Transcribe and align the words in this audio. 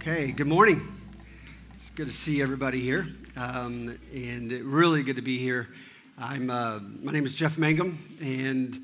Okay, 0.00 0.30
good 0.30 0.46
morning. 0.46 0.86
It's 1.74 1.90
good 1.90 2.06
to 2.06 2.12
see 2.12 2.40
everybody 2.40 2.78
here, 2.78 3.08
um, 3.36 3.98
and 4.14 4.52
really 4.52 5.02
good 5.02 5.16
to 5.16 5.22
be 5.22 5.38
here. 5.38 5.68
I'm, 6.16 6.50
uh, 6.50 6.78
my 7.02 7.10
name 7.10 7.26
is 7.26 7.34
Jeff 7.34 7.58
Mangum, 7.58 7.98
and 8.22 8.80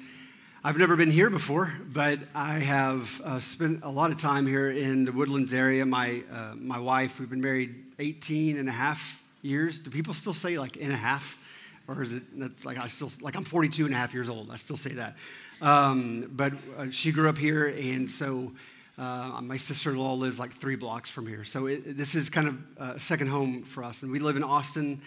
I've 0.65 0.77
never 0.77 0.97
been 0.97 1.13
here 1.13 1.31
before, 1.31 1.73
but 1.87 2.19
I 2.35 2.55
have 2.55 3.21
uh, 3.21 3.39
spent 3.39 3.85
a 3.85 3.91
lot 3.91 4.11
of 4.11 4.19
time 4.19 4.45
here 4.45 4.73
in 4.73 5.05
the 5.05 5.13
Woodlands 5.13 5.55
area. 5.55 5.87
My, 5.87 6.25
uh, 6.33 6.57
my 6.57 6.81
wife, 6.81 7.21
we've 7.21 7.31
been 7.31 7.41
married 7.41 7.77
18 8.01 8.59
and 8.59 8.69
a 8.69 8.73
half 8.73 9.23
years. 9.41 9.79
Do 9.79 9.91
people 9.91 10.15
still 10.15 10.35
say 10.35 10.59
like 10.59 10.77
in 10.77 10.91
a 10.91 10.97
half? 10.97 11.39
Or 11.87 12.03
is 12.03 12.15
it, 12.15 12.25
that's 12.37 12.65
like 12.65 12.77
I 12.77 12.89
still, 12.89 13.13
like 13.21 13.37
I'm 13.37 13.45
42 13.45 13.87
and 13.87 13.95
a 13.95 13.97
half 13.97 14.13
years 14.13 14.29
old. 14.29 14.51
I 14.51 14.57
still 14.57 14.77
say 14.77 14.95
that. 14.95 15.15
Um, 15.63 16.29
but 16.33 16.55
uh, 16.77 16.87
she 16.91 17.13
grew 17.13 17.29
up 17.29 17.39
here, 17.39 17.69
and 17.69 18.11
so 18.11 18.53
uh, 18.99 19.41
my 19.43 19.57
sister-in-law 19.57 20.15
lives 20.15 20.39
like 20.39 20.53
three 20.53 20.77
blocks 20.77 21.11
from 21.11 21.27
here, 21.27 21.45
so 21.45 21.67
it, 21.67 21.97
this 21.97 22.15
is 22.15 22.31
kind 22.31 22.49
of 22.49 22.59
a 22.97 23.01
second 23.01 23.29
home 23.29 23.63
for 23.63 23.83
us. 23.83 24.03
And 24.03 24.13
we 24.13 24.19
live 24.19 24.37
in 24.37 24.45
Austin, 24.45 25.03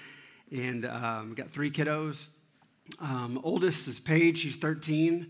and 0.52 0.86
um, 0.86 1.34
got 1.34 1.50
three 1.50 1.72
kiddos. 1.72 2.30
Um, 3.02 3.40
oldest 3.44 3.88
is 3.88 4.00
Paige; 4.00 4.40
she's 4.40 4.58
13, 4.58 5.30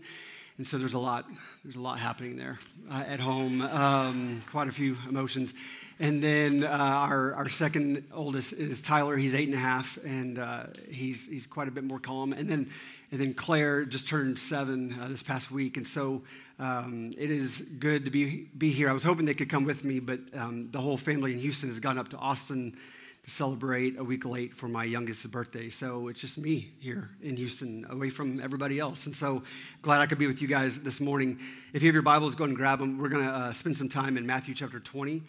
and 0.58 0.66
so 0.66 0.78
there's 0.78 0.94
a 0.94 0.98
lot 0.98 1.26
there's 1.64 1.76
a 1.76 1.80
lot 1.80 1.98
happening 1.98 2.36
there 2.36 2.58
uh, 2.90 3.04
at 3.06 3.20
home. 3.20 3.60
Um, 3.60 4.42
quite 4.50 4.68
a 4.68 4.72
few 4.72 4.96
emotions. 5.08 5.54
And 6.00 6.22
then 6.22 6.62
uh, 6.62 6.68
our, 6.68 7.34
our 7.34 7.48
second 7.48 8.04
oldest 8.12 8.52
is 8.52 8.80
Tyler. 8.80 9.16
He's 9.16 9.34
eight 9.34 9.48
and 9.48 9.56
a 9.56 9.60
half, 9.60 9.98
and 10.04 10.38
uh, 10.38 10.66
he's, 10.88 11.28
he's 11.28 11.44
quite 11.44 11.66
a 11.66 11.72
bit 11.72 11.82
more 11.82 11.98
calm. 11.98 12.32
And 12.32 12.48
then, 12.48 12.70
and 13.10 13.20
then 13.20 13.34
Claire 13.34 13.84
just 13.84 14.06
turned 14.06 14.38
seven 14.38 14.96
uh, 15.00 15.08
this 15.08 15.24
past 15.24 15.50
week. 15.50 15.76
And 15.76 15.84
so 15.84 16.22
um, 16.58 17.12
it 17.16 17.30
is 17.30 17.60
good 17.60 18.04
to 18.04 18.10
be, 18.10 18.48
be 18.56 18.70
here. 18.70 18.88
I 18.88 18.92
was 18.92 19.04
hoping 19.04 19.26
they 19.26 19.34
could 19.34 19.48
come 19.48 19.64
with 19.64 19.84
me, 19.84 20.00
but 20.00 20.20
um, 20.34 20.70
the 20.72 20.80
whole 20.80 20.96
family 20.96 21.32
in 21.32 21.38
Houston 21.38 21.68
has 21.68 21.78
gone 21.78 21.98
up 21.98 22.08
to 22.08 22.16
Austin 22.16 22.76
to 23.24 23.30
celebrate 23.30 23.96
a 23.96 24.02
week 24.02 24.24
late 24.24 24.52
for 24.54 24.66
my 24.66 24.82
youngest's 24.82 25.26
birthday. 25.26 25.70
So 25.70 26.08
it's 26.08 26.20
just 26.20 26.36
me 26.36 26.72
here 26.80 27.10
in 27.22 27.36
Houston, 27.36 27.86
away 27.88 28.10
from 28.10 28.40
everybody 28.40 28.80
else. 28.80 29.06
And 29.06 29.14
so 29.14 29.44
glad 29.82 30.00
I 30.00 30.06
could 30.06 30.18
be 30.18 30.26
with 30.26 30.42
you 30.42 30.48
guys 30.48 30.80
this 30.82 31.00
morning. 31.00 31.38
If 31.72 31.82
you 31.82 31.88
have 31.88 31.94
your 31.94 32.02
Bibles, 32.02 32.34
go 32.34 32.44
and 32.44 32.56
grab 32.56 32.80
them. 32.80 32.98
We're 32.98 33.08
going 33.08 33.24
to 33.24 33.30
uh, 33.30 33.52
spend 33.52 33.76
some 33.76 33.88
time 33.88 34.16
in 34.16 34.26
Matthew 34.26 34.54
chapter 34.54 34.80
20. 34.80 35.22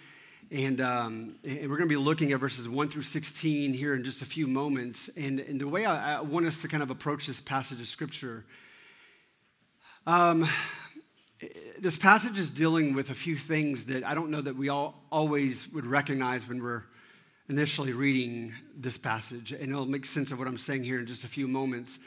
And, 0.52 0.82
um, 0.82 1.36
and, 1.46 1.70
we're 1.70 1.78
going 1.78 1.88
to 1.88 1.94
be 1.94 1.96
looking 1.96 2.32
at 2.32 2.40
verses 2.40 2.68
1 2.68 2.90
through 2.90 3.04
16 3.04 3.72
here 3.72 3.94
in 3.94 4.04
just 4.04 4.24
a 4.24 4.26
few 4.26 4.48
moments. 4.48 5.12
And, 5.16 5.40
and 5.42 5.62
the 5.62 5.68
way 5.68 5.86
I, 5.86 6.18
I, 6.18 6.22
want 6.22 6.48
us 6.48 6.64
to 6.64 6.68
kind 6.68 6.82
of 6.82 6.90
approach 6.90 7.28
this 7.28 7.40
passage 7.40 7.80
of 7.80 7.86
Scripture, 7.86 8.46
um, 10.08 10.48
this 11.80 11.98
passage 11.98 12.38
is 12.38 12.50
dealing 12.50 12.94
with 12.94 13.10
a 13.10 13.16
few 13.16 13.36
things 13.36 13.86
that 13.86 14.04
I 14.04 14.14
don't 14.14 14.30
know 14.30 14.42
that 14.42 14.56
we 14.56 14.70
all 14.70 15.04
always 15.12 15.72
would 15.72 15.86
recognize 15.86 16.48
when 16.48 16.62
we're 16.62 16.84
initially 17.48 17.94
reading 17.94 18.54
this 18.76 18.98
passage. 18.98 19.52
And 19.52 19.72
it'll 19.72 19.86
make 19.86 20.06
sense 20.06 20.32
of 20.32 20.40
what 20.40 20.48
I'm 20.48 20.58
saying 20.58 20.84
here 20.84 21.00
in 21.00 21.06
just 21.06 21.24
a 21.24 21.28
few 21.28 21.48
moments. 21.48 22.00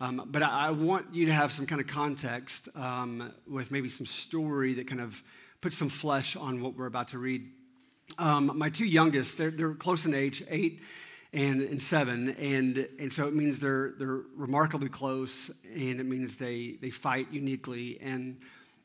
Um, 0.00 0.22
but 0.26 0.42
I, 0.42 0.68
I, 0.68 0.70
want 0.72 1.14
you 1.14 1.26
to 1.26 1.32
have 1.32 1.52
some 1.52 1.66
kind 1.66 1.80
of 1.80 1.86
context 1.86 2.68
um, 2.74 3.32
with 3.48 3.70
maybe 3.70 3.88
some 3.88 4.06
story 4.06 4.74
that 4.74 4.88
kind 4.88 5.00
of 5.00 5.22
puts 5.60 5.78
some 5.78 5.88
flesh 5.88 6.34
on 6.36 6.60
what 6.60 6.76
we're 6.76 6.86
about 6.86 7.08
to 7.08 7.18
read. 7.18 7.48
Um, 8.18 8.50
my 8.56 8.70
two 8.70 8.84
youngest, 8.84 9.38
they're, 9.38 9.52
they're 9.52 9.74
close 9.74 10.04
in 10.04 10.12
age, 10.12 10.44
eight 10.50 10.80
and, 11.32 11.62
and 11.62 11.80
seven, 11.80 12.30
and, 12.30 12.88
and 12.98 13.12
so 13.12 13.26
it 13.28 13.34
means 13.34 13.60
they're, 13.60 13.94
they're 13.98 14.22
remarkably 14.36 14.88
close, 14.88 15.50
and 15.72 16.00
it 16.00 16.06
means 16.06 16.36
they, 16.36 16.76
they 16.80 16.90
fight 16.90 17.28
uniquely. 17.30 17.98
And 18.00 18.38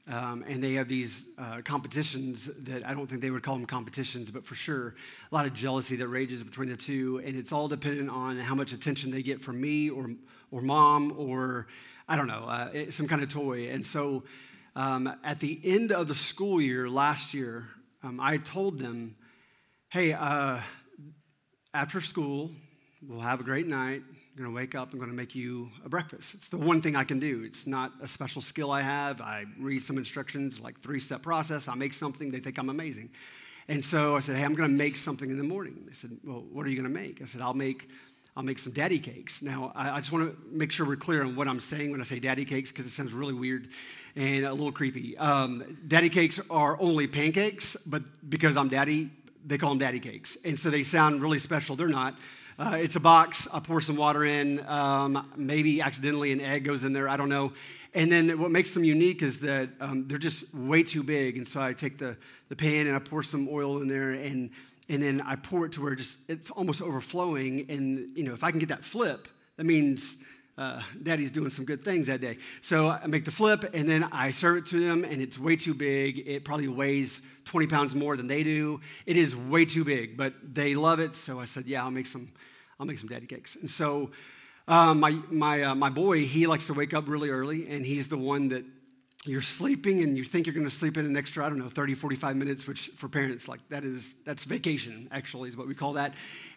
um, 0.09 0.43
and 0.47 0.63
they 0.63 0.73
have 0.73 0.87
these 0.87 1.27
uh, 1.37 1.61
competitions 1.63 2.49
that 2.63 2.85
I 2.85 2.95
don't 2.95 3.07
think 3.07 3.21
they 3.21 3.29
would 3.29 3.43
call 3.43 3.55
them 3.55 3.67
competitions, 3.67 4.31
but 4.31 4.43
for 4.43 4.55
sure, 4.55 4.95
a 5.31 5.35
lot 5.35 5.45
of 5.45 5.53
jealousy 5.53 5.95
that 5.97 6.07
rages 6.07 6.43
between 6.43 6.69
the 6.69 6.77
two. 6.77 7.21
And 7.23 7.37
it's 7.37 7.51
all 7.51 7.67
dependent 7.67 8.09
on 8.09 8.39
how 8.39 8.55
much 8.55 8.73
attention 8.73 9.11
they 9.11 9.21
get 9.21 9.39
from 9.39 9.61
me 9.61 9.91
or, 9.91 10.09
or 10.49 10.61
mom 10.61 11.13
or, 11.15 11.67
I 12.07 12.15
don't 12.15 12.25
know, 12.25 12.45
uh, 12.45 12.89
some 12.89 13.07
kind 13.07 13.21
of 13.21 13.29
toy. 13.29 13.69
And 13.69 13.85
so 13.85 14.23
um, 14.75 15.13
at 15.23 15.39
the 15.39 15.59
end 15.63 15.91
of 15.91 16.07
the 16.07 16.15
school 16.15 16.59
year 16.59 16.89
last 16.89 17.35
year, 17.35 17.67
um, 18.01 18.19
I 18.19 18.37
told 18.37 18.79
them, 18.79 19.15
hey, 19.89 20.13
uh, 20.13 20.59
after 21.73 22.01
school, 22.01 22.49
we'll 23.07 23.19
have 23.19 23.41
a 23.41 23.43
great 23.43 23.67
night. 23.67 24.01
I'm 24.39 24.45
going 24.45 24.55
to 24.55 24.61
wake 24.61 24.73
up, 24.73 24.93
I'm 24.93 24.99
going 24.99 25.11
to 25.11 25.17
make 25.17 25.35
you 25.35 25.69
a 25.83 25.89
breakfast. 25.89 26.33
It's 26.33 26.47
the 26.47 26.55
one 26.55 26.81
thing 26.81 26.95
I 26.95 27.03
can 27.03 27.19
do. 27.19 27.43
It's 27.43 27.67
not 27.67 27.91
a 28.01 28.07
special 28.07 28.41
skill 28.41 28.71
I 28.71 28.81
have. 28.81 29.19
I 29.19 29.43
read 29.59 29.83
some 29.83 29.97
instructions, 29.97 30.61
like 30.61 30.79
three 30.79 31.01
step 31.01 31.21
process. 31.21 31.67
I 31.67 31.75
make 31.75 31.93
something, 31.93 32.31
they 32.31 32.39
think 32.39 32.57
I'm 32.57 32.69
amazing. 32.69 33.09
And 33.67 33.83
so 33.83 34.15
I 34.15 34.21
said, 34.21 34.37
hey, 34.37 34.45
I'm 34.45 34.53
going 34.53 34.69
to 34.69 34.77
make 34.77 34.95
something 34.95 35.29
in 35.29 35.37
the 35.37 35.43
morning. 35.43 35.83
They 35.85 35.93
said, 35.93 36.11
well, 36.23 36.45
what 36.53 36.65
are 36.65 36.69
you 36.69 36.81
going 36.81 36.89
to 36.89 36.99
make? 37.01 37.21
I 37.21 37.25
said, 37.25 37.41
I'll 37.41 37.53
make. 37.53 37.89
I'll 38.37 38.43
make 38.43 38.59
some 38.59 38.71
daddy 38.71 38.99
cakes. 38.99 39.41
Now, 39.41 39.73
I, 39.75 39.97
I 39.97 39.99
just 39.99 40.13
want 40.13 40.31
to 40.31 40.55
make 40.55 40.71
sure 40.71 40.87
we're 40.87 40.95
clear 40.95 41.21
on 41.21 41.35
what 41.35 41.49
I'm 41.49 41.59
saying 41.59 41.91
when 41.91 41.99
I 41.99 42.05
say 42.05 42.21
daddy 42.21 42.45
cakes 42.45 42.71
because 42.71 42.85
it 42.85 42.91
sounds 42.91 43.11
really 43.11 43.33
weird 43.33 43.67
and 44.15 44.45
a 44.45 44.53
little 44.53 44.71
creepy. 44.71 45.17
Um, 45.17 45.79
daddy 45.85 46.07
cakes 46.07 46.39
are 46.49 46.79
only 46.79 47.07
pancakes, 47.07 47.75
but 47.85 48.03
because 48.29 48.55
I'm 48.55 48.69
daddy, 48.69 49.09
they 49.45 49.57
call 49.57 49.71
them 49.71 49.79
daddy 49.79 49.99
cakes. 49.99 50.37
And 50.45 50.57
so 50.57 50.69
they 50.69 50.83
sound 50.83 51.21
really 51.21 51.39
special. 51.39 51.75
They're 51.75 51.89
not. 51.89 52.15
Uh, 52.59 52.75
it's 52.75 52.97
a 52.97 52.99
box. 52.99 53.47
I 53.53 53.61
pour 53.61 53.79
some 53.79 53.95
water 53.95 54.25
in. 54.25 54.61
Um, 54.67 55.31
maybe 55.37 55.79
accidentally 55.79 56.33
an 56.33 56.41
egg 56.41 56.65
goes 56.65 56.83
in 56.83 56.91
there. 56.91 57.07
I 57.07 57.15
don't 57.15 57.29
know. 57.29 57.53
And 57.93 58.11
then 58.11 58.37
what 58.37 58.51
makes 58.51 58.73
them 58.73 58.83
unique 58.83 59.23
is 59.23 59.39
that 59.39 59.69
um, 59.79 60.09
they're 60.09 60.17
just 60.17 60.53
way 60.53 60.83
too 60.83 61.01
big. 61.01 61.37
And 61.37 61.47
so 61.47 61.61
I 61.61 61.71
take 61.71 61.97
the, 61.97 62.17
the 62.49 62.57
pan 62.57 62.85
and 62.85 62.97
I 62.97 62.99
pour 62.99 63.23
some 63.23 63.47
oil 63.49 63.81
in 63.81 63.87
there 63.87 64.11
and, 64.11 64.49
and 64.89 65.01
then 65.01 65.21
I 65.21 65.37
pour 65.37 65.67
it 65.67 65.71
to 65.73 65.81
where 65.81 65.95
just 65.95 66.17
it's 66.27 66.51
almost 66.51 66.81
overflowing. 66.81 67.65
And, 67.69 68.11
you 68.13 68.25
know, 68.25 68.33
if 68.33 68.43
I 68.43 68.51
can 68.51 68.59
get 68.59 68.67
that 68.69 68.83
flip, 68.83 69.29
that 69.55 69.65
means 69.65 70.17
uh, 70.57 70.81
daddy's 71.01 71.31
doing 71.31 71.51
some 71.51 71.63
good 71.63 71.85
things 71.85 72.07
that 72.07 72.19
day. 72.19 72.39
So 72.59 72.89
I 72.89 73.07
make 73.07 73.23
the 73.23 73.31
flip 73.31 73.69
and 73.73 73.87
then 73.87 74.03
I 74.11 74.31
serve 74.31 74.57
it 74.57 74.65
to 74.67 74.85
them, 74.85 75.05
and 75.05 75.21
it's 75.21 75.39
way 75.39 75.55
too 75.55 75.73
big. 75.73 76.27
It 76.27 76.43
probably 76.43 76.67
weighs 76.67 77.21
20 77.45 77.67
pounds 77.67 77.95
more 77.95 78.17
than 78.17 78.27
they 78.27 78.43
do. 78.43 78.81
It 79.05 79.15
is 79.15 79.33
way 79.33 79.63
too 79.63 79.85
big, 79.85 80.17
but 80.17 80.33
they 80.43 80.75
love 80.75 80.99
it. 80.99 81.15
So 81.15 81.39
I 81.39 81.45
said, 81.45 81.65
Yeah, 81.65 81.85
I'll 81.85 81.91
make 81.91 82.05
some 82.05 82.27
I'll 82.79 82.85
make 82.85 82.97
some 82.97 83.09
daddy 83.09 83.25
cakes. 83.25 83.55
And 83.55 83.69
so 83.69 84.11
um, 84.67 84.99
my, 84.99 85.17
my, 85.29 85.63
uh, 85.63 85.75
my 85.75 85.89
boy, 85.89 86.25
he 86.25 86.47
likes 86.47 86.67
to 86.67 86.73
wake 86.73 86.93
up 86.93 87.07
really 87.07 87.29
early, 87.29 87.67
and 87.67 87.85
he's 87.85 88.07
the 88.07 88.17
one 88.17 88.49
that 88.49 88.63
you're 89.25 89.41
sleeping 89.41 90.01
and 90.01 90.17
you 90.17 90.23
think 90.23 90.47
you're 90.47 90.53
going 90.53 90.65
to 90.65 90.73
sleep 90.73 90.95
in 90.95 91.05
an 91.05 91.17
extra, 91.17 91.45
I 91.45 91.49
don't 91.49 91.59
know, 91.59 91.67
30, 91.67 91.93
45 91.93 92.37
minutes, 92.37 92.67
which 92.67 92.87
for 92.95 93.09
parents, 93.09 93.49
like 93.49 93.59
that 93.67 93.83
is, 93.83 94.15
that's 94.23 94.45
vacation, 94.45 95.09
actually, 95.11 95.49
is 95.49 95.57
what 95.57 95.67
we 95.67 95.75
call 95.75 95.93
that. 95.93 96.13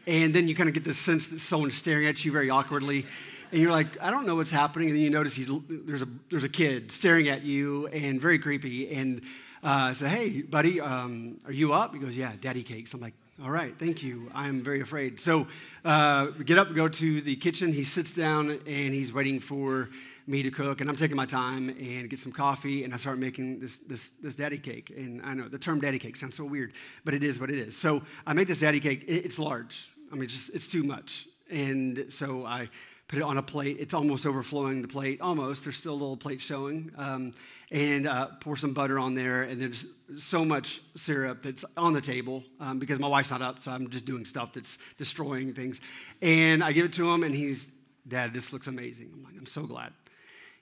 And 0.06 0.33
then 0.33 0.47
you 0.47 0.55
kind 0.55 0.69
of 0.69 0.75
get 0.75 0.84
this 0.84 0.99
sense 0.99 1.28
that 1.28 1.41
someone's 1.41 1.75
staring 1.75 2.06
at 2.06 2.25
you 2.25 2.31
very 2.31 2.50
awkwardly. 2.50 3.04
And 3.50 3.60
you're 3.60 3.72
like, 3.72 4.00
I 4.00 4.10
don't 4.10 4.27
know 4.27 4.37
what's 4.37 4.50
happening. 4.50 4.89
And 4.89 4.97
then 4.97 5.03
you 5.03 5.10
notice 5.10 5.34
he's, 5.34 5.50
there's, 5.69 6.03
a, 6.03 6.09
there's 6.31 6.44
a 6.44 6.49
kid 6.49 6.93
staring 6.93 7.28
at 7.28 7.43
you 7.43 7.89
and 7.89 8.21
very 8.21 8.39
creepy. 8.39 8.94
And 8.94 9.22
uh, 9.65 9.91
I 9.91 9.93
said, 9.93 10.10
Hey, 10.10 10.43
buddy, 10.43 10.81
um, 10.81 11.41
are 11.44 11.53
you 11.53 11.72
up? 11.72 11.93
He 11.94 12.00
goes, 12.00 12.16
Yeah, 12.16 12.33
daddy 12.41 12.62
cakes. 12.62 12.94
I'm 12.94 13.00
like, 13.00 13.15
all 13.42 13.50
right, 13.50 13.76
thank 13.76 14.04
you. 14.04 14.30
I'm 14.34 14.62
very 14.62 14.80
afraid. 14.80 15.19
So 15.19 15.48
uh, 15.84 16.26
get 16.26 16.58
up, 16.58 16.75
go 16.75 16.86
to 16.86 17.20
the 17.20 17.34
kitchen. 17.34 17.72
He 17.72 17.82
sits 17.82 18.14
down 18.14 18.50
and 18.50 18.94
he's 18.94 19.12
waiting 19.12 19.41
for 19.41 19.88
me 20.28 20.44
to 20.44 20.50
cook, 20.53 20.80
and 20.80 20.88
I'm 20.88 20.94
taking 20.94 21.16
my 21.16 21.26
time 21.26 21.69
and 21.69 22.08
get 22.08 22.20
some 22.20 22.30
coffee, 22.30 22.84
and 22.84 22.94
I 22.94 22.97
start 22.98 23.19
making 23.19 23.58
this, 23.58 23.78
this, 23.78 24.12
this 24.22 24.36
daddy 24.36 24.58
cake. 24.58 24.92
And 24.97 25.20
I 25.25 25.34
know 25.34 25.48
the 25.48 25.58
term 25.58 25.80
daddy 25.80 25.98
cake 25.98 26.14
sounds 26.14 26.36
so 26.36 26.44
weird, 26.44 26.72
but 27.04 27.14
it 27.14 27.25
is 27.25 27.41
what 27.41 27.50
it 27.50 27.58
is. 27.58 27.76
So 27.76 28.03
I 28.25 28.32
make 28.32 28.47
this 28.47 28.60
daddy 28.60 28.78
cake. 28.78 29.04
It's 29.08 29.41
large. 29.41 29.91
I 30.12 30.14
mean, 30.14 30.24
it's 30.24 30.34
just 30.34 30.50
it's 30.54 30.69
too 30.69 30.84
much. 30.84 31.26
And 31.50 32.06
so 32.10 32.47
I 32.47 32.69
put 33.12 33.19
it 33.19 33.25
on 33.25 33.37
a 33.37 33.43
plate. 33.43 33.77
It's 33.78 33.93
almost 33.93 34.25
overflowing 34.25 34.81
the 34.81 34.89
plate, 34.89 35.21
almost. 35.21 35.65
There's 35.65 35.77
still 35.77 35.93
a 35.93 36.00
little 36.00 36.17
plate 36.17 36.41
showing. 36.41 36.91
Um, 36.97 37.34
and 37.71 38.06
uh, 38.06 38.28
pour 38.41 38.56
some 38.56 38.73
butter 38.73 38.99
on 38.99 39.15
there. 39.15 39.43
And 39.43 39.61
there's 39.61 39.84
so 40.17 40.47
much 40.47 40.81
syrup 40.97 41.42
that's 41.42 41.63
on 41.77 41.92
the 41.92 42.01
table 42.01 42.42
um, 42.59 42.78
because 42.78 42.98
my 42.98 43.09
wife's 43.09 43.31
not 43.31 43.42
up, 43.42 43.60
so 43.60 43.71
I'm 43.71 43.91
just 43.91 44.07
doing 44.07 44.25
stuff 44.25 44.54
that's 44.54 44.78
destroying 44.97 45.53
things. 45.53 45.83
And 46.22 46.65
I 46.65 46.72
give 46.72 46.86
it 46.86 46.95
to 46.95 47.13
him, 47.13 47.22
and 47.22 47.34
he's, 47.34 47.69
Dad, 48.09 48.33
this 48.33 48.51
looks 48.51 48.66
amazing. 48.66 49.10
I'm 49.13 49.22
like, 49.25 49.34
I'm 49.39 49.45
so 49.45 49.65
glad. 49.65 49.92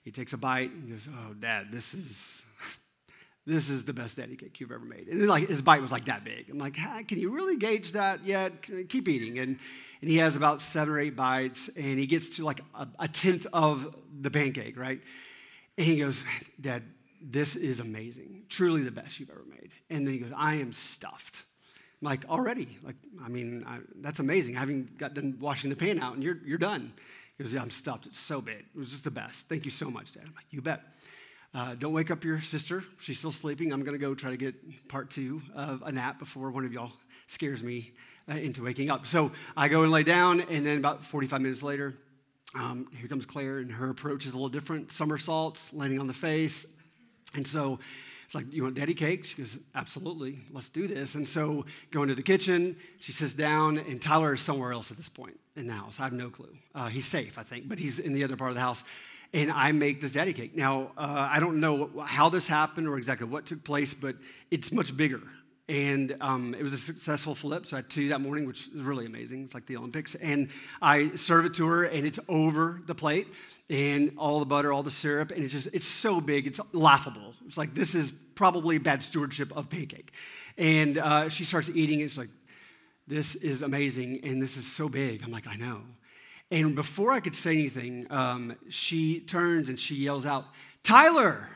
He 0.03 0.11
takes 0.11 0.33
a 0.33 0.37
bite 0.37 0.71
and 0.71 0.89
goes, 0.89 1.07
Oh, 1.09 1.33
Dad, 1.33 1.71
this 1.71 1.93
is. 1.93 2.43
This 3.45 3.69
is 3.69 3.85
the 3.85 3.93
best 3.93 4.17
daddy 4.17 4.35
cake 4.35 4.59
you've 4.59 4.71
ever 4.71 4.85
made. 4.85 5.07
And 5.07 5.27
like 5.27 5.47
his 5.47 5.61
bite 5.61 5.81
was 5.81 5.91
like 5.91 6.05
that 6.05 6.23
big. 6.23 6.49
I'm 6.49 6.59
like, 6.59 6.75
can 6.75 7.19
you 7.19 7.31
really 7.31 7.57
gauge 7.57 7.93
that 7.93 8.23
yet? 8.23 8.61
Keep 8.89 9.07
eating. 9.07 9.39
And 9.39 9.57
and 10.01 10.09
he 10.09 10.17
has 10.17 10.35
about 10.35 10.61
seven 10.61 10.93
or 10.93 10.99
eight 10.99 11.15
bites, 11.15 11.69
and 11.69 11.99
he 11.99 12.07
gets 12.07 12.29
to 12.37 12.43
like 12.43 12.61
a, 12.73 12.87
a 12.99 13.07
tenth 13.07 13.45
of 13.53 13.95
the 14.19 14.31
pancake, 14.31 14.77
right? 14.77 14.99
And 15.77 15.85
he 15.85 15.97
goes, 15.97 16.23
Dad, 16.59 16.83
this 17.21 17.55
is 17.55 17.79
amazing. 17.79 18.43
Truly 18.49 18.81
the 18.81 18.91
best 18.91 19.19
you've 19.19 19.29
ever 19.29 19.45
made. 19.47 19.69
And 19.89 20.05
then 20.05 20.13
he 20.13 20.19
goes, 20.19 20.33
I 20.35 20.55
am 20.55 20.73
stuffed. 20.73 21.43
I'm 22.01 22.07
like, 22.07 22.27
already? 22.27 22.79
Like, 22.83 22.95
I 23.23 23.29
mean, 23.29 23.63
I, 23.67 23.77
that's 24.01 24.19
amazing. 24.19 24.57
I 24.57 24.61
haven't 24.61 24.97
got 24.97 25.13
done 25.13 25.37
washing 25.39 25.69
the 25.69 25.75
pan 25.75 25.99
out, 25.99 26.15
and 26.15 26.23
you're, 26.23 26.39
you're 26.43 26.57
done. 26.57 26.93
He 27.37 27.43
goes, 27.43 27.53
Yeah, 27.53 27.61
I'm 27.61 27.69
stuffed. 27.69 28.07
It's 28.07 28.19
so 28.19 28.41
big. 28.41 28.65
It 28.73 28.77
was 28.77 28.89
just 28.89 29.03
the 29.03 29.11
best. 29.11 29.47
Thank 29.47 29.65
you 29.65 29.71
so 29.71 29.91
much, 29.91 30.13
Dad. 30.13 30.23
I'm 30.25 30.33
like, 30.33 30.45
You 30.49 30.63
bet. 30.63 30.81
Uh, 31.53 31.75
don't 31.75 31.93
wake 31.93 32.09
up 32.11 32.23
your 32.23 32.39
sister. 32.39 32.83
She's 32.99 33.19
still 33.19 33.31
sleeping. 33.31 33.73
I'm 33.73 33.83
going 33.83 33.97
to 33.97 33.99
go 33.99 34.15
try 34.15 34.31
to 34.31 34.37
get 34.37 34.87
part 34.87 35.09
two 35.09 35.41
of 35.53 35.81
a 35.85 35.91
nap 35.91 36.17
before 36.17 36.49
one 36.49 36.65
of 36.65 36.71
y'all 36.71 36.93
scares 37.27 37.61
me 37.63 37.91
uh, 38.29 38.35
into 38.35 38.63
waking 38.63 38.89
up. 38.89 39.05
So 39.05 39.31
I 39.57 39.67
go 39.67 39.83
and 39.83 39.91
lay 39.91 40.03
down, 40.03 40.41
and 40.41 40.65
then 40.65 40.77
about 40.77 41.03
45 41.03 41.41
minutes 41.41 41.63
later, 41.63 41.93
um, 42.55 42.87
here 42.97 43.07
comes 43.07 43.25
Claire, 43.25 43.59
and 43.59 43.71
her 43.71 43.89
approach 43.89 44.25
is 44.25 44.31
a 44.33 44.35
little 44.35 44.49
different 44.49 44.91
somersaults, 44.91 45.73
landing 45.73 45.99
on 45.99 46.07
the 46.07 46.13
face. 46.13 46.65
And 47.35 47.45
so 47.45 47.79
it's 48.25 48.35
like, 48.35 48.45
You 48.51 48.63
want 48.63 48.75
daddy 48.75 48.93
cake? 48.93 49.25
She 49.25 49.35
goes, 49.35 49.57
Absolutely, 49.75 50.39
let's 50.51 50.69
do 50.69 50.87
this. 50.87 51.15
And 51.15 51.27
so 51.27 51.65
go 51.91 52.01
into 52.01 52.15
the 52.15 52.23
kitchen, 52.23 52.77
she 52.99 53.11
sits 53.11 53.33
down, 53.33 53.77
and 53.77 54.01
Tyler 54.01 54.33
is 54.33 54.41
somewhere 54.41 54.71
else 54.71 54.89
at 54.91 54.97
this 54.97 55.09
point 55.09 55.37
in 55.57 55.67
the 55.67 55.73
house. 55.73 55.99
I 55.99 56.03
have 56.03 56.13
no 56.13 56.29
clue. 56.29 56.55
Uh, 56.73 56.87
he's 56.87 57.05
safe, 57.05 57.37
I 57.37 57.43
think, 57.43 57.67
but 57.67 57.77
he's 57.77 57.99
in 57.99 58.13
the 58.13 58.23
other 58.23 58.37
part 58.37 58.51
of 58.51 58.55
the 58.55 58.61
house 58.61 58.85
and 59.33 59.51
I 59.51 59.71
make 59.71 60.01
this 60.01 60.13
daddy 60.13 60.33
cake. 60.33 60.55
Now, 60.55 60.91
uh, 60.97 61.29
I 61.31 61.39
don't 61.39 61.59
know 61.59 61.89
how 62.05 62.29
this 62.29 62.47
happened 62.47 62.87
or 62.87 62.97
exactly 62.97 63.27
what 63.27 63.45
took 63.45 63.63
place, 63.63 63.93
but 63.93 64.15
it's 64.49 64.71
much 64.71 64.95
bigger. 64.95 65.21
And 65.69 66.17
um, 66.19 66.53
it 66.53 66.63
was 66.63 66.73
a 66.73 66.77
successful 66.77 67.33
flip, 67.33 67.65
so 67.65 67.77
I 67.77 67.79
had 67.79 67.89
two 67.89 68.09
that 68.09 68.19
morning, 68.19 68.45
which 68.45 68.67
is 68.67 68.81
really 68.81 69.05
amazing. 69.05 69.45
It's 69.45 69.53
like 69.53 69.67
the 69.67 69.77
Olympics. 69.77 70.15
And 70.15 70.49
I 70.81 71.15
serve 71.15 71.45
it 71.45 71.53
to 71.55 71.67
her, 71.67 71.85
and 71.85 72.05
it's 72.05 72.19
over 72.27 72.81
the 72.87 72.95
plate, 72.95 73.27
and 73.69 74.11
all 74.17 74.39
the 74.39 74.45
butter, 74.45 74.73
all 74.73 74.83
the 74.83 74.91
syrup, 74.91 75.31
and 75.31 75.45
it's 75.45 75.53
just, 75.53 75.67
it's 75.71 75.85
so 75.85 76.19
big, 76.19 76.45
it's 76.45 76.59
laughable. 76.73 77.33
It's 77.47 77.57
like, 77.57 77.73
this 77.73 77.95
is 77.95 78.11
probably 78.35 78.79
bad 78.79 79.01
stewardship 79.01 79.55
of 79.55 79.69
pancake. 79.69 80.11
And 80.57 80.97
uh, 80.97 81.29
she 81.29 81.45
starts 81.45 81.69
eating 81.73 82.01
it, 82.01 82.05
it's 82.05 82.17
like, 82.17 82.29
this 83.07 83.35
is 83.35 83.61
amazing, 83.61 84.19
and 84.23 84.41
this 84.41 84.57
is 84.57 84.67
so 84.67 84.89
big. 84.89 85.23
I'm 85.23 85.31
like, 85.31 85.47
I 85.47 85.55
know. 85.55 85.83
And 86.51 86.75
before 86.75 87.11
I 87.11 87.21
could 87.21 87.35
say 87.35 87.53
anything, 87.53 88.07
um, 88.09 88.55
she 88.67 89.21
turns 89.21 89.69
and 89.69 89.79
she 89.79 89.95
yells 89.95 90.25
out, 90.25 90.45
Tyler, 90.83 91.49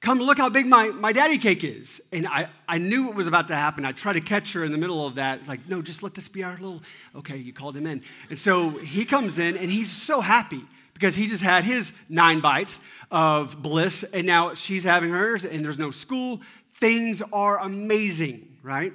come 0.00 0.20
look 0.20 0.38
how 0.38 0.48
big 0.48 0.66
my, 0.66 0.88
my 0.88 1.12
daddy 1.12 1.38
cake 1.38 1.64
is. 1.64 2.00
And 2.12 2.28
I, 2.28 2.48
I 2.68 2.78
knew 2.78 3.04
what 3.04 3.16
was 3.16 3.26
about 3.26 3.48
to 3.48 3.56
happen. 3.56 3.84
I 3.84 3.90
tried 3.90 4.14
to 4.14 4.20
catch 4.20 4.52
her 4.52 4.64
in 4.64 4.70
the 4.70 4.78
middle 4.78 5.04
of 5.04 5.16
that. 5.16 5.40
It's 5.40 5.48
like, 5.48 5.68
no, 5.68 5.82
just 5.82 6.04
let 6.04 6.14
this 6.14 6.28
be 6.28 6.44
our 6.44 6.52
little, 6.52 6.82
okay, 7.16 7.36
you 7.36 7.52
called 7.52 7.76
him 7.76 7.86
in. 7.86 8.02
And 8.30 8.38
so 8.38 8.70
he 8.70 9.04
comes 9.04 9.40
in 9.40 9.56
and 9.56 9.70
he's 9.70 9.90
so 9.90 10.20
happy 10.20 10.64
because 10.94 11.16
he 11.16 11.26
just 11.26 11.42
had 11.42 11.64
his 11.64 11.92
nine 12.08 12.40
bites 12.40 12.78
of 13.10 13.60
bliss 13.60 14.04
and 14.04 14.24
now 14.24 14.54
she's 14.54 14.84
having 14.84 15.10
hers 15.10 15.44
and 15.44 15.64
there's 15.64 15.78
no 15.78 15.90
school. 15.90 16.40
Things 16.74 17.22
are 17.32 17.58
amazing, 17.58 18.56
right? 18.62 18.92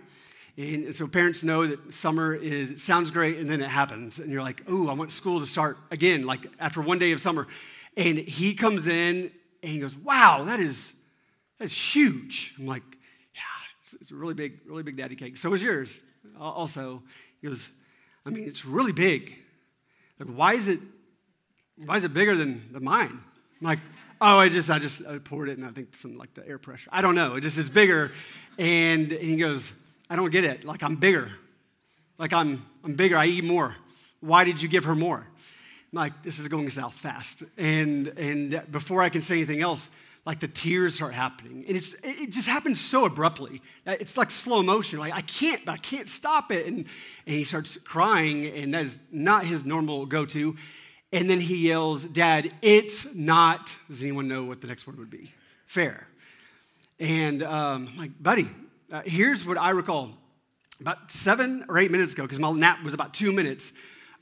And 0.57 0.95
so 0.95 1.07
parents 1.07 1.43
know 1.43 1.67
that 1.67 1.93
summer 1.93 2.33
is 2.33 2.83
sounds 2.83 3.11
great 3.11 3.37
and 3.37 3.47
then 3.47 3.61
it 3.61 3.69
happens 3.69 4.17
and 4.17 4.31
you're 4.31 4.41
like, 4.41 4.63
"Oh, 4.67 4.87
I 4.87 4.93
want 4.93 5.11
school 5.11 5.39
to 5.39 5.45
start 5.45 5.77
again 5.91 6.25
like 6.25 6.47
after 6.59 6.81
one 6.81 6.97
day 6.97 7.11
of 7.11 7.21
summer." 7.21 7.47
And 7.95 8.17
he 8.17 8.55
comes 8.55 8.87
in 8.87 9.31
and 9.61 9.71
he 9.71 9.79
goes, 9.79 9.95
"Wow, 9.95 10.43
that 10.45 10.59
is 10.59 10.95
that's 11.59 11.95
huge." 11.95 12.55
I'm 12.57 12.65
like, 12.65 12.81
"Yeah, 13.35 13.41
it's, 13.81 13.93
it's 14.01 14.11
a 14.11 14.15
really 14.15 14.33
big 14.33 14.59
really 14.65 14.81
big 14.81 14.97
daddy 14.97 15.15
cake. 15.15 15.37
So 15.37 15.53
is 15.53 15.61
yours." 15.61 16.03
Also, 16.39 17.03
he 17.39 17.47
goes, 17.47 17.69
"I 18.25 18.31
mean, 18.31 18.47
it's 18.47 18.65
really 18.65 18.93
big. 18.93 19.37
Like 20.19 20.29
why 20.29 20.53
is 20.53 20.67
it 20.67 20.79
why 21.85 21.97
is 21.97 22.03
it 22.03 22.15
bigger 22.15 22.35
than, 22.35 22.67
than 22.71 22.83
mine?" 22.83 23.19
I'm 23.61 23.67
like, 23.67 23.79
"Oh, 24.19 24.39
I 24.39 24.49
just 24.49 24.71
I 24.71 24.79
just 24.79 25.05
I 25.05 25.19
poured 25.19 25.49
it 25.49 25.59
and 25.59 25.67
I 25.67 25.69
think 25.69 25.93
some 25.93 26.17
like 26.17 26.33
the 26.33 26.47
air 26.47 26.57
pressure. 26.57 26.89
I 26.91 27.03
don't 27.03 27.13
know. 27.13 27.35
It 27.35 27.41
just 27.41 27.59
is 27.59 27.69
bigger." 27.69 28.11
And, 28.59 29.11
and 29.11 29.21
he 29.21 29.35
goes, 29.35 29.71
I 30.09 30.15
don't 30.15 30.31
get 30.31 30.43
it. 30.43 30.65
Like 30.65 30.83
I'm 30.83 30.95
bigger. 30.95 31.31
Like 32.17 32.33
I'm, 32.33 32.65
I'm 32.83 32.95
bigger. 32.95 33.17
I 33.17 33.25
eat 33.25 33.43
more. 33.43 33.75
Why 34.19 34.43
did 34.43 34.61
you 34.61 34.69
give 34.69 34.85
her 34.85 34.95
more? 34.95 35.17
I'm 35.17 35.95
like, 35.97 36.23
this 36.23 36.39
is 36.39 36.47
going 36.47 36.69
south 36.69 36.93
fast. 36.93 37.43
And, 37.57 38.07
and 38.17 38.63
before 38.71 39.01
I 39.01 39.09
can 39.09 39.21
say 39.21 39.35
anything 39.35 39.61
else, 39.61 39.89
like 40.25 40.41
the 40.41 40.47
tears 40.47 40.95
start 40.95 41.13
happening. 41.13 41.63
And 41.67 41.77
it's, 41.77 41.95
it 42.03 42.31
just 42.31 42.49
happens 42.49 42.81
so 42.81 43.05
abruptly. 43.05 43.61
It's 43.85 44.17
like 44.17 44.29
slow 44.29 44.61
motion. 44.61 44.99
Like 44.99 45.13
I 45.13 45.21
can't, 45.21 45.63
but 45.63 45.71
I 45.71 45.77
can't 45.77 46.09
stop 46.09 46.51
it. 46.51 46.65
And, 46.67 46.85
and 47.25 47.35
he 47.35 47.45
starts 47.45 47.77
crying, 47.77 48.45
and 48.45 48.73
that 48.73 48.85
is 48.85 48.99
not 49.09 49.45
his 49.45 49.63
normal 49.63 50.05
go 50.05 50.25
to. 50.25 50.57
And 51.13 51.29
then 51.29 51.39
he 51.39 51.69
yells, 51.69 52.03
Dad, 52.03 52.51
it's 52.61 53.15
not, 53.15 53.73
does 53.87 54.03
anyone 54.03 54.27
know 54.27 54.43
what 54.43 54.59
the 54.59 54.67
next 54.67 54.85
word 54.85 54.97
would 54.97 55.09
be? 55.09 55.31
Fair. 55.65 56.07
And 56.99 57.41
um, 57.43 57.87
I'm 57.93 57.97
like, 57.97 58.21
buddy, 58.21 58.49
uh, 58.91 59.01
here's 59.05 59.45
what 59.45 59.57
I 59.57 59.71
recall. 59.71 60.11
About 60.79 61.09
seven 61.09 61.65
or 61.69 61.79
eight 61.79 61.89
minutes 61.89 62.13
ago, 62.13 62.23
because 62.23 62.39
my 62.39 62.51
nap 62.51 62.83
was 62.83 62.93
about 62.93 63.13
two 63.13 63.31
minutes, 63.31 63.73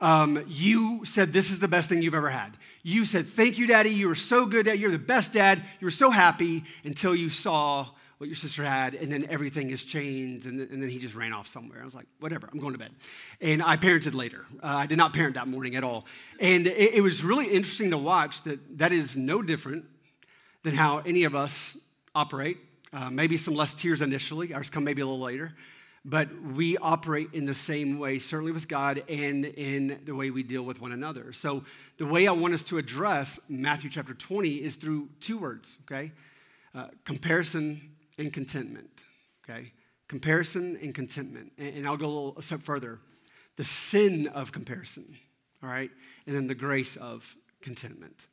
um, 0.02 0.44
you 0.48 1.04
said, 1.04 1.34
This 1.34 1.52
is 1.52 1.60
the 1.60 1.68
best 1.68 1.90
thing 1.90 2.02
you've 2.02 2.14
ever 2.14 2.30
had. 2.30 2.58
You 2.82 3.06
said, 3.06 3.28
Thank 3.28 3.58
you, 3.58 3.68
Daddy. 3.68 3.90
You 3.90 4.08
were 4.08 4.16
so 4.16 4.46
good. 4.46 4.68
You're 4.68 4.92
the 4.92 4.98
best 4.98 5.34
dad. 5.34 5.62
You 5.80 5.86
were 5.86 5.92
so 5.92 6.10
happy 6.10 6.64
until 6.84 7.16
you 7.16 7.30
saw 7.30 7.88
what 8.18 8.28
your 8.28 8.36
sister 8.36 8.64
had, 8.64 8.96
and 8.96 9.12
then 9.12 9.26
everything 9.30 9.70
has 9.72 9.84
changed, 9.84 10.46
and, 10.46 10.62
and 10.62 10.82
then 10.82 10.90
he 10.90 11.00
just 11.00 11.16
ran 11.16 11.34
off 11.34 11.48
somewhere. 11.48 11.82
I 11.82 11.86
was 11.86 11.94
like, 11.94 12.08
whatever, 12.22 12.48
I'm 12.52 12.60
going 12.60 12.72
to 12.72 12.80
bed. 12.80 12.92
And 13.42 13.62
I 13.62 13.76
parented 13.76 14.14
later. 14.14 14.46
Uh, 14.64 14.68
I 14.68 14.86
did 14.86 14.98
not 14.98 15.14
parent 15.14 15.36
that 15.36 15.50
morning 15.50 15.76
at 15.76 15.84
all. 15.84 16.06
And 16.40 16.66
it, 16.66 16.96
it 16.96 17.02
was 17.02 17.26
really 17.26 17.48
interesting 17.48 17.92
to 17.92 17.98
watch 17.98 18.42
that 18.44 18.78
that 18.78 18.94
is 18.94 19.18
no 19.18 19.42
different 19.42 19.86
than 20.64 20.76
how 20.76 21.00
any 21.00 21.26
of 21.26 21.36
us 21.36 21.78
operate 22.14 22.58
uh, 22.94 23.10
maybe 23.10 23.38
some 23.38 23.56
less 23.56 23.74
tears 23.74 24.02
initially, 24.02 24.54
ours 24.54 24.70
come 24.70 24.84
maybe 24.84 25.02
a 25.02 25.06
little 25.06 25.20
later, 25.20 25.54
but 26.08 26.30
we 26.40 26.78
operate 26.78 27.30
in 27.34 27.46
the 27.46 27.56
same 27.56 27.98
way, 27.98 28.20
certainly 28.20 28.52
with 28.52 28.68
God 28.68 29.04
and 29.10 29.44
in 29.44 30.02
the 30.06 30.14
way 30.14 30.30
we 30.30 30.44
deal 30.44 30.62
with 30.62 30.80
one 30.80 30.92
another. 30.92 31.34
So, 31.34 31.64
the 31.98 32.06
way 32.06 32.28
I 32.28 32.32
want 32.32 32.54
us 32.54 32.62
to 32.64 32.78
address 32.78 33.40
Matthew 33.50 33.90
chapter 33.90 34.14
20 34.14 34.50
is 34.50 34.76
through 34.76 35.10
two 35.20 35.40
words, 35.40 35.80
okay? 35.86 36.12
Uh, 36.76 36.88
comparison 37.06 37.82
and 38.20 38.32
contentment, 38.32 39.04
okay? 39.44 39.72
Comparison 40.08 40.78
and 40.80 40.94
contentment. 40.94 41.54
And, 41.58 41.78
and 41.78 41.88
I'll 41.88 41.98
go 41.98 42.06
a, 42.06 42.08
little, 42.08 42.36
a 42.38 42.44
step 42.44 42.62
further. 42.62 43.00
The 43.56 43.64
sin 43.64 44.28
of 44.28 44.52
comparison, 44.52 45.18
all 45.64 45.70
right? 45.70 45.90
And 46.28 46.36
then 46.36 46.48
the 46.48 46.56
grace 46.56 46.98
of 46.98 47.36
contentment. 47.62 48.28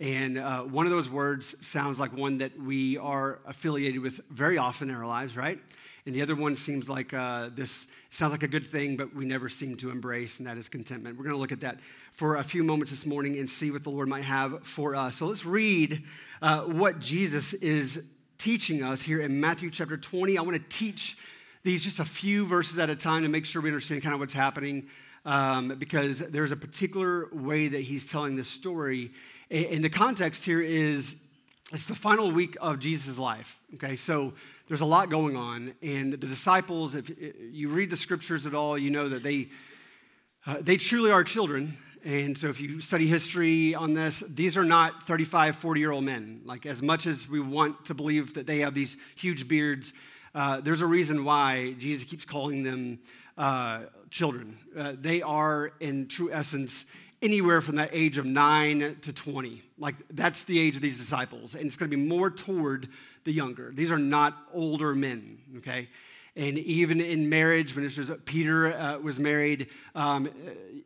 And 0.00 0.38
uh, 0.38 0.62
one 0.62 0.86
of 0.86 0.92
those 0.92 1.08
words 1.08 1.54
sounds 1.64 2.00
like 2.00 2.12
one 2.16 2.38
that 2.38 2.58
we 2.58 2.98
are 2.98 3.38
affiliated 3.46 4.00
with 4.00 4.20
very 4.28 4.58
often 4.58 4.90
in 4.90 4.96
our 4.96 5.06
lives, 5.06 5.36
right? 5.36 5.58
And 6.06 6.14
the 6.14 6.20
other 6.20 6.34
one 6.34 6.54
seems 6.56 6.88
like 6.88 7.14
uh, 7.14 7.50
this 7.54 7.86
sounds 8.10 8.32
like 8.32 8.42
a 8.42 8.48
good 8.48 8.66
thing, 8.66 8.96
but 8.96 9.14
we 9.14 9.24
never 9.24 9.48
seem 9.48 9.76
to 9.78 9.90
embrace, 9.90 10.38
and 10.38 10.46
that 10.46 10.58
is 10.58 10.68
contentment. 10.68 11.16
We're 11.16 11.24
going 11.24 11.34
to 11.34 11.40
look 11.40 11.52
at 11.52 11.60
that 11.60 11.78
for 12.12 12.36
a 12.36 12.44
few 12.44 12.62
moments 12.62 12.90
this 12.90 13.06
morning 13.06 13.38
and 13.38 13.48
see 13.48 13.70
what 13.70 13.84
the 13.84 13.90
Lord 13.90 14.08
might 14.08 14.24
have 14.24 14.66
for 14.66 14.94
us. 14.94 15.16
So 15.16 15.26
let's 15.26 15.46
read 15.46 16.02
uh, 16.42 16.62
what 16.62 16.98
Jesus 16.98 17.54
is 17.54 18.04
teaching 18.36 18.82
us 18.82 19.00
here 19.00 19.20
in 19.20 19.40
Matthew 19.40 19.70
chapter 19.70 19.96
20. 19.96 20.36
I 20.36 20.42
want 20.42 20.56
to 20.56 20.76
teach 20.76 21.16
these 21.62 21.82
just 21.82 21.98
a 21.98 22.04
few 22.04 22.44
verses 22.44 22.78
at 22.78 22.90
a 22.90 22.96
time 22.96 23.22
to 23.22 23.28
make 23.30 23.46
sure 23.46 23.62
we 23.62 23.70
understand 23.70 24.02
kind 24.02 24.12
of 24.12 24.20
what's 24.20 24.34
happening. 24.34 24.88
Um, 25.26 25.76
because 25.78 26.18
there's 26.18 26.52
a 26.52 26.56
particular 26.56 27.28
way 27.32 27.68
that 27.68 27.80
he's 27.80 28.10
telling 28.10 28.36
this 28.36 28.48
story 28.48 29.10
and 29.50 29.84
the 29.84 29.90
context 29.90 30.44
here 30.44 30.60
is 30.60 31.14
it's 31.72 31.86
the 31.86 31.94
final 31.94 32.30
week 32.30 32.56
of 32.60 32.78
Jesus' 32.78 33.18
life. 33.18 33.60
Okay, 33.74 33.96
so 33.96 34.32
there's 34.68 34.80
a 34.80 34.86
lot 34.86 35.10
going 35.10 35.36
on, 35.36 35.74
and 35.82 36.12
the 36.12 36.26
disciples, 36.26 36.94
if 36.94 37.10
you 37.52 37.68
read 37.68 37.90
the 37.90 37.96
scriptures 37.96 38.46
at 38.46 38.54
all, 38.54 38.78
you 38.78 38.90
know 38.90 39.08
that 39.08 39.22
they 39.22 39.48
uh, 40.46 40.58
they 40.60 40.76
truly 40.76 41.10
are 41.10 41.24
children. 41.24 41.76
And 42.04 42.36
so, 42.36 42.48
if 42.48 42.60
you 42.60 42.80
study 42.80 43.06
history 43.06 43.74
on 43.74 43.94
this, 43.94 44.22
these 44.28 44.58
are 44.58 44.64
not 44.64 45.04
35, 45.04 45.56
40 45.56 45.80
year 45.80 45.92
old 45.92 46.04
men. 46.04 46.42
Like, 46.44 46.66
as 46.66 46.82
much 46.82 47.06
as 47.06 47.28
we 47.28 47.40
want 47.40 47.86
to 47.86 47.94
believe 47.94 48.34
that 48.34 48.46
they 48.46 48.58
have 48.58 48.74
these 48.74 48.96
huge 49.16 49.48
beards, 49.48 49.94
uh, 50.34 50.60
there's 50.60 50.82
a 50.82 50.86
reason 50.86 51.24
why 51.24 51.74
Jesus 51.78 52.04
keeps 52.04 52.24
calling 52.24 52.62
them 52.62 52.98
uh, 53.38 53.84
children. 54.14 54.56
Uh, 54.78 54.92
they 54.96 55.22
are, 55.22 55.72
in 55.80 56.06
true 56.06 56.30
essence, 56.32 56.84
anywhere 57.20 57.60
from 57.60 57.74
that 57.76 57.90
age 57.92 58.16
of 58.16 58.24
9 58.24 58.98
to 59.02 59.12
20. 59.12 59.60
Like 59.76 59.96
that's 60.08 60.44
the 60.44 60.60
age 60.60 60.76
of 60.76 60.82
these 60.82 60.98
disciples. 60.98 61.56
And 61.56 61.66
it's 61.66 61.76
going 61.76 61.90
to 61.90 61.96
be 61.96 62.02
more 62.02 62.30
toward 62.30 62.88
the 63.24 63.32
younger. 63.32 63.72
These 63.74 63.90
are 63.90 63.98
not 63.98 64.36
older 64.52 64.94
men, 64.94 65.38
okay? 65.58 65.88
And 66.36 66.58
even 66.58 67.00
in 67.00 67.28
marriage, 67.28 67.74
when 67.74 67.84
it 67.84 67.98
was 67.98 68.08
Peter 68.24 68.72
uh, 68.72 68.98
was 68.98 69.18
married, 69.18 69.68
um, 69.96 70.30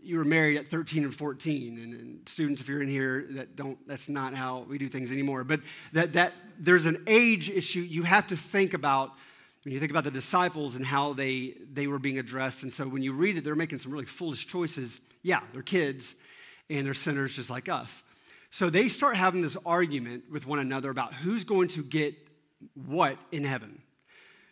you 0.03 0.17
were 0.17 0.25
married 0.25 0.57
at 0.57 0.69
13 0.69 1.05
and 1.05 1.15
14. 1.15 1.79
And, 1.79 1.95
and, 1.95 2.29
students, 2.29 2.63
if 2.63 2.69
you're 2.69 2.83
in 2.83 2.89
here, 2.89 3.27
that 3.31 3.57
don't, 3.57 3.79
that's 3.87 4.09
not 4.09 4.35
how 4.35 4.61
we 4.69 4.79
do 4.79 4.89
things 4.89 5.13
anymore. 5.13 5.45
But 5.45 5.61
that, 5.93 6.15
that 6.15 6.33
there's 6.59 6.87
an 6.87 7.03
age 7.07 7.51
issue 7.51 7.81
you 7.81 8.05
have 8.05 8.27
to 8.29 8.37
think 8.39 8.73
about 8.73 9.13
when 9.65 9.75
you 9.75 9.81
think 9.81 9.91
about 9.91 10.05
the 10.05 10.11
disciples 10.11 10.77
and 10.77 10.87
how 10.87 11.13
they, 11.13 11.55
they 11.73 11.87
were 11.87 11.99
being 11.99 12.19
addressed. 12.19 12.63
And 12.63 12.73
so 12.73 12.87
when 12.87 13.03
you 13.03 13.13
read 13.13 13.37
it, 13.37 13.45
they're 13.45 13.55
making 13.55 13.79
some 13.79 13.93
really 13.93 14.07
foolish 14.07 14.47
choices. 14.47 15.01
Yeah, 15.23 15.41
they're 15.53 15.63
kids, 15.63 16.15
and 16.71 16.87
they're 16.87 16.95
sinners 16.95 17.35
just 17.37 17.51
like 17.51 17.69
us. 17.69 18.03
So 18.51 18.71
they 18.71 18.89
start 18.89 19.17
having 19.17 19.43
this 19.43 19.57
argument 19.67 20.25
with 20.31 20.47
one 20.47 20.59
another 20.59 20.91
about 20.91 21.13
who's 21.13 21.45
going 21.45 21.69
to 21.69 21.83
get 21.83 22.15
what 22.75 23.19
in 23.31 23.45
heaven. 23.45 23.83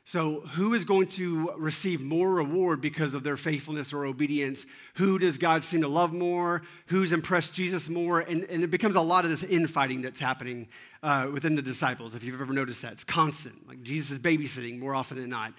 So, 0.09 0.43
who 0.53 0.73
is 0.75 0.85
going 0.85 1.09
to 1.09 1.51
receive 1.57 2.01
more 2.01 2.33
reward 2.33 2.81
because 2.81 3.13
of 3.15 3.25
their 3.25 3.37
faithfulness 3.37 3.93
or 3.93 4.07
obedience? 4.07 4.65
Who 4.95 5.19
does 5.19 5.37
God 5.37 5.65
seem 5.65 5.81
to 5.81 5.89
love 5.89 6.13
more? 6.13 6.63
Who's 6.87 7.13
impressed 7.13 7.53
Jesus 7.53 7.89
more? 7.89 8.21
And, 8.21 8.45
and 8.45 8.63
it 8.63 8.71
becomes 8.71 8.95
a 8.95 9.01
lot 9.01 9.25
of 9.25 9.31
this 9.31 9.43
infighting 9.43 10.03
that's 10.03 10.21
happening 10.21 10.69
uh, 11.03 11.29
within 11.33 11.57
the 11.57 11.61
disciples, 11.61 12.15
if 12.15 12.23
you've 12.23 12.41
ever 12.41 12.53
noticed 12.53 12.83
that. 12.83 12.93
It's 12.93 13.03
constant. 13.03 13.67
Like 13.67 13.83
Jesus 13.83 14.13
is 14.13 14.19
babysitting 14.21 14.79
more 14.79 14.95
often 14.95 15.17
than 15.17 15.29
not. 15.29 15.55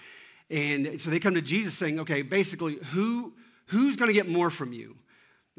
And 0.50 1.02
so 1.02 1.10
they 1.10 1.20
come 1.20 1.36
to 1.36 1.42
Jesus 1.42 1.74
saying, 1.74 2.00
okay, 2.00 2.22
basically, 2.22 2.76
who, 2.92 3.34
who's 3.66 3.98
going 3.98 4.08
to 4.08 4.14
get 4.14 4.30
more 4.30 4.50
from 4.50 4.72
you? 4.72 4.96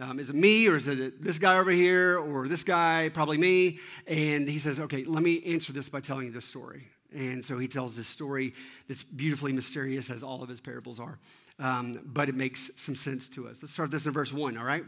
Um, 0.01 0.19
is 0.19 0.31
it 0.31 0.35
me 0.35 0.67
or 0.67 0.77
is 0.77 0.89
it 0.89 1.23
this 1.23 1.39
guy 1.39 1.59
over 1.59 1.73
here 1.73 2.19
or 2.19 2.49
this 2.49 2.65
guy? 2.65 3.11
Probably 3.13 3.37
me. 3.37 3.81
And 4.07 4.49
he 4.49 4.59
says, 4.59 4.81
okay, 4.81 5.05
let 5.05 5.23
me 5.23 5.45
answer 5.45 5.75
this 5.75 5.91
by 5.91 6.01
telling 6.01 6.25
you 6.25 6.33
this 6.33 6.47
story. 6.47 6.87
And 7.15 7.45
so 7.45 7.59
he 7.59 7.69
tells 7.69 7.97
this 7.97 8.07
story 8.07 8.55
that's 8.87 9.03
beautifully 9.03 9.53
mysterious, 9.53 10.11
as 10.11 10.23
all 10.23 10.43
of 10.43 10.49
his 10.49 10.61
parables 10.61 11.01
are. 11.01 11.19
Um, 11.61 11.99
but 12.05 12.29
it 12.29 12.35
makes 12.35 12.71
some 12.77 12.95
sense 12.95 13.29
to 13.31 13.49
us. 13.49 13.59
Let's 13.63 13.73
start 13.73 13.91
this 13.91 14.07
in 14.07 14.13
verse 14.13 14.33
1, 14.33 14.57
all 14.57 14.65
right? 14.65 14.85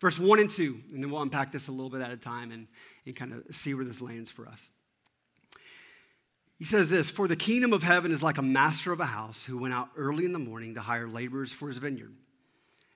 Verse 0.00 0.18
1 0.18 0.38
and 0.38 0.50
2, 0.50 0.80
and 0.92 1.02
then 1.02 1.10
we'll 1.10 1.22
unpack 1.22 1.50
this 1.50 1.68
a 1.68 1.72
little 1.72 1.90
bit 1.90 2.00
at 2.00 2.12
a 2.12 2.16
time 2.16 2.52
and, 2.52 2.68
and 3.06 3.16
kind 3.16 3.32
of 3.32 3.56
see 3.56 3.74
where 3.74 3.84
this 3.84 4.00
lands 4.00 4.30
for 4.30 4.46
us. 4.46 4.70
He 6.58 6.64
says 6.64 6.90
this 6.90 7.10
For 7.10 7.26
the 7.26 7.34
kingdom 7.34 7.72
of 7.72 7.82
heaven 7.82 8.12
is 8.12 8.22
like 8.22 8.38
a 8.38 8.42
master 8.42 8.92
of 8.92 9.00
a 9.00 9.06
house 9.06 9.44
who 9.44 9.58
went 9.58 9.74
out 9.74 9.88
early 9.96 10.24
in 10.24 10.32
the 10.32 10.38
morning 10.38 10.74
to 10.74 10.80
hire 10.80 11.08
laborers 11.08 11.52
for 11.52 11.66
his 11.66 11.78
vineyard. 11.78 12.14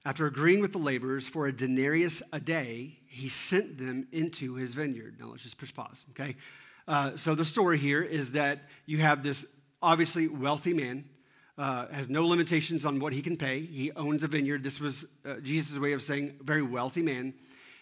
After 0.04 0.26
agreeing 0.26 0.61
with 0.61 0.71
the 0.71 0.78
laborers 0.78 1.26
for 1.26 1.49
a 1.49 1.52
denarius 1.52 2.23
a 2.33 2.38
day, 2.38 3.00
he 3.09 3.28
sent 3.28 3.76
them 3.76 4.06
into 4.12 4.54
his 4.54 4.73
vineyard. 4.73 5.16
Now 5.18 5.26
let's 5.26 5.42
just 5.42 5.59
push 5.59 5.75
pause, 5.75 6.06
okay? 6.11 6.37
Uh, 6.88 7.16
so 7.16 7.35
the 7.35 7.45
story 7.45 7.78
here 7.78 8.02
is 8.02 8.33
that 8.33 8.61
you 8.87 8.99
have 8.99 9.23
this 9.23 9.45
obviously 9.83 10.28
wealthy 10.28 10.73
man, 10.73 11.05
uh, 11.59 11.87
has 11.88 12.09
no 12.09 12.26
limitations 12.26 12.85
on 12.85 13.00
what 13.00 13.12
he 13.12 13.23
can 13.23 13.37
pay. 13.37 13.61
He 13.61 13.90
owns 13.93 14.23
a 14.23 14.28
vineyard. 14.28 14.62
This 14.62 14.81
was 14.81 15.05
uh, 15.25 15.37
Jesus' 15.43 15.78
way 15.78 15.93
of 15.93 16.02
saying 16.02 16.35
very 16.43 16.62
wealthy 16.62 17.02
man, 17.02 17.35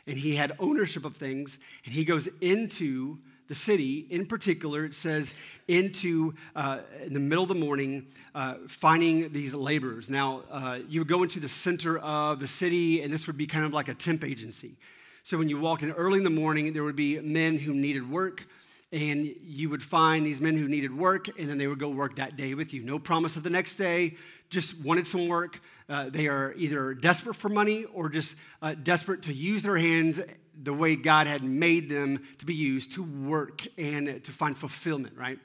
and 0.06 0.16
he 0.16 0.36
had 0.36 0.52
ownership 0.58 1.04
of 1.04 1.16
things. 1.16 1.58
And 1.84 1.92
he 1.92 2.04
goes 2.04 2.28
into 2.40 3.18
the 3.46 3.54
city, 3.54 4.06
in 4.08 4.24
particular, 4.24 4.86
it 4.86 4.94
says 4.94 5.34
into 5.68 6.34
uh, 6.56 6.80
in 7.04 7.12
the 7.12 7.20
middle 7.20 7.42
of 7.42 7.48
the 7.48 7.54
morning, 7.54 8.06
uh, 8.34 8.54
finding 8.68 9.32
these 9.32 9.52
laborers. 9.52 10.08
Now, 10.08 10.44
uh, 10.50 10.78
you 10.88 11.00
would 11.00 11.08
go 11.08 11.22
into 11.22 11.40
the 11.40 11.48
center 11.48 11.98
of 11.98 12.40
the 12.40 12.48
city, 12.48 13.02
and 13.02 13.12
this 13.12 13.26
would 13.26 13.36
be 13.36 13.46
kind 13.46 13.66
of 13.66 13.72
like 13.74 13.88
a 13.88 13.94
temp 13.94 14.24
agency. 14.24 14.76
So 15.24 15.36
when 15.36 15.50
you 15.50 15.60
walk 15.60 15.82
in 15.82 15.90
early 15.90 16.18
in 16.18 16.24
the 16.24 16.30
morning, 16.30 16.72
there 16.72 16.84
would 16.84 16.96
be 16.96 17.20
men 17.20 17.58
who 17.58 17.74
needed 17.74 18.10
work 18.10 18.46
and 18.94 19.34
you 19.42 19.68
would 19.70 19.82
find 19.82 20.24
these 20.24 20.40
men 20.40 20.56
who 20.56 20.68
needed 20.68 20.96
work, 20.96 21.26
and 21.36 21.50
then 21.50 21.58
they 21.58 21.66
would 21.66 21.80
go 21.80 21.88
work 21.88 22.14
that 22.14 22.36
day 22.36 22.54
with 22.54 22.72
you. 22.72 22.84
No 22.84 23.00
promise 23.00 23.36
of 23.36 23.42
the 23.42 23.50
next 23.50 23.74
day, 23.74 24.14
just 24.50 24.78
wanted 24.78 25.08
some 25.08 25.26
work. 25.26 25.60
Uh, 25.88 26.10
they 26.10 26.28
are 26.28 26.54
either 26.56 26.94
desperate 26.94 27.34
for 27.34 27.48
money 27.48 27.84
or 27.86 28.08
just 28.08 28.36
uh, 28.62 28.74
desperate 28.80 29.22
to 29.22 29.34
use 29.34 29.64
their 29.64 29.76
hands 29.76 30.20
the 30.62 30.72
way 30.72 30.94
God 30.94 31.26
had 31.26 31.42
made 31.42 31.88
them 31.88 32.22
to 32.38 32.46
be 32.46 32.54
used 32.54 32.92
to 32.92 33.02
work 33.02 33.62
and 33.76 34.22
to 34.22 34.30
find 34.30 34.56
fulfillment, 34.56 35.16
right? 35.16 35.40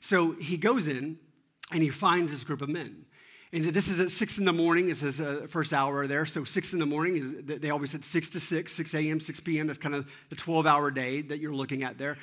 So 0.00 0.32
he 0.32 0.56
goes 0.56 0.88
in 0.88 1.18
and 1.70 1.82
he 1.84 1.90
finds 1.90 2.32
this 2.32 2.42
group 2.42 2.62
of 2.62 2.68
men. 2.68 3.04
And 3.52 3.64
this 3.66 3.86
is 3.86 4.00
at 4.00 4.10
six 4.10 4.38
in 4.38 4.44
the 4.44 4.52
morning. 4.52 4.88
This 4.88 5.04
is 5.04 5.18
the 5.18 5.46
first 5.48 5.72
hour 5.72 6.08
there. 6.08 6.26
So 6.26 6.42
six 6.42 6.72
in 6.72 6.80
the 6.80 6.86
morning, 6.86 7.44
they 7.46 7.70
always 7.70 7.92
said 7.92 8.04
six 8.04 8.28
to 8.30 8.40
six, 8.40 8.74
6 8.74 8.92
a.m., 8.94 9.20
6 9.20 9.40
p.m. 9.40 9.68
That's 9.68 9.78
kind 9.78 9.94
of 9.94 10.10
the 10.30 10.36
12 10.36 10.66
hour 10.66 10.90
day 10.90 11.22
that 11.22 11.38
you're 11.38 11.54
looking 11.54 11.84
at 11.84 11.96
there. 11.96 12.18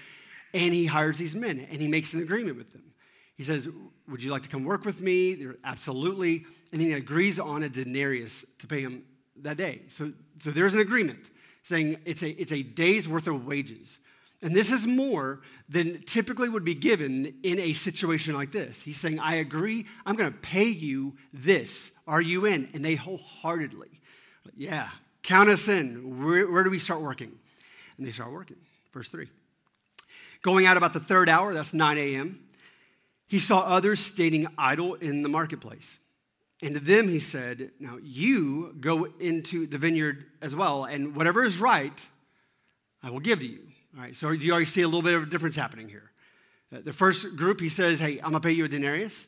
And 0.55 0.73
he 0.73 0.85
hires 0.85 1.17
these 1.17 1.35
men 1.35 1.67
and 1.69 1.81
he 1.81 1.87
makes 1.89 2.13
an 2.13 2.21
agreement 2.21 2.57
with 2.57 2.71
them. 2.71 2.93
He 3.35 3.43
says, 3.43 3.67
Would 4.07 4.23
you 4.23 4.31
like 4.31 4.43
to 4.43 4.49
come 4.49 4.63
work 4.63 4.85
with 4.85 5.01
me? 5.01 5.35
They're 5.35 5.57
absolutely. 5.65 6.45
And 6.71 6.81
he 6.81 6.93
agrees 6.93 7.41
on 7.41 7.61
a 7.61 7.69
denarius 7.69 8.45
to 8.59 8.67
pay 8.67 8.79
him 8.79 9.03
that 9.41 9.57
day. 9.57 9.81
So, 9.89 10.13
so 10.39 10.51
there's 10.51 10.73
an 10.73 10.79
agreement 10.79 11.19
saying 11.63 11.97
it's 12.05 12.23
a, 12.23 12.29
it's 12.29 12.53
a 12.53 12.63
day's 12.63 13.09
worth 13.09 13.27
of 13.27 13.45
wages. 13.45 13.99
And 14.41 14.55
this 14.55 14.71
is 14.71 14.87
more 14.87 15.41
than 15.67 16.03
typically 16.03 16.47
would 16.47 16.63
be 16.63 16.75
given 16.75 17.33
in 17.43 17.59
a 17.59 17.73
situation 17.73 18.33
like 18.33 18.51
this. 18.51 18.81
He's 18.81 18.99
saying, 18.99 19.19
I 19.19 19.35
agree, 19.35 19.85
I'm 20.05 20.15
going 20.15 20.31
to 20.31 20.37
pay 20.37 20.67
you 20.67 21.17
this. 21.33 21.91
Are 22.07 22.21
you 22.21 22.45
in? 22.45 22.69
And 22.73 22.85
they 22.85 22.95
wholeheartedly, 22.95 23.99
yeah, 24.55 24.89
count 25.21 25.49
us 25.49 25.67
in. 25.67 26.23
Where, 26.23 26.49
where 26.49 26.63
do 26.63 26.69
we 26.69 26.79
start 26.79 27.01
working? 27.01 27.31
And 27.97 28.05
they 28.07 28.11
start 28.11 28.31
working. 28.31 28.57
Verse 28.93 29.09
3. 29.09 29.27
Going 30.45 30.67
out 30.67 30.77
about 30.77 30.93
the 30.93 30.99
third 30.99 31.27
hour, 31.27 31.55
that's 31.55 31.73
9 31.73 31.97
a.m., 31.97 32.39
he 33.25 33.39
saw 33.39 33.61
others 33.61 33.99
standing 33.99 34.45
idle 34.59 34.93
in 34.93 35.23
the 35.23 35.27
marketplace. 35.27 35.97
And 36.61 36.75
to 36.75 36.79
them 36.79 37.09
he 37.09 37.19
said, 37.19 37.71
Now 37.79 37.97
you 37.99 38.75
go 38.79 39.05
into 39.19 39.65
the 39.65 39.79
vineyard 39.79 40.23
as 40.43 40.55
well, 40.55 40.83
and 40.83 41.15
whatever 41.15 41.43
is 41.43 41.57
right, 41.57 41.99
I 43.01 43.09
will 43.09 43.21
give 43.21 43.39
to 43.39 43.47
you. 43.47 43.61
All 43.95 44.03
right, 44.03 44.15
so 44.15 44.29
you 44.29 44.51
already 44.51 44.67
see 44.67 44.83
a 44.83 44.87
little 44.87 45.01
bit 45.01 45.15
of 45.15 45.23
a 45.23 45.25
difference 45.25 45.55
happening 45.55 45.89
here. 45.89 46.11
Uh, 46.71 46.81
the 46.85 46.93
first 46.93 47.35
group, 47.35 47.59
he 47.59 47.67
says, 47.67 47.99
Hey, 47.99 48.17
I'm 48.17 48.25
gonna 48.25 48.39
pay 48.39 48.51
you 48.51 48.65
a 48.65 48.67
denarius. 48.67 49.25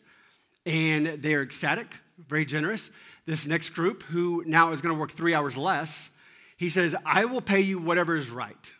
And 0.67 1.07
they're 1.23 1.41
ecstatic, 1.41 1.95
very 2.27 2.45
generous. 2.45 2.91
This 3.25 3.47
next 3.47 3.71
group, 3.71 4.03
who 4.03 4.43
now 4.45 4.71
is 4.71 4.83
gonna 4.83 4.99
work 4.99 5.11
three 5.11 5.33
hours 5.33 5.57
less, 5.57 6.11
he 6.57 6.69
says, 6.69 6.95
I 7.03 7.25
will 7.25 7.41
pay 7.41 7.61
you 7.61 7.79
whatever 7.79 8.15
is 8.17 8.29
right. 8.29 8.71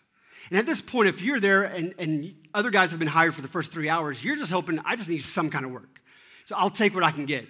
And 0.50 0.58
at 0.58 0.66
this 0.66 0.82
point, 0.82 1.10
if 1.10 1.22
you're 1.22 1.40
there 1.40 1.64
and, 1.64 1.94
and 1.98 2.34
other 2.54 2.70
guys 2.70 2.92
have 2.92 3.00
been 3.00 3.08
hired 3.08 3.36
for 3.36 3.42
the 3.42 3.48
first 3.48 3.72
three 3.72 3.90
hours, 3.90 4.24
you're 4.24 4.36
just 4.36 4.52
hoping, 4.52 4.80
I 4.86 4.96
just 4.96 5.10
need 5.10 5.20
some 5.24 5.50
kind 5.50 5.66
of 5.66 5.72
work. 5.72 6.02
So 6.46 6.56
I'll 6.56 6.70
take 6.70 6.96
what 6.96 7.04
I 7.04 7.12
can 7.12 7.26
get. 7.26 7.46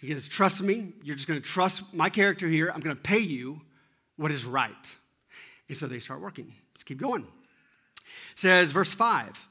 He 0.00 0.08
goes, 0.08 0.28
Trust 0.28 0.62
me. 0.62 0.92
You're 1.02 1.16
just 1.16 1.28
going 1.28 1.40
to 1.40 1.46
trust 1.46 1.92
my 1.92 2.08
character 2.08 2.46
here. 2.46 2.70
I'm 2.72 2.80
going 2.80 2.96
to 2.96 3.02
pay 3.02 3.18
you 3.18 3.60
what 4.16 4.30
is 4.30 4.44
right. 4.44 4.96
And 5.68 5.76
so 5.76 5.86
they 5.86 5.98
start 5.98 6.20
working. 6.20 6.52
Let's 6.74 6.84
keep 6.84 6.98
going. 6.98 7.22
It 7.22 8.38
says, 8.38 8.72
verse 8.72 8.94
5. 8.94 9.46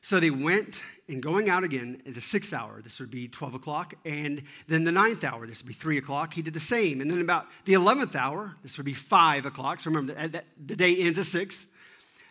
So 0.00 0.20
they 0.20 0.30
went 0.30 0.82
and 1.08 1.22
going 1.22 1.48
out 1.48 1.64
again 1.64 2.02
at 2.06 2.14
the 2.14 2.20
sixth 2.20 2.52
hour, 2.52 2.80
this 2.82 3.00
would 3.00 3.10
be 3.10 3.28
12 3.28 3.54
o'clock, 3.54 3.94
and 4.04 4.42
then 4.66 4.84
the 4.84 4.92
ninth 4.92 5.24
hour, 5.24 5.46
this 5.46 5.62
would 5.62 5.68
be 5.68 5.74
3 5.74 5.98
o'clock, 5.98 6.34
he 6.34 6.42
did 6.42 6.54
the 6.54 6.60
same. 6.60 7.00
And 7.00 7.10
then 7.10 7.20
about 7.20 7.46
the 7.64 7.74
11th 7.74 8.14
hour, 8.14 8.56
this 8.62 8.76
would 8.76 8.86
be 8.86 8.94
5 8.94 9.46
o'clock. 9.46 9.80
So 9.80 9.90
remember, 9.90 10.14
that, 10.14 10.44
the 10.64 10.76
day 10.76 10.96
ends 10.96 11.18
at 11.18 11.26
6. 11.26 11.66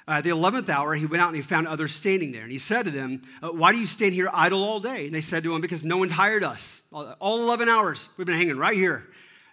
Uh, 0.07 0.21
the 0.21 0.29
11th 0.29 0.69
hour, 0.69 0.95
he 0.95 1.05
went 1.05 1.21
out 1.21 1.27
and 1.27 1.35
he 1.35 1.41
found 1.41 1.67
others 1.67 1.93
standing 1.93 2.31
there. 2.31 2.43
And 2.43 2.51
he 2.51 2.57
said 2.57 2.85
to 2.85 2.91
them, 2.91 3.21
uh, 3.43 3.49
Why 3.49 3.73
do 3.73 3.77
you 3.77 3.85
stand 3.85 4.13
here 4.13 4.29
idle 4.33 4.63
all 4.63 4.79
day? 4.79 5.05
And 5.05 5.13
they 5.13 5.21
said 5.21 5.43
to 5.43 5.53
him, 5.53 5.59
Because 5.59 5.83
no 5.83 5.97
one's 5.97 6.13
hired 6.13 6.43
us. 6.43 6.81
All, 6.93 7.13
all 7.19 7.43
11 7.43 7.67
hours, 7.67 8.07
we've 8.15 8.25
been 8.25 8.37
hanging 8.37 8.57
right 8.57 8.75
here. 8.75 9.05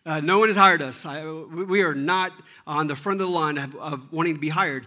Uh, 0.06 0.20
no 0.20 0.38
one 0.38 0.49
has 0.49 0.56
hired 0.56 0.82
us. 0.82 1.04
I, 1.04 1.25
we 1.26 1.82
are 1.82 1.94
not 1.94 2.32
on 2.66 2.87
the 2.87 2.94
front 2.94 3.20
of 3.20 3.26
the 3.26 3.32
line 3.32 3.58
of, 3.58 3.75
of 3.76 4.12
wanting 4.12 4.34
to 4.34 4.40
be 4.40 4.50
hired. 4.50 4.87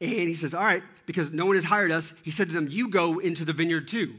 And 0.00 0.10
he 0.10 0.34
says, 0.34 0.54
All 0.54 0.62
right, 0.62 0.82
because 1.06 1.32
no 1.32 1.46
one 1.46 1.56
has 1.56 1.64
hired 1.64 1.90
us, 1.90 2.12
he 2.22 2.30
said 2.30 2.48
to 2.48 2.54
them, 2.54 2.68
You 2.70 2.88
go 2.88 3.18
into 3.18 3.44
the 3.44 3.52
vineyard 3.52 3.88
too. 3.88 4.14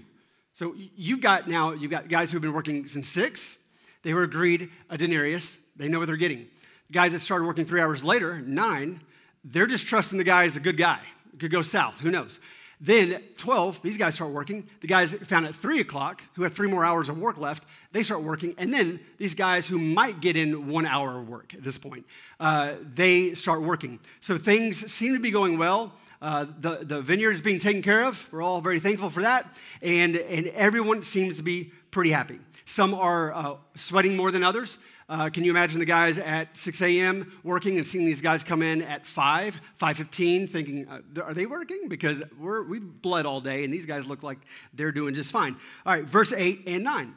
So 0.52 0.76
you've 0.98 1.22
got 1.22 1.48
now, 1.48 1.72
you've 1.72 1.92
got 1.92 2.10
guys 2.10 2.32
who've 2.32 2.42
been 2.42 2.54
working 2.54 2.86
since 2.88 3.08
six. 3.08 3.58
They 4.04 4.14
were 4.14 4.24
agreed 4.24 4.70
a 4.90 4.98
denarius. 4.98 5.60
They 5.78 5.88
know 5.88 6.00
what 6.00 6.08
they're 6.08 6.18
getting. 6.18 6.48
The 6.88 6.94
guys 6.94 7.14
that 7.14 7.20
started 7.20 7.46
working 7.46 7.64
three 7.64 7.80
hours 7.80 8.04
later, 8.04 8.42
nine, 8.42 9.02
they're 9.44 9.68
just 9.68 9.88
trusting 9.88 10.18
the 10.18 10.24
guy 10.24 10.44
is 10.44 10.58
a 10.58 10.60
good 10.60 10.78
guy. 10.78 11.00
It 11.34 11.40
could 11.40 11.52
go 11.52 11.62
south, 11.62 12.00
who 12.00 12.12
knows? 12.12 12.40
Then 12.82 13.22
12, 13.38 13.82
these 13.82 13.98
guys 13.98 14.16
start 14.16 14.32
working. 14.32 14.70
The 14.80 14.88
guys 14.88 15.14
found 15.14 15.46
at 15.46 15.56
3 15.56 15.82
o'clock, 15.82 16.22
who 16.36 16.44
have 16.44 16.54
three 16.54 16.70
more 16.70 16.86
hours 16.86 17.10
of 17.10 17.18
work 17.18 17.38
left, 17.38 17.64
they 17.92 18.04
start 18.04 18.22
working. 18.22 18.56
And 18.58 18.74
then 18.74 19.02
these 19.18 19.36
guys 19.36 19.68
who 19.68 19.78
might 19.78 20.22
get 20.22 20.38
in 20.38 20.70
one 20.70 20.86
hour 20.86 21.20
of 21.20 21.28
work 21.28 21.54
at 21.54 21.64
this 21.64 21.78
point, 21.78 22.06
uh, 22.40 22.76
they 22.82 23.34
start 23.34 23.64
working. 23.64 24.00
So 24.22 24.38
things 24.38 24.90
seem 24.92 25.14
to 25.14 25.20
be 25.20 25.30
going 25.32 25.58
well. 25.58 25.94
Uh, 26.22 26.46
the, 26.60 26.80
the 26.82 27.02
vineyard 27.02 27.32
is 27.32 27.42
being 27.42 27.60
taken 27.60 27.82
care 27.82 28.06
of. 28.06 28.30
We're 28.32 28.42
all 28.42 28.62
very 28.62 28.80
thankful 28.80 29.10
for 29.10 29.24
that. 29.24 29.54
And, 29.82 30.16
and 30.16 30.48
everyone 30.48 31.04
seems 31.04 31.36
to 31.38 31.44
be 31.44 31.72
pretty 31.92 32.12
happy. 32.12 32.40
Some 32.64 32.94
are 32.94 33.34
uh, 33.34 33.56
sweating 33.76 34.16
more 34.16 34.32
than 34.32 34.44
others. 34.44 34.78
Uh, 35.10 35.28
can 35.28 35.44
you 35.44 35.50
imagine 35.50 35.80
the 35.80 35.86
guys 35.86 36.20
at 36.20 36.56
6 36.56 36.84
a.m. 36.84 37.34
working 37.44 37.78
and 37.78 37.88
seeing 37.88 38.06
these 38.06 38.22
guys 38.22 38.44
come 38.44 38.62
in 38.62 38.84
at 38.84 39.08
5, 39.08 39.60
5.15, 39.82 40.48
thinking, 40.48 40.88
uh, 40.88 41.24
are 41.24 41.34
they 41.34 41.48
working? 41.48 41.88
Because 41.88 42.22
we're, 42.40 42.62
we 42.62 42.80
bled 42.80 43.26
all 43.26 43.42
day, 43.42 43.64
and 43.64 43.74
these 43.74 43.88
guys 43.88 44.06
look 44.06 44.22
like 44.22 44.38
they're 44.72 44.92
doing 44.92 45.16
just 45.16 45.32
fine. 45.32 45.58
All 45.84 45.96
right, 45.96 46.06
verse 46.06 46.32
8 46.32 46.62
and 46.68 46.84
9. 46.84 47.16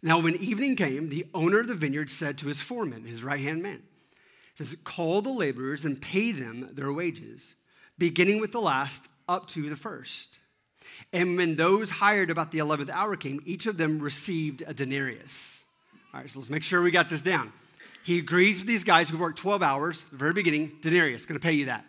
Now, 0.00 0.20
when 0.20 0.36
evening 0.36 0.76
came, 0.76 1.08
the 1.08 1.26
owner 1.34 1.58
of 1.58 1.66
the 1.66 1.74
vineyard 1.74 2.08
said 2.08 2.38
to 2.38 2.46
his 2.46 2.60
foreman, 2.60 3.04
his 3.04 3.24
right 3.24 3.40
hand 3.40 3.64
man, 3.64 3.82
says, 4.54 4.76
Call 4.84 5.22
the 5.22 5.30
laborers 5.30 5.84
and 5.84 6.00
pay 6.00 6.30
them 6.30 6.68
their 6.72 6.92
wages, 6.92 7.56
beginning 7.98 8.40
with 8.40 8.52
the 8.52 8.60
last 8.60 9.08
up 9.28 9.48
to 9.48 9.68
the 9.68 9.76
first. 9.76 10.38
And 11.12 11.36
when 11.36 11.56
those 11.56 11.90
hired 11.90 12.30
about 12.30 12.52
the 12.52 12.58
11th 12.58 12.90
hour 12.90 13.16
came, 13.16 13.40
each 13.44 13.66
of 13.66 13.76
them 13.76 13.98
received 13.98 14.62
a 14.66 14.74
denarius. 14.74 15.61
All 16.14 16.20
right, 16.20 16.28
so 16.28 16.38
let's 16.38 16.50
make 16.50 16.62
sure 16.62 16.82
we 16.82 16.90
got 16.90 17.08
this 17.08 17.22
down. 17.22 17.52
He 18.04 18.18
agrees 18.18 18.58
with 18.58 18.66
these 18.66 18.84
guys 18.84 19.08
who've 19.08 19.20
worked 19.20 19.38
12 19.38 19.62
hours, 19.62 20.04
the 20.10 20.16
very 20.16 20.32
beginning, 20.32 20.72
denarius, 20.82 21.24
going 21.24 21.40
to 21.40 21.44
pay 21.44 21.52
you 21.52 21.66
that. 21.66 21.86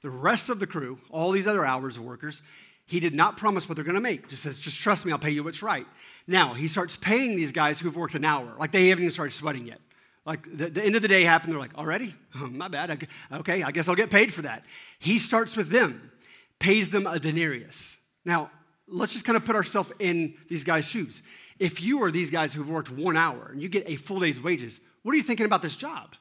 The 0.00 0.10
rest 0.10 0.50
of 0.50 0.58
the 0.58 0.66
crew, 0.66 0.98
all 1.10 1.30
these 1.30 1.46
other 1.46 1.64
hours 1.64 1.96
of 1.96 2.04
workers, 2.04 2.42
He 2.86 3.00
did 3.00 3.14
not 3.14 3.36
promise 3.36 3.68
what 3.68 3.76
they're 3.76 3.84
going 3.84 3.94
to 3.94 4.00
make. 4.00 4.28
Just 4.28 4.42
says, 4.42 4.58
just 4.58 4.80
trust 4.80 5.06
me, 5.06 5.12
I'll 5.12 5.18
pay 5.18 5.30
you 5.30 5.44
what's 5.44 5.62
right. 5.62 5.86
Now, 6.26 6.54
he 6.54 6.68
starts 6.68 6.96
paying 6.96 7.36
these 7.36 7.52
guys 7.52 7.80
who've 7.80 7.94
worked 7.94 8.14
an 8.14 8.24
hour. 8.24 8.54
Like 8.58 8.72
they 8.72 8.88
haven't 8.88 9.04
even 9.04 9.12
started 9.12 9.32
sweating 9.32 9.66
yet. 9.66 9.80
Like 10.26 10.44
the, 10.44 10.68
the 10.68 10.84
end 10.84 10.94
of 10.94 11.02
the 11.02 11.08
day 11.08 11.22
happened, 11.22 11.52
they're 11.52 11.60
like, 11.60 11.74
already? 11.76 12.14
Oh, 12.36 12.48
my 12.48 12.68
bad. 12.68 13.06
Okay, 13.32 13.62
I 13.62 13.70
guess 13.70 13.88
I'll 13.88 13.94
get 13.94 14.10
paid 14.10 14.32
for 14.32 14.42
that. 14.42 14.64
He 14.98 15.18
starts 15.18 15.56
with 15.56 15.70
them, 15.70 16.10
pays 16.58 16.90
them 16.90 17.06
a 17.06 17.18
denarius. 17.18 17.96
Now, 18.24 18.50
let's 18.86 19.12
just 19.12 19.24
kind 19.24 19.36
of 19.36 19.44
put 19.44 19.56
ourselves 19.56 19.92
in 19.98 20.34
these 20.48 20.64
guys' 20.64 20.84
shoes. 20.84 21.22
If 21.62 21.80
you 21.80 22.02
are 22.02 22.10
these 22.10 22.32
guys 22.32 22.52
who've 22.52 22.68
worked 22.68 22.90
one 22.90 23.16
hour 23.16 23.50
and 23.52 23.62
you 23.62 23.68
get 23.68 23.88
a 23.88 23.94
full 23.94 24.18
day's 24.18 24.42
wages, 24.42 24.80
what 25.04 25.12
are 25.12 25.16
you 25.16 25.22
thinking 25.22 25.46
about 25.46 25.62
this 25.62 25.76
job? 25.76 26.16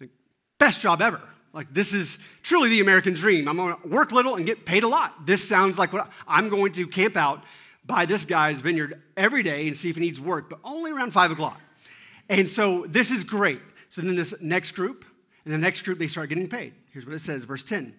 Like, 0.00 0.10
best 0.58 0.80
job 0.80 1.00
ever. 1.00 1.20
Like, 1.52 1.72
this 1.72 1.94
is 1.94 2.18
truly 2.42 2.68
the 2.68 2.80
American 2.80 3.14
dream. 3.14 3.46
I'm 3.46 3.56
gonna 3.56 3.76
work 3.84 4.10
little 4.10 4.34
and 4.34 4.44
get 4.44 4.66
paid 4.66 4.82
a 4.82 4.88
lot. 4.88 5.26
This 5.26 5.48
sounds 5.48 5.78
like 5.78 5.92
what 5.92 6.10
I'm 6.26 6.48
going 6.48 6.72
to 6.72 6.88
camp 6.88 7.16
out 7.16 7.44
by 7.86 8.04
this 8.04 8.24
guy's 8.24 8.60
vineyard 8.60 9.00
every 9.16 9.44
day 9.44 9.68
and 9.68 9.76
see 9.76 9.90
if 9.90 9.94
he 9.94 10.00
needs 10.00 10.20
work, 10.20 10.50
but 10.50 10.58
only 10.64 10.90
around 10.90 11.12
five 11.12 11.30
o'clock. 11.30 11.60
And 12.28 12.50
so 12.50 12.84
this 12.88 13.12
is 13.12 13.22
great. 13.22 13.60
So 13.88 14.00
then 14.00 14.16
this 14.16 14.34
next 14.40 14.72
group, 14.72 15.04
and 15.44 15.54
the 15.54 15.58
next 15.58 15.82
group, 15.82 16.00
they 16.00 16.08
start 16.08 16.30
getting 16.30 16.48
paid. 16.48 16.74
Here's 16.90 17.06
what 17.06 17.14
it 17.14 17.20
says, 17.20 17.44
verse 17.44 17.62
10. 17.62 17.94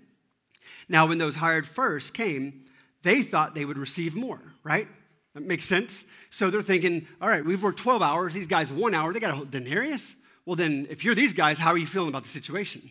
Now, 0.89 1.07
when 1.07 1.19
those 1.19 1.37
hired 1.37 1.65
first 1.65 2.13
came, 2.13 2.65
they 3.01 3.21
thought 3.21 3.55
they 3.55 3.63
would 3.63 3.77
receive 3.77 4.13
more, 4.13 4.41
right? 4.61 4.89
That 5.33 5.43
makes 5.43 5.65
sense. 5.65 6.05
So 6.29 6.49
they're 6.49 6.61
thinking, 6.61 7.07
all 7.21 7.29
right, 7.29 7.43
we've 7.43 7.61
worked 7.61 7.79
12 7.79 8.01
hours, 8.01 8.33
these 8.33 8.47
guys 8.47 8.71
one 8.71 8.93
hour, 8.93 9.13
they 9.13 9.19
got 9.19 9.31
a 9.31 9.35
whole 9.35 9.45
denarius. 9.45 10.15
Well, 10.45 10.55
then, 10.55 10.87
if 10.89 11.03
you're 11.03 11.15
these 11.15 11.33
guys, 11.33 11.59
how 11.59 11.71
are 11.71 11.77
you 11.77 11.85
feeling 11.85 12.09
about 12.09 12.23
the 12.23 12.29
situation? 12.29 12.89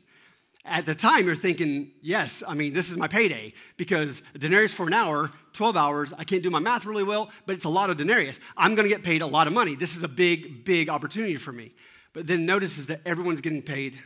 At 0.64 0.86
the 0.86 0.94
time, 0.94 1.26
you're 1.26 1.34
thinking, 1.34 1.92
yes, 2.02 2.42
I 2.46 2.54
mean, 2.54 2.72
this 2.72 2.90
is 2.90 2.96
my 2.96 3.08
payday 3.08 3.54
because 3.76 4.22
a 4.34 4.38
denarius 4.38 4.72
for 4.72 4.86
an 4.86 4.92
hour, 4.92 5.30
12 5.54 5.76
hours, 5.76 6.12
I 6.16 6.24
can't 6.24 6.42
do 6.42 6.50
my 6.50 6.58
math 6.58 6.84
really 6.84 7.04
well, 7.04 7.30
but 7.46 7.54
it's 7.54 7.64
a 7.64 7.68
lot 7.70 7.90
of 7.90 7.96
denarius. 7.96 8.38
I'm 8.56 8.74
going 8.74 8.88
to 8.88 8.94
get 8.94 9.02
paid 9.02 9.22
a 9.22 9.26
lot 9.26 9.46
of 9.46 9.52
money. 9.52 9.74
This 9.74 9.96
is 9.96 10.04
a 10.04 10.08
big, 10.08 10.64
big 10.64 10.88
opportunity 10.88 11.36
for 11.36 11.52
me. 11.52 11.72
But 12.12 12.26
then 12.26 12.46
notices 12.46 12.86
that 12.86 13.00
everyone's 13.06 13.40
getting 13.40 13.62
paid 13.62 13.98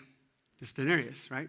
this 0.60 0.72
denarius, 0.72 1.30
right? 1.30 1.48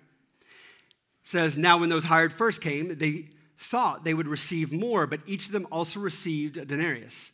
says, 1.24 1.58
Now 1.58 1.78
when 1.78 1.90
those 1.90 2.04
hired 2.06 2.34
first 2.34 2.62
came, 2.62 2.98
they 2.98 3.30
thought 3.64 4.04
they 4.04 4.14
would 4.14 4.28
receive 4.28 4.72
more, 4.72 5.08
but 5.08 5.22
each 5.26 5.48
of 5.48 5.52
them 5.54 5.68
also 5.72 6.00
received 6.00 6.58
a 6.58 6.66
denarius. 6.66 7.32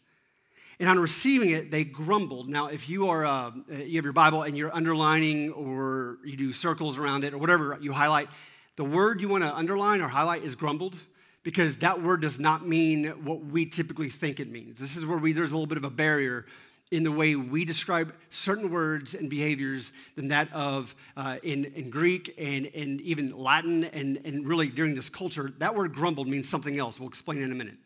And 0.79 0.87
on 0.87 0.97
receiving 0.99 1.49
it, 1.49 1.71
they 1.71 1.83
grumbled. 1.83 2.47
Now, 2.47 2.67
if 2.67 2.87
you 2.87 3.09
are 3.09 3.25
uh, 3.25 3.51
you 3.69 3.95
have 3.95 4.05
your 4.05 4.13
Bible 4.13 4.43
and 4.43 4.57
you're 4.57 4.73
underlining 4.73 5.51
or 5.51 6.19
you 6.23 6.37
do 6.37 6.53
circles 6.53 6.97
around 6.97 7.25
it 7.25 7.33
or 7.33 7.37
whatever 7.37 7.77
you 7.81 7.91
highlight, 7.91 8.29
the 8.77 8.85
word 8.85 9.21
you 9.21 9.27
want 9.27 9.43
to 9.43 9.53
underline 9.53 9.99
or 9.99 10.07
highlight 10.07 10.43
is 10.43 10.55
grumbled 10.55 10.95
because 11.43 11.77
that 11.77 12.01
word 12.01 12.21
does 12.21 12.39
not 12.39 12.65
mean 12.65 13.07
what 13.25 13.43
we 13.43 13.65
typically 13.65 14.09
think 14.09 14.39
it 14.39 14.49
means. 14.49 14.79
This 14.79 14.95
is 14.95 15.05
where 15.05 15.17
we, 15.17 15.33
there's 15.33 15.51
a 15.51 15.55
little 15.55 15.67
bit 15.67 15.77
of 15.77 15.83
a 15.83 15.89
barrier 15.89 16.45
in 16.91 17.03
the 17.03 17.11
way 17.11 17.35
we 17.35 17.65
describe 17.65 18.13
certain 18.29 18.71
words 18.71 19.13
and 19.13 19.29
behaviors 19.29 19.91
than 20.15 20.29
that 20.29 20.51
of 20.51 20.95
uh, 21.15 21.37
in, 21.43 21.65
in 21.65 21.89
Greek 21.89 22.33
and, 22.37 22.65
and 22.73 22.99
even 23.01 23.37
Latin 23.37 23.83
and, 23.85 24.19
and 24.25 24.47
really 24.47 24.69
during 24.69 24.95
this 24.95 25.09
culture. 25.09 25.53
That 25.59 25.75
word 25.75 25.93
grumbled 25.93 26.27
means 26.27 26.49
something 26.49 26.79
else. 26.79 26.99
We'll 26.99 27.09
explain 27.09 27.41
in 27.41 27.51
a 27.51 27.55
minute. 27.55 27.77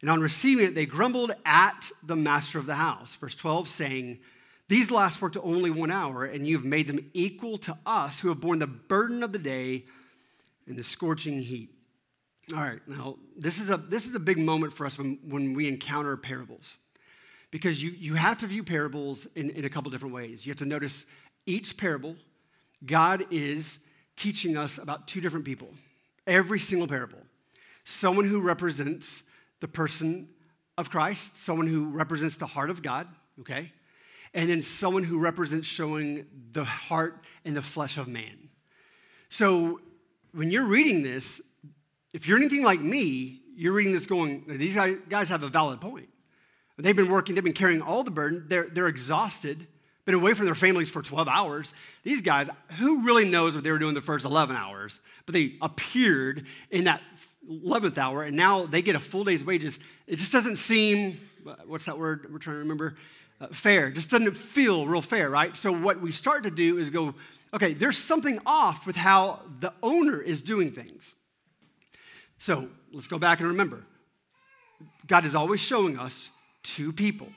And 0.00 0.10
on 0.10 0.20
receiving 0.20 0.66
it, 0.66 0.74
they 0.74 0.86
grumbled 0.86 1.32
at 1.44 1.88
the 2.02 2.16
master 2.16 2.58
of 2.58 2.66
the 2.66 2.74
house. 2.74 3.14
Verse 3.14 3.36
12 3.36 3.68
saying, 3.68 4.18
These 4.68 4.90
last 4.90 5.22
worked 5.22 5.36
only 5.40 5.70
one 5.70 5.92
hour, 5.92 6.24
and 6.24 6.44
you 6.44 6.56
have 6.56 6.66
made 6.66 6.88
them 6.88 7.10
equal 7.14 7.58
to 7.58 7.78
us 7.86 8.18
who 8.18 8.28
have 8.28 8.40
borne 8.40 8.58
the 8.58 8.66
burden 8.66 9.22
of 9.22 9.32
the 9.32 9.38
day 9.38 9.84
in 10.66 10.74
the 10.74 10.82
scorching 10.82 11.38
heat. 11.38 11.70
All 12.52 12.60
right, 12.60 12.80
now 12.88 13.18
this 13.36 13.60
is 13.60 13.70
a, 13.70 13.76
this 13.76 14.08
is 14.08 14.16
a 14.16 14.20
big 14.20 14.38
moment 14.38 14.72
for 14.72 14.84
us 14.84 14.98
when, 14.98 15.20
when 15.28 15.54
we 15.54 15.68
encounter 15.68 16.16
parables 16.16 16.78
because 17.52 17.82
you, 17.84 17.90
you 17.90 18.14
have 18.14 18.38
to 18.38 18.46
view 18.48 18.64
parables 18.64 19.28
in, 19.36 19.50
in 19.50 19.64
a 19.64 19.68
couple 19.68 19.90
different 19.92 20.14
ways. 20.14 20.44
You 20.44 20.50
have 20.50 20.58
to 20.58 20.64
notice 20.64 21.06
each 21.46 21.76
parable, 21.76 22.16
God 22.84 23.26
is 23.30 23.78
teaching 24.16 24.56
us 24.56 24.78
about 24.78 25.06
two 25.06 25.20
different 25.20 25.44
people. 25.44 25.68
Every 26.26 26.58
single 26.58 26.88
parable. 26.88 27.18
Someone 27.84 28.24
who 28.24 28.40
represents 28.40 29.22
the 29.60 29.68
person 29.68 30.28
of 30.78 30.90
Christ, 30.90 31.38
someone 31.38 31.66
who 31.66 31.90
represents 31.90 32.36
the 32.36 32.46
heart 32.46 32.70
of 32.70 32.82
God, 32.82 33.06
okay? 33.40 33.70
And 34.32 34.48
then 34.48 34.62
someone 34.62 35.04
who 35.04 35.18
represents 35.18 35.66
showing 35.68 36.26
the 36.52 36.64
heart 36.64 37.22
and 37.44 37.54
the 37.56 37.62
flesh 37.62 37.98
of 37.98 38.08
man. 38.08 38.48
So 39.28 39.80
when 40.32 40.50
you're 40.50 40.66
reading 40.66 41.02
this, 41.02 41.40
if 42.14 42.26
you're 42.26 42.38
anything 42.38 42.62
like 42.62 42.80
me, 42.80 43.40
you're 43.54 43.74
reading 43.74 43.92
this 43.92 44.06
going, 44.06 44.44
these 44.46 44.78
guys 45.08 45.28
have 45.28 45.42
a 45.42 45.48
valid 45.48 45.80
point. 45.80 46.08
They've 46.78 46.96
been 46.96 47.10
working, 47.10 47.34
they've 47.34 47.44
been 47.44 47.52
carrying 47.52 47.82
all 47.82 48.02
the 48.02 48.10
burden, 48.10 48.46
they're, 48.48 48.68
they're 48.70 48.88
exhausted, 48.88 49.66
been 50.04 50.14
away 50.14 50.34
from 50.34 50.46
their 50.46 50.54
families 50.54 50.90
for 50.90 51.02
12 51.02 51.28
hours. 51.28 51.74
These 52.02 52.22
guys, 52.22 52.48
who 52.78 53.02
really 53.02 53.28
knows 53.28 53.54
what 53.54 53.62
they 53.62 53.70
were 53.70 53.78
doing 53.78 53.94
the 53.94 54.00
first 54.00 54.24
11 54.24 54.56
hours? 54.56 55.00
But 55.26 55.34
they 55.34 55.54
appeared 55.62 56.46
in 56.70 56.84
that 56.84 57.00
11th 57.48 57.98
hour, 57.98 58.24
and 58.24 58.36
now 58.36 58.66
they 58.66 58.82
get 58.82 58.96
a 58.96 59.00
full 59.00 59.24
day's 59.24 59.44
wages. 59.44 59.78
It 60.06 60.16
just 60.16 60.32
doesn't 60.32 60.56
seem, 60.56 61.20
what's 61.66 61.84
that 61.84 61.98
word 61.98 62.26
we're 62.32 62.38
trying 62.38 62.56
to 62.56 62.60
remember? 62.60 62.96
Uh, 63.40 63.48
fair. 63.48 63.90
Just 63.90 64.10
doesn't 64.10 64.36
feel 64.36 64.86
real 64.86 65.02
fair, 65.02 65.30
right? 65.30 65.56
So 65.56 65.72
what 65.72 66.00
we 66.00 66.10
start 66.10 66.44
to 66.44 66.50
do 66.50 66.78
is 66.78 66.90
go, 66.90 67.14
okay, 67.54 67.74
there's 67.74 67.98
something 67.98 68.40
off 68.46 68.86
with 68.86 68.96
how 68.96 69.40
the 69.60 69.72
owner 69.82 70.20
is 70.20 70.42
doing 70.42 70.72
things. 70.72 71.14
So 72.38 72.68
let's 72.92 73.06
go 73.06 73.18
back 73.18 73.38
and 73.38 73.48
remember 73.48 73.84
God 75.06 75.24
is 75.24 75.34
always 75.34 75.60
showing 75.60 75.96
us 75.98 76.30
two 76.62 76.92
people 76.92 77.28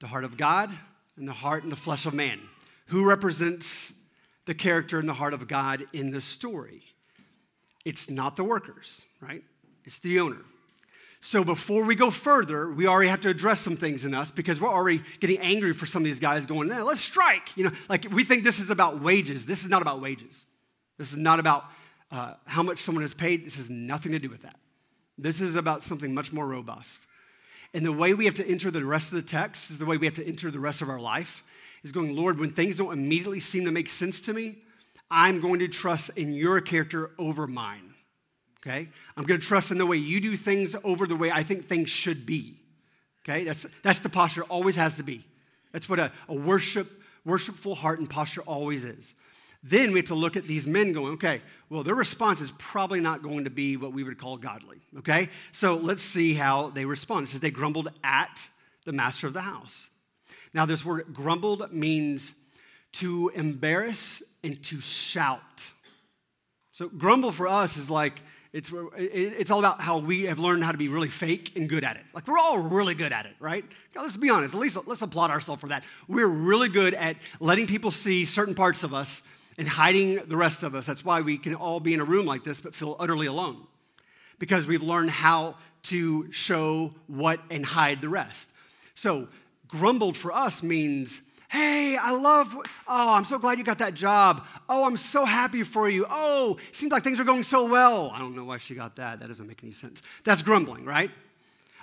the 0.00 0.06
heart 0.06 0.24
of 0.24 0.36
God 0.36 0.70
and 1.16 1.26
the 1.26 1.32
heart 1.32 1.64
and 1.64 1.72
the 1.72 1.76
flesh 1.76 2.06
of 2.06 2.14
man. 2.14 2.40
Who 2.86 3.04
represents 3.04 3.92
the 4.44 4.54
character 4.54 5.00
and 5.00 5.08
the 5.08 5.14
heart 5.14 5.34
of 5.34 5.48
God 5.48 5.84
in 5.92 6.10
this 6.10 6.24
story? 6.24 6.82
It's 7.84 8.08
not 8.08 8.36
the 8.36 8.44
workers, 8.44 9.02
right? 9.20 9.42
It's 9.84 9.98
the 9.98 10.20
owner. 10.20 10.38
So 11.20 11.42
before 11.42 11.84
we 11.84 11.94
go 11.96 12.10
further, 12.10 12.70
we 12.70 12.86
already 12.86 13.08
have 13.08 13.20
to 13.22 13.28
address 13.28 13.60
some 13.60 13.76
things 13.76 14.04
in 14.04 14.14
us 14.14 14.30
because 14.30 14.60
we're 14.60 14.68
already 14.68 15.02
getting 15.18 15.38
angry 15.40 15.72
for 15.72 15.84
some 15.84 16.02
of 16.02 16.04
these 16.04 16.20
guys 16.20 16.46
going, 16.46 16.70
eh, 16.70 16.82
let's 16.82 17.00
strike. 17.00 17.56
You 17.56 17.64
know, 17.64 17.72
like 17.88 18.06
we 18.12 18.22
think 18.22 18.44
this 18.44 18.60
is 18.60 18.70
about 18.70 19.02
wages. 19.02 19.44
This 19.44 19.64
is 19.64 19.68
not 19.68 19.82
about 19.82 20.00
wages. 20.00 20.46
This 20.96 21.10
is 21.10 21.16
not 21.16 21.40
about 21.40 21.64
uh, 22.12 22.34
how 22.46 22.62
much 22.62 22.78
someone 22.78 23.02
is 23.02 23.14
paid. 23.14 23.44
This 23.44 23.56
has 23.56 23.68
nothing 23.68 24.12
to 24.12 24.20
do 24.20 24.30
with 24.30 24.42
that. 24.42 24.56
This 25.16 25.40
is 25.40 25.56
about 25.56 25.82
something 25.82 26.14
much 26.14 26.32
more 26.32 26.46
robust. 26.46 27.07
And 27.74 27.84
the 27.84 27.92
way 27.92 28.14
we 28.14 28.24
have 28.24 28.34
to 28.34 28.48
enter 28.48 28.70
the 28.70 28.84
rest 28.84 29.08
of 29.08 29.16
the 29.16 29.22
text 29.22 29.70
is 29.70 29.78
the 29.78 29.86
way 29.86 29.96
we 29.96 30.06
have 30.06 30.14
to 30.14 30.26
enter 30.26 30.50
the 30.50 30.60
rest 30.60 30.82
of 30.82 30.88
our 30.88 31.00
life 31.00 31.44
is 31.84 31.92
going, 31.92 32.16
Lord, 32.16 32.38
when 32.38 32.50
things 32.50 32.76
don't 32.76 32.92
immediately 32.92 33.40
seem 33.40 33.64
to 33.66 33.70
make 33.70 33.88
sense 33.88 34.20
to 34.22 34.32
me, 34.32 34.56
I'm 35.10 35.40
going 35.40 35.60
to 35.60 35.68
trust 35.68 36.10
in 36.16 36.32
your 36.32 36.60
character 36.60 37.12
over 37.18 37.46
mine. 37.46 37.94
Okay? 38.60 38.88
I'm 39.16 39.24
going 39.24 39.40
to 39.40 39.46
trust 39.46 39.70
in 39.70 39.78
the 39.78 39.86
way 39.86 39.96
you 39.96 40.20
do 40.20 40.36
things 40.36 40.74
over 40.82 41.06
the 41.06 41.16
way 41.16 41.30
I 41.30 41.42
think 41.42 41.66
things 41.66 41.88
should 41.88 42.26
be. 42.26 42.56
Okay? 43.24 43.44
That's, 43.44 43.66
that's 43.82 44.00
the 44.00 44.08
posture, 44.08 44.42
always 44.44 44.76
has 44.76 44.96
to 44.96 45.02
be. 45.02 45.24
That's 45.72 45.88
what 45.88 45.98
a, 45.98 46.12
a 46.28 46.34
worship, 46.34 46.90
worshipful 47.24 47.74
heart 47.74 48.00
and 48.00 48.08
posture 48.08 48.42
always 48.42 48.84
is. 48.84 49.14
Then 49.62 49.92
we 49.92 49.98
have 49.98 50.06
to 50.06 50.14
look 50.14 50.36
at 50.36 50.46
these 50.46 50.66
men 50.66 50.92
going, 50.92 51.14
okay, 51.14 51.42
well, 51.68 51.82
their 51.82 51.94
response 51.94 52.40
is 52.40 52.52
probably 52.58 53.00
not 53.00 53.22
going 53.22 53.44
to 53.44 53.50
be 53.50 53.76
what 53.76 53.92
we 53.92 54.04
would 54.04 54.18
call 54.18 54.36
godly, 54.36 54.78
okay? 54.98 55.28
So 55.52 55.76
let's 55.76 56.02
see 56.02 56.34
how 56.34 56.70
they 56.70 56.84
respond. 56.84 57.26
It 57.26 57.30
says 57.30 57.40
they 57.40 57.50
grumbled 57.50 57.88
at 58.04 58.48
the 58.84 58.92
master 58.92 59.26
of 59.26 59.32
the 59.32 59.40
house. 59.40 59.90
Now, 60.54 60.64
this 60.64 60.84
word 60.84 61.12
grumbled 61.12 61.72
means 61.72 62.34
to 62.92 63.30
embarrass 63.34 64.22
and 64.42 64.62
to 64.64 64.80
shout. 64.80 65.72
So, 66.72 66.88
grumble 66.88 67.32
for 67.32 67.48
us 67.48 67.76
is 67.76 67.90
like, 67.90 68.22
it's, 68.52 68.72
it's 68.96 69.50
all 69.50 69.58
about 69.58 69.80
how 69.82 69.98
we 69.98 70.22
have 70.22 70.38
learned 70.38 70.64
how 70.64 70.72
to 70.72 70.78
be 70.78 70.88
really 70.88 71.10
fake 71.10 71.54
and 71.56 71.68
good 71.68 71.84
at 71.84 71.96
it. 71.96 72.02
Like, 72.14 72.26
we're 72.26 72.38
all 72.38 72.58
really 72.58 72.94
good 72.94 73.12
at 73.12 73.26
it, 73.26 73.34
right? 73.40 73.64
God, 73.92 74.02
let's 74.02 74.16
be 74.16 74.30
honest. 74.30 74.54
At 74.54 74.60
least 74.60 74.78
let's 74.86 75.02
applaud 75.02 75.30
ourselves 75.30 75.60
for 75.60 75.68
that. 75.68 75.84
We're 76.06 76.28
really 76.28 76.68
good 76.68 76.94
at 76.94 77.16
letting 77.40 77.66
people 77.66 77.90
see 77.90 78.24
certain 78.24 78.54
parts 78.54 78.84
of 78.84 78.94
us 78.94 79.22
and 79.58 79.68
hiding 79.68 80.14
the 80.26 80.36
rest 80.36 80.62
of 80.62 80.74
us. 80.74 80.86
That's 80.86 81.04
why 81.04 81.20
we 81.20 81.36
can 81.36 81.54
all 81.54 81.80
be 81.80 81.92
in 81.92 82.00
a 82.00 82.04
room 82.04 82.24
like 82.24 82.44
this 82.44 82.60
but 82.60 82.74
feel 82.74 82.96
utterly 82.98 83.26
alone 83.26 83.66
because 84.38 84.66
we've 84.66 84.82
learned 84.82 85.10
how 85.10 85.56
to 85.82 86.30
show 86.30 86.94
what 87.08 87.40
and 87.50 87.66
hide 87.66 88.00
the 88.00 88.08
rest. 88.08 88.50
So, 88.94 89.28
grumbled 89.66 90.16
for 90.16 90.32
us 90.32 90.62
means, 90.62 91.20
hey, 91.50 91.96
I 92.00 92.12
love, 92.12 92.56
oh, 92.86 93.14
I'm 93.14 93.24
so 93.24 93.38
glad 93.38 93.58
you 93.58 93.64
got 93.64 93.78
that 93.78 93.94
job. 93.94 94.46
Oh, 94.68 94.84
I'm 94.86 94.96
so 94.96 95.24
happy 95.24 95.62
for 95.62 95.88
you. 95.88 96.06
Oh, 96.08 96.58
seems 96.72 96.92
like 96.92 97.02
things 97.02 97.20
are 97.20 97.24
going 97.24 97.42
so 97.42 97.66
well. 97.66 98.10
I 98.14 98.18
don't 98.18 98.36
know 98.36 98.44
why 98.44 98.58
she 98.58 98.74
got 98.74 98.96
that. 98.96 99.20
That 99.20 99.28
doesn't 99.28 99.46
make 99.46 99.62
any 99.62 99.72
sense. 99.72 100.02
That's 100.24 100.42
grumbling, 100.42 100.84
right? 100.84 101.10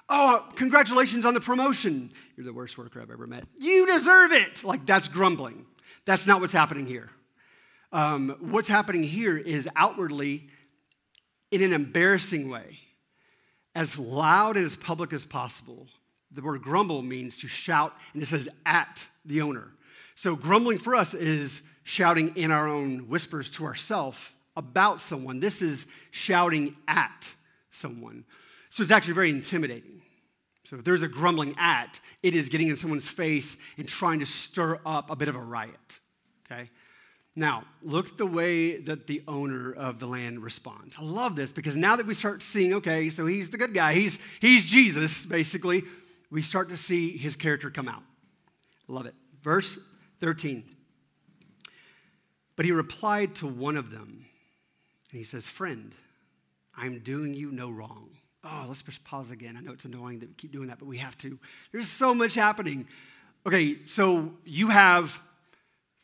Oh, 0.08 0.46
congratulations 0.56 1.26
on 1.26 1.34
the 1.34 1.42
promotion. 1.42 2.12
You're 2.38 2.46
the 2.46 2.54
worst 2.54 2.78
worker 2.78 3.02
I've 3.02 3.12
ever 3.12 3.26
met. 3.26 3.46
You 3.58 3.88
deserve 3.88 4.32
it. 4.32 4.64
Like, 4.64 4.86
that's 4.86 5.08
grumbling. 5.08 5.66
That's 6.06 6.28
not 6.28 6.42
what's 6.42 6.54
happening 6.54 6.86
here. 6.86 7.10
Um, 7.96 8.36
what's 8.42 8.68
happening 8.68 9.04
here 9.04 9.38
is 9.38 9.70
outwardly, 9.78 10.50
in 11.50 11.62
an 11.62 11.72
embarrassing 11.72 12.50
way, 12.50 12.80
as 13.74 13.98
loud 13.98 14.58
and 14.58 14.66
as 14.66 14.76
public 14.76 15.14
as 15.14 15.24
possible. 15.24 15.88
The 16.30 16.42
word 16.42 16.62
grumble 16.62 17.02
means 17.02 17.38
to 17.38 17.48
shout, 17.48 17.96
and 18.12 18.22
it 18.22 18.26
says 18.26 18.50
at 18.66 19.08
the 19.24 19.40
owner. 19.40 19.72
So 20.14 20.36
grumbling 20.36 20.78
for 20.78 20.94
us 20.94 21.14
is 21.14 21.62
shouting 21.84 22.36
in 22.36 22.52
our 22.52 22.68
own 22.68 23.08
whispers 23.08 23.50
to 23.52 23.64
ourselves 23.64 24.34
about 24.58 25.02
someone. 25.02 25.40
This 25.40 25.62
is 25.62 25.88
shouting 26.12 26.76
at 26.90 27.34
someone. 27.72 28.26
So 28.72 28.84
it's 28.84 28.92
actually 28.92 29.14
very 29.14 29.30
intimidating. 29.30 30.02
So 30.66 30.76
if 30.76 30.84
there's 30.84 31.02
a 31.02 31.08
grumbling 31.08 31.56
at, 31.58 32.02
it 32.22 32.36
is 32.36 32.50
getting 32.50 32.68
in 32.68 32.76
someone's 32.76 33.08
face 33.08 33.56
and 33.78 33.88
trying 33.88 34.20
to 34.20 34.26
stir 34.26 34.82
up 34.86 35.10
a 35.10 35.16
bit 35.16 35.30
of 35.30 35.38
a 35.38 35.40
riot. 35.42 36.00
Okay? 36.46 36.70
Now, 37.36 37.66
look 37.82 38.10
at 38.10 38.18
the 38.18 38.26
way 38.26 38.78
that 38.78 39.08
the 39.08 39.22
owner 39.28 39.74
of 39.74 40.00
the 40.00 40.08
land 40.08 40.42
responds. 40.42 40.96
I 40.98 41.04
love 41.04 41.36
this 41.36 41.52
because 41.52 41.76
now 41.76 41.98
that 41.98 42.06
we 42.06 42.14
start 42.14 42.42
seeing, 42.42 42.74
okay, 42.76 43.10
so 43.10 43.26
he's 43.26 43.50
the 43.50 43.58
good 43.58 43.74
guy, 43.74 43.94
he's, 43.94 44.20
he's 44.40 44.66
Jesus, 44.66 45.26
basically, 45.26 45.84
we 46.32 46.42
start 46.42 46.70
to 46.70 46.78
see 46.78 47.18
his 47.18 47.36
character 47.36 47.70
come 47.70 47.90
out. 47.90 48.04
Love 48.88 49.06
it. 49.06 49.16
Verse 49.42 49.78
13. 50.22 50.64
But 52.56 52.66
he 52.66 52.72
replied 52.72 53.36
to 53.36 53.48
one 53.48 53.76
of 53.76 53.92
them, 53.92 54.26
and 55.12 55.18
he 55.18 55.26
says, 55.26 55.46
Friend, 55.46 55.94
I'm 56.78 57.00
doing 57.00 57.34
you 57.34 57.52
no 57.52 57.70
wrong. 57.70 58.12
Oh, 58.46 58.66
let's 58.68 58.82
just 58.82 59.04
pause 59.04 59.32
again. 59.32 59.58
I 59.58 59.62
know 59.62 59.72
it's 59.72 59.86
annoying 59.86 60.20
that 60.20 60.30
we 60.30 60.36
keep 60.36 60.52
doing 60.52 60.68
that, 60.68 60.80
but 60.80 60.88
we 60.88 61.00
have 61.00 61.18
to. 61.20 61.38
There's 61.72 61.90
so 61.90 62.14
much 62.14 62.36
happening. 62.36 62.88
Okay, 63.46 63.80
so 63.86 64.34
you 64.46 64.70
have 64.70 65.22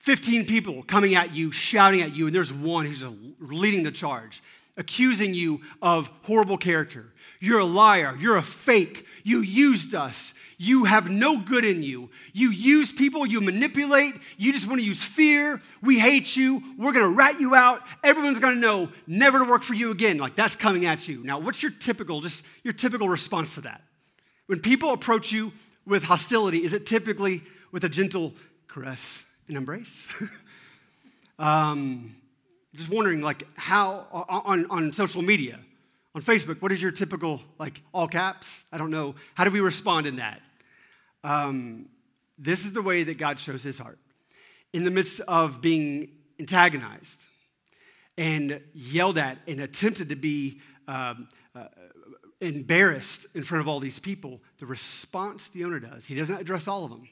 15 0.02 0.48
people 0.48 0.82
coming 0.82 1.14
at 1.14 1.36
you, 1.36 1.52
shouting 1.52 2.02
at 2.02 2.16
you, 2.16 2.26
and 2.26 2.36
there's 2.36 2.52
one 2.52 2.88
who's 2.88 3.04
leading 3.40 3.84
the 3.84 3.92
charge, 3.92 4.42
accusing 4.76 5.36
you 5.36 5.62
of 5.80 6.10
horrible 6.24 6.58
character. 6.58 7.06
You're 7.40 7.60
a 7.60 7.66
liar. 7.66 8.18
You're 8.20 8.38
a 8.38 8.42
fake. 8.42 9.06
You 9.24 9.42
used 9.42 9.94
us. 9.94 10.34
You 10.58 10.86
have 10.86 11.12
no 11.12 11.38
good 11.38 11.64
in 11.64 11.84
you. 11.84 12.10
You 12.34 12.50
use 12.50 12.92
people, 12.92 13.28
you 13.28 13.42
manipulate, 13.42 14.16
you 14.38 14.52
just 14.52 14.68
want 14.68 14.80
to 14.80 14.86
use 14.86 15.04
fear. 15.04 15.62
We 15.84 16.00
hate 16.00 16.36
you. 16.36 16.64
We're 16.80 16.94
going 16.94 17.06
to 17.06 17.16
rat 17.16 17.40
you 17.40 17.54
out. 17.54 17.84
Everyone's 18.04 18.40
going 18.40 18.56
to 18.56 18.60
know 18.60 18.90
never 19.06 19.38
to 19.38 19.46
work 19.46 19.62
for 19.62 19.76
you 19.76 19.92
again. 19.92 20.18
Like 20.18 20.36
that's 20.36 20.56
coming 20.56 20.88
at 20.88 21.08
you. 21.08 21.24
Now, 21.24 21.38
what's 21.38 21.62
your 21.62 21.72
typical, 21.72 22.22
just 22.22 22.44
your 22.64 22.74
typical 22.74 23.08
response 23.08 23.54
to 23.56 23.62
that? 23.62 23.82
When 24.48 24.60
people 24.62 24.94
approach 24.94 25.32
you 25.32 25.52
with 25.86 26.04
hostility, 26.04 26.64
is 26.64 26.74
it 26.74 26.88
typically 26.88 27.44
with 27.72 27.84
a 27.84 27.90
gentle 27.90 28.34
caress 28.68 29.26
and 29.52 29.58
embrace? 29.58 30.08
um, 31.40 32.16
just 32.74 32.90
wondering, 32.90 33.22
like, 33.22 33.46
how 33.56 34.08
on, 34.46 34.66
on 34.70 34.94
social 34.94 35.22
media, 35.22 35.60
on 36.16 36.22
Facebook, 36.22 36.62
what 36.62 36.72
is 36.72 36.82
your 36.82 36.92
typical, 36.92 37.42
like, 37.60 37.82
all 37.94 38.08
caps? 38.08 38.64
I 38.72 38.78
don't 38.78 38.92
know. 38.92 39.16
How 39.36 39.44
do 39.44 39.52
we 39.52 39.60
respond 39.60 40.08
in 40.08 40.16
that? 40.16 40.42
Um, 41.24 41.90
this 42.38 42.66
is 42.66 42.72
the 42.72 42.82
way 42.82 43.04
that 43.04 43.18
God 43.18 43.40
shows 43.40 43.62
his 43.62 43.78
heart. 43.78 44.00
In 44.74 44.86
the 44.86 44.92
midst 44.92 45.20
of 45.28 45.62
being 45.62 46.10
antagonized 46.40 47.20
and 48.18 48.62
yelled 48.74 49.18
at 49.18 49.38
and 49.48 49.60
attempted 49.60 50.10
to 50.10 50.16
be 50.16 50.62
um, 50.88 51.28
uh, 51.54 51.66
embarrassed 52.40 53.26
in 53.36 53.44
front 53.44 53.62
of 53.62 53.68
all 53.68 53.82
these 53.82 54.00
people, 54.00 54.40
the 54.60 54.66
response 54.66 55.50
the 55.50 55.66
owner 55.66 55.80
does, 55.80 56.06
he 56.06 56.16
doesn't 56.16 56.40
address 56.40 56.70
all 56.70 56.86
of 56.86 56.90
them. 56.90 57.10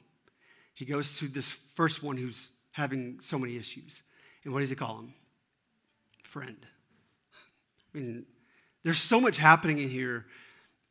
He 0.80 0.86
goes 0.86 1.18
to 1.18 1.28
this 1.28 1.50
first 1.74 2.02
one 2.02 2.16
who's 2.16 2.48
having 2.70 3.18
so 3.20 3.38
many 3.38 3.58
issues. 3.58 4.02
And 4.44 4.54
what 4.54 4.60
does 4.60 4.70
he 4.70 4.76
call 4.76 5.00
him? 5.00 5.12
Friend. 6.22 6.56
I 7.94 7.98
mean, 7.98 8.24
there's 8.82 8.96
so 8.98 9.20
much 9.20 9.36
happening 9.36 9.76
in 9.76 9.90
here 9.90 10.24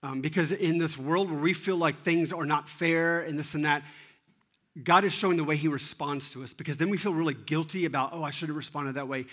um, 0.03 0.21
because 0.21 0.51
in 0.51 0.77
this 0.77 0.95
world 0.95 1.31
where 1.31 1.39
we 1.39 1.53
feel 1.53 1.75
like 1.75 2.01
things 2.01 2.31
are 2.31 2.45
not 2.45 2.69
fair 2.69 3.21
and 3.21 3.39
this 3.39 3.55
and 3.55 3.65
that, 3.65 3.81
God 4.83 5.05
is 5.05 5.11
showing 5.11 5.37
the 5.37 5.43
way 5.43 5.55
He 5.55 5.67
responds 5.67 6.29
to 6.33 6.43
us 6.43 6.53
because 6.53 6.77
then 6.77 6.91
we 6.91 6.97
feel 6.97 7.15
really 7.15 7.33
guilty 7.33 7.85
about, 7.85 8.11
oh, 8.13 8.23
I 8.23 8.29
should 8.29 8.49
have 8.49 8.57
responded 8.57 8.93
that 8.93 9.07
way. 9.07 9.25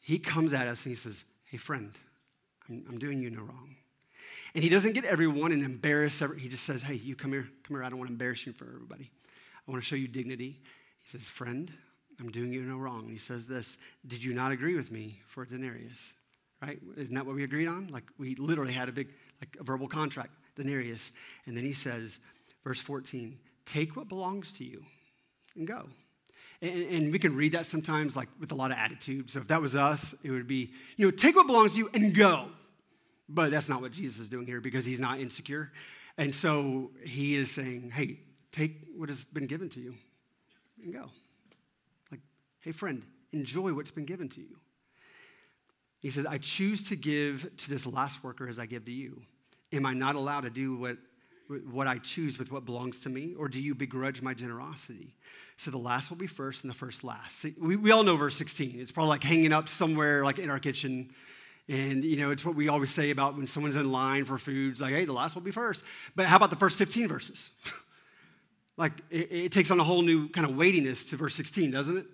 He 0.00 0.18
comes 0.18 0.52
at 0.52 0.66
us 0.66 0.84
and 0.84 0.90
He 0.90 0.96
says, 0.96 1.24
hey, 1.44 1.56
friend, 1.56 1.92
I'm, 2.68 2.84
I'm 2.88 2.98
doing 2.98 3.22
you 3.22 3.30
no 3.30 3.42
wrong. 3.42 3.76
And 4.56 4.64
He 4.64 4.70
doesn't 4.70 4.94
get 4.94 5.04
everyone 5.04 5.52
and 5.52 5.62
embarrass 5.62 6.20
every, 6.20 6.40
He 6.40 6.48
just 6.48 6.64
says, 6.64 6.82
hey, 6.82 6.94
you 6.94 7.14
come 7.14 7.30
here, 7.30 7.48
come 7.62 7.76
here. 7.76 7.84
I 7.84 7.90
don't 7.90 7.98
want 8.00 8.08
to 8.08 8.12
embarrass 8.12 8.44
you 8.44 8.52
for 8.52 8.64
everybody. 8.64 9.12
I 9.66 9.70
want 9.70 9.82
to 9.82 9.86
show 9.86 9.96
you 9.96 10.08
dignity. 10.08 10.60
He 11.04 11.10
says, 11.10 11.26
friend, 11.26 11.70
I'm 12.20 12.30
doing 12.30 12.52
you 12.52 12.62
no 12.62 12.76
wrong. 12.76 13.08
He 13.08 13.18
says 13.18 13.46
this, 13.46 13.78
did 14.06 14.22
you 14.22 14.34
not 14.34 14.52
agree 14.52 14.74
with 14.74 14.90
me 14.90 15.20
for 15.26 15.42
a 15.42 15.46
denarius? 15.46 16.12
Right? 16.62 16.80
Isn't 16.96 17.14
that 17.14 17.26
what 17.26 17.34
we 17.34 17.44
agreed 17.44 17.66
on? 17.66 17.88
Like 17.88 18.04
we 18.18 18.34
literally 18.36 18.72
had 18.72 18.88
a 18.88 18.92
big 18.92 19.08
like 19.40 19.56
a 19.60 19.64
verbal 19.64 19.88
contract, 19.88 20.30
denarius. 20.56 21.12
And 21.46 21.56
then 21.56 21.64
he 21.64 21.72
says, 21.72 22.20
verse 22.62 22.80
14, 22.80 23.38
take 23.66 23.96
what 23.96 24.08
belongs 24.08 24.52
to 24.52 24.64
you 24.64 24.84
and 25.56 25.66
go. 25.66 25.86
And, 26.62 26.90
and, 26.90 27.12
we 27.12 27.18
can 27.18 27.36
read 27.36 27.52
that 27.52 27.66
sometimes 27.66 28.16
like 28.16 28.28
with 28.40 28.52
a 28.52 28.54
lot 28.54 28.70
of 28.70 28.78
attitude. 28.78 29.28
So 29.30 29.40
if 29.40 29.48
that 29.48 29.60
was 29.60 29.76
us, 29.76 30.14
it 30.22 30.30
would 30.30 30.46
be, 30.46 30.70
you 30.96 31.04
know, 31.04 31.10
take 31.10 31.36
what 31.36 31.46
belongs 31.46 31.72
to 31.72 31.78
you 31.78 31.90
and 31.92 32.14
go. 32.14 32.48
But 33.28 33.50
that's 33.50 33.68
not 33.68 33.80
what 33.80 33.92
Jesus 33.92 34.18
is 34.20 34.28
doing 34.28 34.46
here 34.46 34.60
because 34.60 34.84
he's 34.84 35.00
not 35.00 35.18
insecure. 35.18 35.72
And 36.16 36.34
so 36.34 36.90
he 37.04 37.34
is 37.34 37.50
saying, 37.50 37.90
hey, 37.90 38.20
take 38.54 38.86
what 38.96 39.08
has 39.08 39.24
been 39.24 39.46
given 39.46 39.68
to 39.70 39.80
you 39.80 39.94
and 40.82 40.92
go. 40.92 41.10
Like, 42.10 42.20
hey, 42.60 42.72
friend, 42.72 43.04
enjoy 43.32 43.72
what's 43.72 43.90
been 43.90 44.04
given 44.04 44.28
to 44.30 44.40
you. 44.40 44.56
He 46.00 46.10
says, 46.10 46.26
I 46.26 46.38
choose 46.38 46.88
to 46.90 46.96
give 46.96 47.50
to 47.56 47.70
this 47.70 47.86
last 47.86 48.22
worker 48.22 48.46
as 48.46 48.58
I 48.58 48.66
give 48.66 48.84
to 48.84 48.92
you. 48.92 49.22
Am 49.72 49.86
I 49.86 49.94
not 49.94 50.14
allowed 50.14 50.42
to 50.42 50.50
do 50.50 50.76
what, 50.76 50.98
what 51.70 51.86
I 51.86 51.98
choose 51.98 52.38
with 52.38 52.52
what 52.52 52.64
belongs 52.64 53.00
to 53.00 53.08
me? 53.08 53.34
Or 53.36 53.48
do 53.48 53.60
you 53.60 53.74
begrudge 53.74 54.22
my 54.22 54.34
generosity? 54.34 55.14
So 55.56 55.70
the 55.70 55.78
last 55.78 56.10
will 56.10 56.16
be 56.16 56.26
first 56.26 56.62
and 56.62 56.70
the 56.70 56.76
first 56.76 57.02
last. 57.02 57.38
See, 57.38 57.54
we, 57.58 57.76
we 57.76 57.90
all 57.90 58.02
know 58.02 58.16
verse 58.16 58.36
16. 58.36 58.78
It's 58.80 58.92
probably 58.92 59.08
like 59.08 59.24
hanging 59.24 59.52
up 59.52 59.68
somewhere 59.68 60.24
like 60.24 60.38
in 60.38 60.50
our 60.50 60.58
kitchen. 60.58 61.10
And, 61.68 62.04
you 62.04 62.18
know, 62.18 62.30
it's 62.30 62.44
what 62.44 62.54
we 62.54 62.68
always 62.68 62.92
say 62.92 63.10
about 63.10 63.36
when 63.36 63.46
someone's 63.46 63.76
in 63.76 63.90
line 63.90 64.26
for 64.26 64.36
food. 64.36 64.72
It's 64.72 64.80
like, 64.82 64.92
hey, 64.92 65.06
the 65.06 65.14
last 65.14 65.34
will 65.34 65.42
be 65.42 65.50
first. 65.50 65.82
But 66.14 66.26
how 66.26 66.36
about 66.36 66.50
the 66.50 66.56
first 66.56 66.76
15 66.76 67.08
verses? 67.08 67.50
like, 68.76 68.92
it, 69.10 69.32
it 69.32 69.52
takes 69.52 69.70
on 69.70 69.78
a 69.78 69.84
whole 69.84 70.02
new 70.02 70.28
kind 70.28 70.46
of 70.48 70.56
weightiness 70.56 71.04
to 71.06 71.16
verse 71.16 71.34
16, 71.34 71.70
doesn't 71.70 71.96
it? 71.96 72.06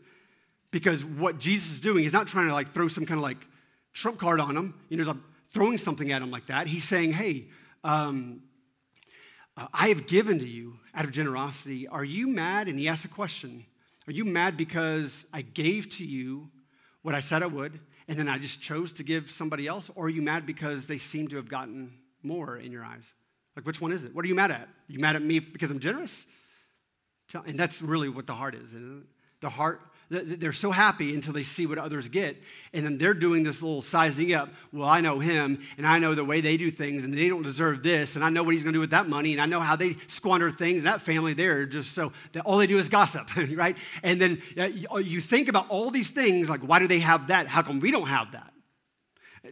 Because 0.70 1.04
what 1.04 1.38
Jesus 1.38 1.72
is 1.72 1.80
doing, 1.80 2.02
he's 2.02 2.12
not 2.12 2.26
trying 2.26 2.48
to 2.48 2.54
like 2.54 2.72
throw 2.72 2.88
some 2.88 3.06
kind 3.06 3.18
of 3.18 3.22
like 3.22 3.38
trump 3.92 4.18
card 4.18 4.40
on 4.40 4.56
him, 4.56 4.74
you 4.88 4.96
know, 4.96 5.04
like 5.04 5.16
throwing 5.50 5.78
something 5.78 6.12
at 6.12 6.22
him 6.22 6.30
like 6.30 6.46
that. 6.46 6.66
He's 6.66 6.84
saying, 6.84 7.12
hey, 7.12 7.48
um, 7.82 8.42
uh, 9.56 9.66
I 9.72 9.88
have 9.88 10.06
given 10.06 10.38
to 10.38 10.46
you 10.46 10.78
out 10.94 11.04
of 11.04 11.10
generosity. 11.10 11.88
Are 11.88 12.04
you 12.04 12.28
mad? 12.28 12.68
And 12.68 12.78
he 12.78 12.88
asks 12.88 13.04
a 13.04 13.08
question 13.08 13.66
Are 14.06 14.12
you 14.12 14.24
mad 14.24 14.56
because 14.56 15.24
I 15.32 15.42
gave 15.42 15.90
to 15.96 16.04
you 16.04 16.50
what 17.02 17.14
I 17.14 17.20
said 17.20 17.42
I 17.42 17.46
would, 17.46 17.80
and 18.08 18.18
then 18.18 18.28
I 18.28 18.38
just 18.38 18.60
chose 18.60 18.92
to 18.94 19.02
give 19.02 19.30
somebody 19.30 19.66
else? 19.66 19.90
Or 19.94 20.06
are 20.06 20.10
you 20.10 20.22
mad 20.22 20.46
because 20.46 20.86
they 20.86 20.98
seem 20.98 21.28
to 21.28 21.36
have 21.36 21.48
gotten 21.48 21.92
more 22.22 22.56
in 22.56 22.72
your 22.72 22.84
eyes? 22.84 23.12
Like, 23.56 23.66
which 23.66 23.80
one 23.80 23.92
is 23.92 24.04
it? 24.04 24.14
What 24.14 24.24
are 24.24 24.28
you 24.28 24.34
mad 24.34 24.50
at? 24.50 24.62
Are 24.62 24.92
you 24.92 24.98
mad 24.98 25.16
at 25.16 25.22
me 25.22 25.40
because 25.40 25.70
I'm 25.70 25.80
generous? 25.80 26.26
And 27.34 27.58
that's 27.58 27.80
really 27.80 28.08
what 28.08 28.26
the 28.26 28.34
heart 28.34 28.54
is, 28.54 28.74
The 29.40 29.50
heart 29.50 29.80
they're 30.10 30.52
so 30.52 30.72
happy 30.72 31.14
until 31.14 31.32
they 31.32 31.44
see 31.44 31.66
what 31.66 31.78
others 31.78 32.08
get. 32.08 32.36
And 32.72 32.84
then 32.84 32.98
they're 32.98 33.14
doing 33.14 33.44
this 33.44 33.62
little 33.62 33.80
sizing 33.80 34.34
up. 34.34 34.48
Well, 34.72 34.88
I 34.88 35.00
know 35.00 35.20
him, 35.20 35.62
and 35.78 35.86
I 35.86 36.00
know 36.00 36.14
the 36.14 36.24
way 36.24 36.40
they 36.40 36.56
do 36.56 36.68
things, 36.68 37.04
and 37.04 37.14
they 37.14 37.28
don't 37.28 37.44
deserve 37.44 37.84
this, 37.84 38.16
and 38.16 38.24
I 38.24 38.28
know 38.28 38.42
what 38.42 38.52
he's 38.52 38.64
going 38.64 38.72
to 38.72 38.76
do 38.76 38.80
with 38.80 38.90
that 38.90 39.08
money, 39.08 39.32
and 39.32 39.40
I 39.40 39.46
know 39.46 39.60
how 39.60 39.76
they 39.76 39.96
squander 40.08 40.50
things. 40.50 40.82
That 40.82 41.00
family 41.00 41.32
there, 41.32 41.64
just 41.64 41.92
so 41.92 42.12
that 42.32 42.44
all 42.44 42.58
they 42.58 42.66
do 42.66 42.78
is 42.78 42.88
gossip, 42.88 43.28
right? 43.56 43.76
And 44.02 44.20
then 44.20 44.42
uh, 44.58 44.94
uh, 44.94 44.98
you 44.98 45.20
think 45.20 45.46
about 45.46 45.68
all 45.68 45.90
these 45.90 46.10
things 46.10 46.50
like, 46.50 46.62
why 46.62 46.80
do 46.80 46.88
they 46.88 46.98
have 46.98 47.28
that? 47.28 47.46
How 47.46 47.62
come 47.62 47.78
we 47.78 47.92
don't 47.92 48.08
have 48.08 48.32
that? 48.32 48.52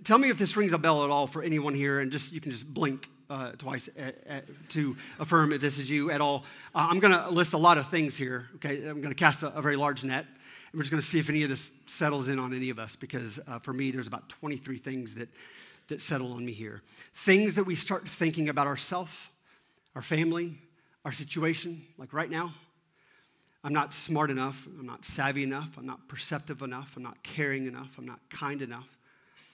Tell 0.03 0.19
me 0.19 0.29
if 0.29 0.39
this 0.39 0.57
rings 0.57 0.73
a 0.73 0.79
bell 0.79 1.05
at 1.05 1.11
all 1.11 1.29
for 1.29 1.41
anyone 1.41 1.75
here, 1.75 2.01
and 2.01 2.11
just 2.11 2.33
you 2.33 2.41
can 2.41 2.51
just 2.51 2.67
blink 2.67 3.09
uh, 3.31 3.53
twice 3.53 3.89
uh, 3.99 4.11
uh, 4.29 4.41
to 4.71 4.97
affirm 5.19 5.53
if 5.53 5.61
this 5.61 5.79
is 5.79 5.91
you 5.91 6.11
at 6.11 6.21
all. 6.21 6.45
Uh, 6.75 6.89
I'm 6.91 7.01
going 7.01 7.13
to 7.13 7.29
list 7.31 7.53
a 7.53 7.59
lot 7.59 7.79
of 7.79 7.89
things 7.89 8.17
here. 8.17 8.49
Okay, 8.57 8.87
I'm 8.87 9.01
going 9.01 9.15
to 9.15 9.15
cast 9.15 9.43
a, 9.43 9.55
a 9.55 9.63
very 9.63 9.77
large 9.77 10.05
net. 10.05 10.25
And 10.25 10.79
we're 10.79 10.83
just 10.83 10.91
going 10.91 11.01
to 11.01 11.07
see 11.07 11.19
if 11.19 11.31
any 11.31 11.43
of 11.43 11.49
this 11.49 11.71
settles 11.87 12.29
in 12.29 12.39
on 12.39 12.55
any 12.55 12.71
of 12.71 12.79
us 12.79 12.97
because 12.97 13.41
uh, 13.47 13.59
for 13.59 13.73
me, 13.73 13.91
there's 13.91 14.07
about 14.07 14.29
23 14.29 14.79
things 14.79 15.15
that, 15.15 15.29
that 15.89 16.03
settle 16.03 16.33
on 16.33 16.45
me 16.45 16.53
here. 16.53 16.83
Things 17.15 17.55
that 17.55 17.65
we 17.65 17.75
start 17.75 18.07
thinking 18.09 18.49
about 18.49 18.67
ourselves, 18.67 19.31
our 19.95 20.03
family, 20.03 20.59
our 21.05 21.13
situation, 21.13 21.83
like 21.97 22.13
right 22.13 22.31
now. 22.31 22.55
I'm 23.65 23.73
not 23.73 23.93
smart 23.93 24.31
enough. 24.31 24.67
I'm 24.79 24.87
not 24.87 25.05
savvy 25.05 25.43
enough. 25.43 25.77
I'm 25.77 25.87
not 25.87 26.07
perceptive 26.07 26.63
enough. 26.63 26.97
I'm 26.97 27.03
not 27.03 27.23
caring 27.23 27.67
enough. 27.67 27.99
I'm 27.99 28.07
not 28.07 28.21
kind 28.31 28.63
enough. 28.63 28.98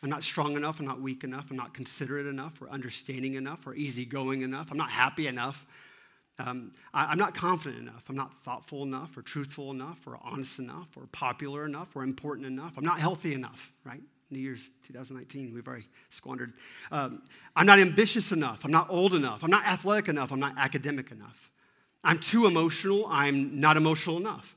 I'm 0.04 0.10
not 0.10 0.22
strong 0.22 0.54
enough. 0.54 0.80
I'm 0.80 0.86
not 0.86 1.00
weak 1.00 1.24
enough. 1.24 1.50
I'm 1.50 1.56
not 1.56 1.72
considerate 1.72 2.26
enough 2.26 2.60
or 2.60 2.68
understanding 2.68 3.34
enough 3.34 3.66
or 3.66 3.74
easygoing 3.74 4.42
enough. 4.42 4.70
I'm 4.70 4.76
not 4.76 4.90
happy 4.90 5.26
enough. 5.26 5.64
Um, 6.38 6.72
I, 6.92 7.10
am 7.10 7.16
not 7.16 7.34
confident 7.34 7.80
enough. 7.80 8.04
I'm 8.10 8.16
not 8.16 8.44
thoughtful 8.44 8.82
enough 8.82 9.16
or 9.16 9.22
truthful 9.22 9.70
enough 9.70 10.06
or 10.06 10.18
honest 10.22 10.58
enough 10.58 10.90
or 10.94 11.06
popular 11.06 11.64
enough 11.64 11.96
or 11.96 12.02
important 12.02 12.46
enough. 12.46 12.74
I'm 12.76 12.84
not 12.84 13.00
healthy 13.00 13.32
enough, 13.32 13.72
right? 13.82 14.02
New 14.30 14.40
Year's 14.40 14.68
2019, 14.82 15.54
we've 15.54 15.66
already 15.66 15.88
squandered. 16.10 16.52
Um, 16.92 17.22
I'm 17.56 17.64
not 17.64 17.78
ambitious 17.78 18.30
enough. 18.30 18.66
I'm 18.66 18.72
not 18.72 18.88
old 18.90 19.14
enough. 19.14 19.42
I'm 19.42 19.50
not 19.50 19.64
athletic 19.66 20.08
enough. 20.10 20.32
I'm 20.32 20.40
not 20.40 20.52
academic 20.58 21.12
enough. 21.12 21.50
I'm 22.02 22.18
too 22.18 22.44
emotional. 22.44 23.06
I'm 23.08 23.58
not 23.58 23.78
emotional 23.78 24.18
enough. 24.18 24.54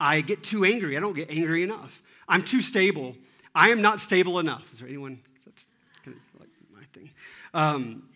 I 0.00 0.20
get 0.20 0.42
too 0.42 0.64
angry. 0.64 0.96
I 0.96 1.00
don't 1.00 1.14
get 1.14 1.30
angry 1.30 1.62
enough. 1.62 2.02
I'm 2.26 2.42
too 2.42 2.60
stable. 2.60 3.14
I 3.54 3.70
am 3.70 3.82
not 3.82 4.00
stable 4.00 4.38
enough. 4.38 4.72
Is 4.72 4.78
there 4.80 4.88
anyone? 4.88 5.20
That's 5.44 5.66
kind 6.04 6.16
of 6.16 6.40
like 6.40 6.50
my 6.72 6.82
thing. 6.92 7.10
Um, 7.54 8.08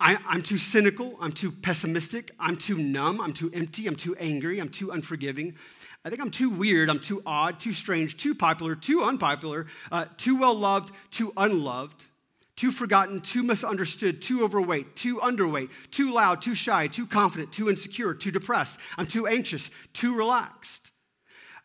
I, 0.00 0.18
I'm 0.26 0.42
too 0.42 0.58
cynical. 0.58 1.16
I'm 1.20 1.32
too 1.32 1.50
pessimistic. 1.50 2.30
I'm 2.38 2.56
too 2.56 2.78
numb. 2.78 3.20
I'm 3.20 3.32
too 3.32 3.50
empty. 3.52 3.86
I'm 3.86 3.96
too 3.96 4.16
angry. 4.16 4.60
I'm 4.60 4.68
too 4.68 4.90
unforgiving. 4.90 5.54
I 6.04 6.10
think 6.10 6.22
I'm 6.22 6.30
too 6.30 6.50
weird. 6.50 6.88
I'm 6.88 7.00
too 7.00 7.22
odd, 7.26 7.60
too 7.60 7.72
strange, 7.72 8.16
too 8.16 8.34
popular, 8.34 8.74
too 8.74 9.02
unpopular, 9.02 9.66
uh, 9.92 10.06
too 10.16 10.36
well 10.36 10.54
loved, 10.54 10.94
too 11.10 11.32
unloved, 11.36 12.06
too 12.56 12.70
forgotten, 12.70 13.20
too 13.20 13.42
misunderstood, 13.42 14.22
too 14.22 14.42
overweight, 14.44 14.96
too 14.96 15.18
underweight, 15.18 15.70
too 15.90 16.12
loud, 16.12 16.42
too 16.42 16.54
shy, 16.54 16.86
too 16.86 17.06
confident, 17.06 17.52
too 17.52 17.68
insecure, 17.68 18.14
too 18.14 18.30
depressed. 18.30 18.80
I'm 18.96 19.06
too 19.06 19.26
anxious, 19.26 19.70
too 19.92 20.14
relaxed. 20.14 20.92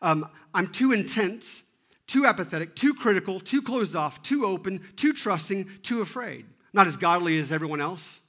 Um, 0.02 0.28
I'm 0.52 0.68
too 0.68 0.92
intense, 0.92 1.63
too 2.06 2.26
apathetic, 2.26 2.76
too 2.76 2.94
critical, 2.94 3.40
too 3.40 3.62
closed 3.62 3.96
off, 3.96 4.22
too 4.22 4.44
open, 4.44 4.80
too 4.96 5.12
trusting, 5.12 5.68
too 5.82 6.00
afraid. 6.00 6.46
Not 6.72 6.86
as 6.86 6.96
godly 6.96 7.38
as 7.38 7.52
everyone 7.52 7.80
else. 7.80 8.20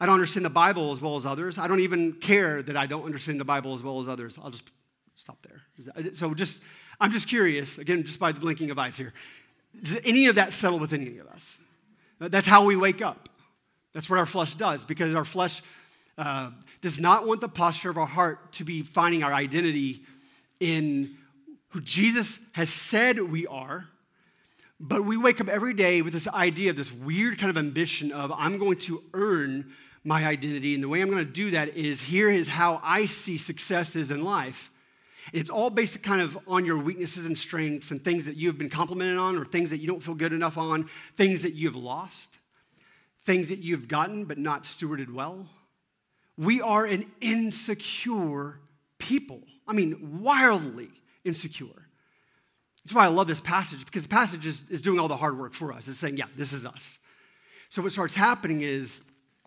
I 0.00 0.06
don't 0.06 0.14
understand 0.14 0.46
the 0.46 0.50
Bible 0.50 0.92
as 0.92 1.00
well 1.00 1.16
as 1.16 1.26
others. 1.26 1.58
I 1.58 1.66
don't 1.66 1.80
even 1.80 2.12
care 2.14 2.62
that 2.62 2.76
I 2.76 2.86
don't 2.86 3.04
understand 3.04 3.40
the 3.40 3.44
Bible 3.44 3.74
as 3.74 3.82
well 3.82 4.00
as 4.00 4.08
others. 4.08 4.38
I'll 4.42 4.50
just 4.50 4.70
stop 5.16 5.38
there. 5.42 6.14
So 6.14 6.34
just, 6.34 6.62
I'm 7.00 7.10
just 7.10 7.28
curious, 7.28 7.78
again, 7.78 8.04
just 8.04 8.18
by 8.18 8.32
the 8.32 8.40
blinking 8.40 8.70
of 8.70 8.78
eyes 8.78 8.96
here. 8.96 9.12
Does 9.82 9.98
any 10.04 10.26
of 10.26 10.36
that 10.36 10.52
settle 10.52 10.78
with 10.78 10.92
any 10.92 11.18
of 11.18 11.26
us? 11.26 11.58
That's 12.20 12.46
how 12.46 12.64
we 12.64 12.76
wake 12.76 13.02
up. 13.02 13.28
That's 13.92 14.08
what 14.08 14.18
our 14.18 14.26
flesh 14.26 14.54
does 14.54 14.84
because 14.84 15.14
our 15.14 15.24
flesh 15.24 15.62
uh, 16.16 16.50
does 16.80 17.00
not 17.00 17.26
want 17.26 17.40
the 17.40 17.48
posture 17.48 17.90
of 17.90 17.98
our 17.98 18.06
heart 18.06 18.52
to 18.54 18.64
be 18.64 18.82
finding 18.82 19.22
our 19.22 19.32
identity 19.32 20.02
in 20.60 21.16
who 21.70 21.80
Jesus 21.80 22.40
has 22.52 22.70
said 22.70 23.18
we 23.20 23.46
are. 23.46 23.88
But 24.80 25.04
we 25.04 25.16
wake 25.16 25.40
up 25.40 25.48
every 25.48 25.74
day 25.74 26.02
with 26.02 26.12
this 26.12 26.28
idea 26.28 26.70
of 26.70 26.76
this 26.76 26.92
weird 26.92 27.38
kind 27.38 27.50
of 27.50 27.56
ambition 27.56 28.12
of 28.12 28.32
I'm 28.32 28.58
going 28.58 28.78
to 28.78 29.02
earn 29.12 29.72
my 30.04 30.24
identity. 30.24 30.74
And 30.74 30.82
the 30.82 30.88
way 30.88 31.00
I'm 31.00 31.10
going 31.10 31.24
to 31.24 31.32
do 31.32 31.50
that 31.50 31.76
is 31.76 32.00
here 32.02 32.30
is 32.30 32.48
how 32.48 32.80
I 32.82 33.06
see 33.06 33.36
successes 33.36 34.10
in 34.10 34.22
life. 34.22 34.70
It's 35.32 35.50
all 35.50 35.68
based 35.68 36.02
kind 36.02 36.22
of 36.22 36.38
on 36.46 36.64
your 36.64 36.78
weaknesses 36.78 37.26
and 37.26 37.36
strengths 37.36 37.90
and 37.90 38.02
things 38.02 38.24
that 38.26 38.36
you 38.36 38.48
have 38.48 38.56
been 38.56 38.70
complimented 38.70 39.18
on 39.18 39.36
or 39.36 39.44
things 39.44 39.70
that 39.70 39.78
you 39.78 39.86
don't 39.86 40.02
feel 40.02 40.14
good 40.14 40.32
enough 40.32 40.56
on, 40.56 40.88
things 41.16 41.42
that 41.42 41.54
you 41.54 41.68
have 41.68 41.76
lost, 41.76 42.38
things 43.22 43.48
that 43.48 43.58
you've 43.58 43.88
gotten 43.88 44.24
but 44.24 44.38
not 44.38 44.62
stewarded 44.62 45.12
well. 45.12 45.46
We 46.38 46.62
are 46.62 46.84
an 46.84 47.10
insecure 47.20 48.60
people. 48.98 49.40
I 49.66 49.74
mean, 49.74 50.20
wildly 50.22 50.88
insecure. 51.28 51.66
That's 52.84 52.94
why 52.94 53.04
I 53.04 53.08
love 53.08 53.26
this 53.26 53.40
passage 53.40 53.84
because 53.84 54.02
the 54.02 54.08
passage 54.08 54.46
is, 54.46 54.64
is 54.70 54.80
doing 54.80 54.98
all 54.98 55.08
the 55.08 55.16
hard 55.16 55.38
work 55.38 55.52
for 55.52 55.72
us. 55.72 55.86
It's 55.88 55.98
saying, 55.98 56.16
yeah, 56.16 56.26
this 56.36 56.52
is 56.52 56.64
us. 56.64 56.98
So 57.68 57.82
what 57.82 57.92
starts 57.92 58.14
happening 58.14 58.62
is 58.62 59.02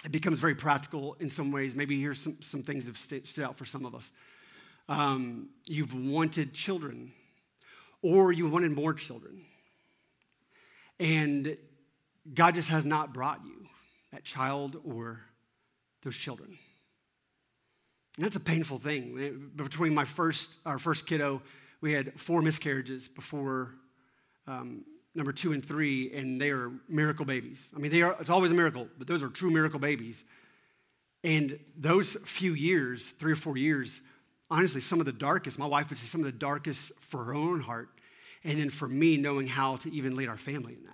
it 0.06 0.12
becomes 0.12 0.40
very 0.40 0.56
practical 0.56 1.16
in 1.20 1.30
some 1.30 1.52
ways. 1.52 1.76
Maybe 1.76 2.00
here's 2.00 2.20
some, 2.20 2.38
some 2.42 2.64
things 2.64 2.86
that 2.86 2.96
have 2.96 3.28
stood 3.28 3.44
out 3.44 3.58
for 3.58 3.66
some 3.66 3.86
of 3.86 3.96
us. 3.96 4.12
Um, 4.88 5.50
you've 5.66 5.94
wanted 5.94 6.54
children, 6.54 7.12
or 8.02 8.32
you 8.32 8.48
wanted 8.48 8.72
more 8.72 8.94
children. 8.94 9.42
And 11.00 11.58
God 12.34 12.56
just 12.56 12.70
has 12.70 12.86
not 12.86 13.14
brought 13.14 13.42
you 13.44 13.68
that 14.12 14.24
child 14.24 14.78
or 14.84 15.22
those 16.04 16.16
children. 16.16 16.58
And 18.18 18.26
that's 18.26 18.36
a 18.36 18.42
painful 18.42 18.80
thing. 18.80 19.52
Between 19.56 19.94
my 19.94 20.06
first, 20.06 20.58
our 20.66 20.78
first 20.78 21.08
kiddo, 21.08 21.42
we 21.82 21.94
had 21.94 22.20
four 22.20 22.42
miscarriages 22.42 23.08
before 23.08 23.74
um, 24.48 24.86
number 25.16 25.34
two 25.34 25.52
and 25.52 25.66
three, 25.66 26.14
and 26.14 26.40
they 26.40 26.52
are 26.52 26.72
miracle 26.88 27.26
babies. 27.26 27.72
I 27.76 27.80
mean, 27.80 27.92
they 27.92 28.02
are, 28.02 28.16
it's 28.20 28.30
always 28.30 28.52
a 28.52 28.56
miracle, 28.56 28.88
but 28.98 29.08
those 29.08 29.24
are 29.24 29.30
true 29.30 29.52
miracle 29.52 29.80
babies. 29.80 30.24
And 31.24 31.60
those 31.78 32.16
few 32.24 32.54
years, 32.54 33.10
three 33.12 33.34
or 33.34 33.36
four 33.36 33.58
years, 33.58 34.02
honestly, 34.50 34.82
some 34.82 35.00
of 35.00 35.06
the 35.06 35.12
darkest, 35.12 35.60
my 35.60 35.66
wife 35.66 35.90
would 35.90 35.98
say 35.98 36.06
some 36.06 36.22
of 36.22 36.26
the 36.26 36.32
darkest 36.32 36.92
for 37.02 37.24
her 37.26 37.36
own 37.36 37.60
heart. 37.62 37.90
And 38.44 38.60
then 38.60 38.70
for 38.70 38.88
me, 38.88 39.18
knowing 39.18 39.48
how 39.48 39.76
to 39.78 39.92
even 39.94 40.16
lead 40.16 40.30
our 40.30 40.38
family 40.38 40.74
in 40.74 40.84
that. 40.86 40.92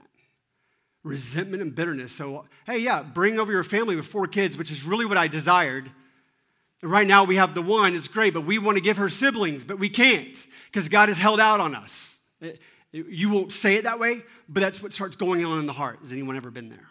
Resentment 1.04 1.62
and 1.62 1.74
bitterness. 1.74 2.12
So, 2.12 2.46
hey, 2.66 2.80
yeah, 2.80 3.02
bring 3.02 3.40
over 3.40 3.52
your 3.52 3.64
family 3.64 3.96
with 3.96 4.06
four 4.06 4.28
kids, 4.28 4.58
which 4.58 4.72
is 4.72 4.84
really 4.84 5.06
what 5.06 5.18
I 5.18 5.28
desired. 5.28 5.90
Right 6.84 7.08
now 7.08 7.24
we 7.24 7.38
have 7.38 7.56
the 7.56 7.62
one, 7.62 7.96
it's 7.96 8.08
great, 8.08 8.34
but 8.34 8.42
we 8.42 8.60
want 8.60 8.78
to 8.78 8.82
give 8.82 8.98
her 8.98 9.10
siblings, 9.10 9.64
but 9.66 9.80
we 9.80 9.90
can't 9.90 10.38
because 10.72 10.90
God 10.90 11.10
has 11.10 11.18
held 11.18 11.40
out 11.40 11.60
on 11.60 11.74
us. 11.74 12.20
It, 12.40 12.60
you 12.92 13.30
won't 13.30 13.52
say 13.52 13.76
it 13.76 13.84
that 13.84 14.00
way, 14.00 14.22
but 14.48 14.62
that's 14.62 14.82
what 14.82 14.94
starts 14.94 15.16
going 15.16 15.44
on 15.44 15.60
in 15.60 15.66
the 15.66 15.74
heart. 15.74 16.00
Has 16.02 16.12
anyone 16.12 16.36
ever 16.38 16.52
been 16.52 16.70
there? 16.70 16.88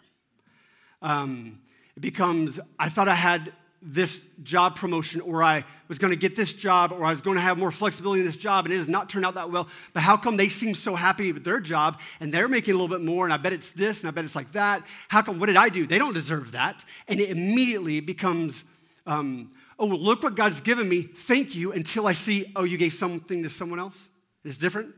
Um, 1.01 1.59
it 1.95 2.01
becomes, 2.01 2.59
I 2.77 2.89
thought 2.89 3.07
I 3.07 3.15
had 3.15 3.53
this 3.81 4.21
job 4.43 4.75
promotion 4.75 5.21
or 5.21 5.43
I 5.43 5.63
was 5.87 5.99
going 5.99 6.11
to 6.11 6.17
get 6.17 6.35
this 6.35 6.51
job 6.51 6.91
or 6.91 7.05
I 7.05 7.11
was 7.11 7.21
going 7.21 7.35
to 7.35 7.41
have 7.41 7.57
more 7.57 7.71
flexibility 7.71 8.21
in 8.21 8.27
this 8.27 8.37
job 8.37 8.65
and 8.65 8.73
it 8.73 8.77
has 8.77 8.89
not 8.89 9.09
turned 9.09 9.25
out 9.25 9.35
that 9.35 9.51
well. 9.51 9.67
But 9.93 10.01
how 10.01 10.17
come 10.17 10.35
they 10.35 10.49
seem 10.49 10.75
so 10.75 10.95
happy 10.95 11.31
with 11.31 11.43
their 11.43 11.59
job 11.59 11.99
and 12.19 12.33
they're 12.33 12.47
making 12.47 12.73
a 12.73 12.77
little 12.77 12.93
bit 12.93 13.05
more 13.05 13.23
and 13.25 13.33
I 13.33 13.37
bet 13.37 13.53
it's 13.53 13.71
this 13.71 14.01
and 14.01 14.07
I 14.07 14.11
bet 14.11 14.25
it's 14.25 14.35
like 14.35 14.51
that? 14.51 14.85
How 15.07 15.21
come, 15.21 15.39
what 15.39 15.45
did 15.45 15.55
I 15.55 15.69
do? 15.69 15.85
They 15.85 15.99
don't 15.99 16.13
deserve 16.13 16.51
that. 16.51 16.83
And 17.07 17.19
it 17.19 17.29
immediately 17.29 17.99
becomes, 17.99 18.65
um, 19.05 19.49
oh, 19.79 19.85
look 19.85 20.23
what 20.23 20.35
God's 20.35 20.61
given 20.61 20.87
me. 20.87 21.03
Thank 21.03 21.55
you 21.55 21.71
until 21.71 22.07
I 22.07 22.13
see, 22.13 22.51
oh, 22.55 22.63
you 22.63 22.77
gave 22.77 22.93
something 22.93 23.43
to 23.43 23.49
someone 23.49 23.79
else? 23.79 24.09
It's 24.43 24.57
different? 24.57 24.93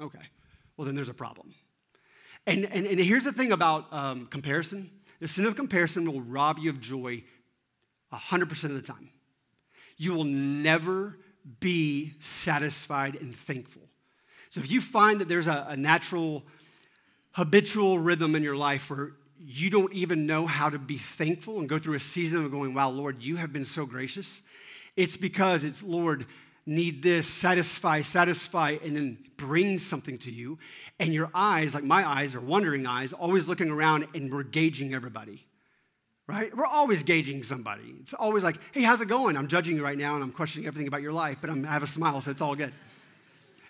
Okay. 0.00 0.18
Well, 0.76 0.86
then 0.86 0.94
there's 0.94 1.08
a 1.08 1.14
problem. 1.14 1.54
And, 2.46 2.64
and, 2.66 2.86
and 2.86 2.98
here's 2.98 3.24
the 3.24 3.32
thing 3.32 3.52
about 3.52 3.92
um, 3.92 4.26
comparison 4.26 4.90
the 5.20 5.28
sin 5.28 5.44
of 5.44 5.54
comparison 5.54 6.10
will 6.10 6.22
rob 6.22 6.58
you 6.58 6.70
of 6.70 6.80
joy 6.80 7.22
100% 8.10 8.64
of 8.64 8.74
the 8.74 8.82
time. 8.82 9.10
You 9.98 10.14
will 10.14 10.24
never 10.24 11.18
be 11.60 12.14
satisfied 12.20 13.16
and 13.16 13.36
thankful. 13.36 13.82
So 14.48 14.60
if 14.60 14.70
you 14.70 14.80
find 14.80 15.20
that 15.20 15.28
there's 15.28 15.46
a, 15.46 15.66
a 15.68 15.76
natural, 15.76 16.42
habitual 17.32 17.98
rhythm 17.98 18.34
in 18.34 18.42
your 18.42 18.56
life 18.56 18.90
where 18.90 19.12
you 19.42 19.70
don't 19.70 19.92
even 19.92 20.26
know 20.26 20.46
how 20.46 20.68
to 20.68 20.78
be 20.78 20.98
thankful 20.98 21.58
and 21.60 21.68
go 21.68 21.78
through 21.78 21.94
a 21.94 22.00
season 22.00 22.44
of 22.44 22.50
going, 22.50 22.74
wow, 22.74 22.90
Lord, 22.90 23.22
you 23.22 23.36
have 23.36 23.52
been 23.52 23.64
so 23.64 23.86
gracious, 23.86 24.42
it's 24.96 25.16
because 25.16 25.64
it's, 25.64 25.82
Lord, 25.82 26.26
need 26.66 27.02
this, 27.02 27.26
satisfy, 27.26 28.02
satisfy, 28.02 28.76
and 28.84 28.96
then 28.96 29.18
bring 29.36 29.78
something 29.78 30.18
to 30.18 30.30
you. 30.30 30.58
And 30.98 31.14
your 31.14 31.30
eyes, 31.32 31.74
like 31.74 31.84
my 31.84 32.06
eyes, 32.06 32.34
are 32.34 32.40
wondering 32.40 32.86
eyes, 32.86 33.12
always 33.12 33.48
looking 33.48 33.70
around 33.70 34.06
and 34.14 34.32
we're 34.32 34.42
gauging 34.42 34.94
everybody 34.94 35.46
right? 36.30 36.56
We're 36.56 36.66
always 36.66 37.02
gauging 37.02 37.42
somebody. 37.42 37.94
It's 38.02 38.14
always 38.14 38.44
like, 38.44 38.56
hey, 38.72 38.82
how's 38.82 39.00
it 39.00 39.08
going? 39.08 39.36
I'm 39.36 39.48
judging 39.48 39.76
you 39.76 39.82
right 39.82 39.98
now 39.98 40.14
and 40.14 40.22
I'm 40.22 40.30
questioning 40.30 40.68
everything 40.68 40.86
about 40.86 41.02
your 41.02 41.12
life, 41.12 41.38
but 41.40 41.50
I'm, 41.50 41.64
i 41.64 41.68
have 41.68 41.82
a 41.82 41.88
smile, 41.88 42.20
so 42.20 42.30
it's 42.30 42.40
all 42.40 42.54
good. 42.54 42.72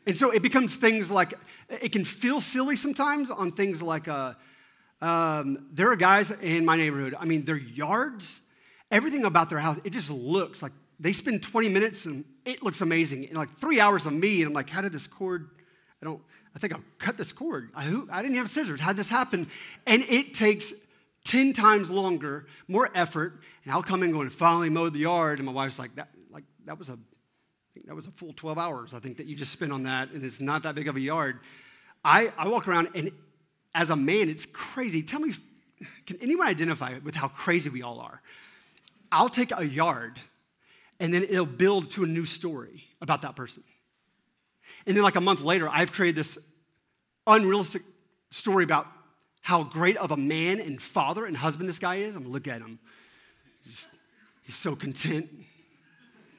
And 0.07 0.17
so 0.17 0.31
it 0.31 0.43
becomes 0.43 0.77
things 0.77 1.11
like, 1.11 1.33
it 1.69 1.91
can 1.91 2.05
feel 2.05 2.41
silly 2.41 2.77
sometimes 2.77 3.31
on 3.31 3.51
things 3.51 3.81
like, 3.81 4.09
uh, 4.09 4.35
um, 5.01 5.67
there 5.73 5.91
are 5.91 5.97
guys 5.97 6.31
in 6.31 6.65
my 6.65 6.77
neighborhood, 6.77 7.15
I 7.19 7.25
mean, 7.25 7.45
their 7.45 7.57
yards, 7.57 8.43
everything 8.91 9.25
about 9.25 9.49
their 9.49 9.59
house, 9.59 9.79
it 9.85 9.91
just 9.91 10.11
looks 10.11 10.63
like 10.63 10.73
they 10.99 11.13
spend 11.13 11.43
20 11.43 11.69
minutes 11.69 12.05
and 12.05 12.25
it 12.45 12.63
looks 12.63 12.81
amazing. 12.81 13.27
And 13.27 13.37
like 13.37 13.57
three 13.59 13.81
hours 13.81 14.07
of 14.07 14.13
me, 14.13 14.43
and 14.43 14.49
I'm 14.49 14.53
like, 14.53 14.69
how 14.69 14.83
did 14.83 14.93
this 14.93 15.07
cord, 15.07 15.51
I 16.03 16.07
don't, 16.07 16.21
I 16.55 16.59
think 16.59 16.75
I'll 16.75 16.85
cut 16.99 17.17
this 17.17 17.33
cord. 17.33 17.71
I, 17.75 17.87
I 18.11 18.23
didn't 18.23 18.37
have 18.37 18.51
scissors. 18.51 18.81
How 18.81 18.89
did 18.89 18.99
this 18.99 19.09
happen? 19.09 19.49
And 19.87 20.03
it 20.03 20.35
takes 20.35 20.73
10 21.25 21.53
times 21.53 21.91
longer, 21.91 22.47
more 22.69 22.91
effort, 22.95 23.41
and 23.65 23.73
I'll 23.73 23.83
come 23.83 24.03
in 24.03 24.11
going, 24.11 24.29
finally 24.31 24.69
mowed 24.69 24.95
the 24.95 25.01
yard, 25.01 25.39
and 25.39 25.47
my 25.47 25.53
wife's 25.53 25.79
like, 25.79 25.95
that, 25.97 26.09
like, 26.31 26.45
that 26.65 26.79
was 26.79 26.89
a, 26.89 26.95
I 26.95 27.73
think 27.75 27.87
that 27.87 27.95
was 27.95 28.07
a 28.07 28.11
full 28.11 28.33
12 28.33 28.59
hours, 28.59 28.95
I 28.95 28.99
think, 28.99 29.19
that 29.19 29.27
you 29.27 29.37
just 29.37 29.53
spent 29.53 29.73
on 29.73 29.85
that, 29.85 30.11
and 30.11 30.25
it's 30.25 30.41
not 30.41 30.65
that 30.65 30.75
big 30.75 30.89
of 30.89 30.97
a 30.97 31.01
yard. 31.01 31.41
I, 32.05 32.33
I 32.37 32.49
walk 32.49 32.67
around, 32.67 32.89
and 32.95 33.13
as 33.75 33.91
a 33.91 33.97
man, 33.97 34.29
it's 34.29 34.47
crazy. 34.47 35.03
Tell 35.03 35.21
me, 35.21 35.33
can 36.07 36.17
anyone 36.21 36.47
identify 36.47 36.99
with 37.03 37.15
how 37.15 37.29
crazy 37.29 37.71
we 37.71 37.83
all 37.83 38.01
are? 38.01 38.21
I'll 39.13 39.29
take 39.29 39.53
a 39.57 39.65
yard, 39.65 40.19
and 40.99 41.13
then 41.13 41.23
it'll 41.23 41.47
build 41.47 41.91
to 41.93 42.05
a 42.05 42.07
new 42.07 42.25
story 42.25 42.89
about 43.01 43.23
that 43.23 43.37
person. 43.37 43.65
And 44.87 44.97
then, 44.97 45.03
like 45.03 45.17
a 45.17 45.21
month 45.21 45.43
later, 45.43 45.69
I've 45.69 45.93
created 45.93 46.17
this 46.17 46.39
unrealistic 47.27 47.83
story 48.31 48.65
about 48.65 48.87
how 49.43 49.65
great 49.65 49.97
of 49.97 50.11
a 50.11 50.17
man 50.17 50.61
and 50.61 50.81
father 50.81 51.25
and 51.25 51.37
husband 51.37 51.69
this 51.69 51.79
guy 51.79 51.97
is. 51.97 52.15
I'm 52.15 52.23
gonna 52.23 52.33
look 52.33 52.49
at 52.49 52.61
him. 52.61 52.79
He's, 53.65 53.87
he's 54.43 54.57
so 54.57 54.77
content. 54.77 55.29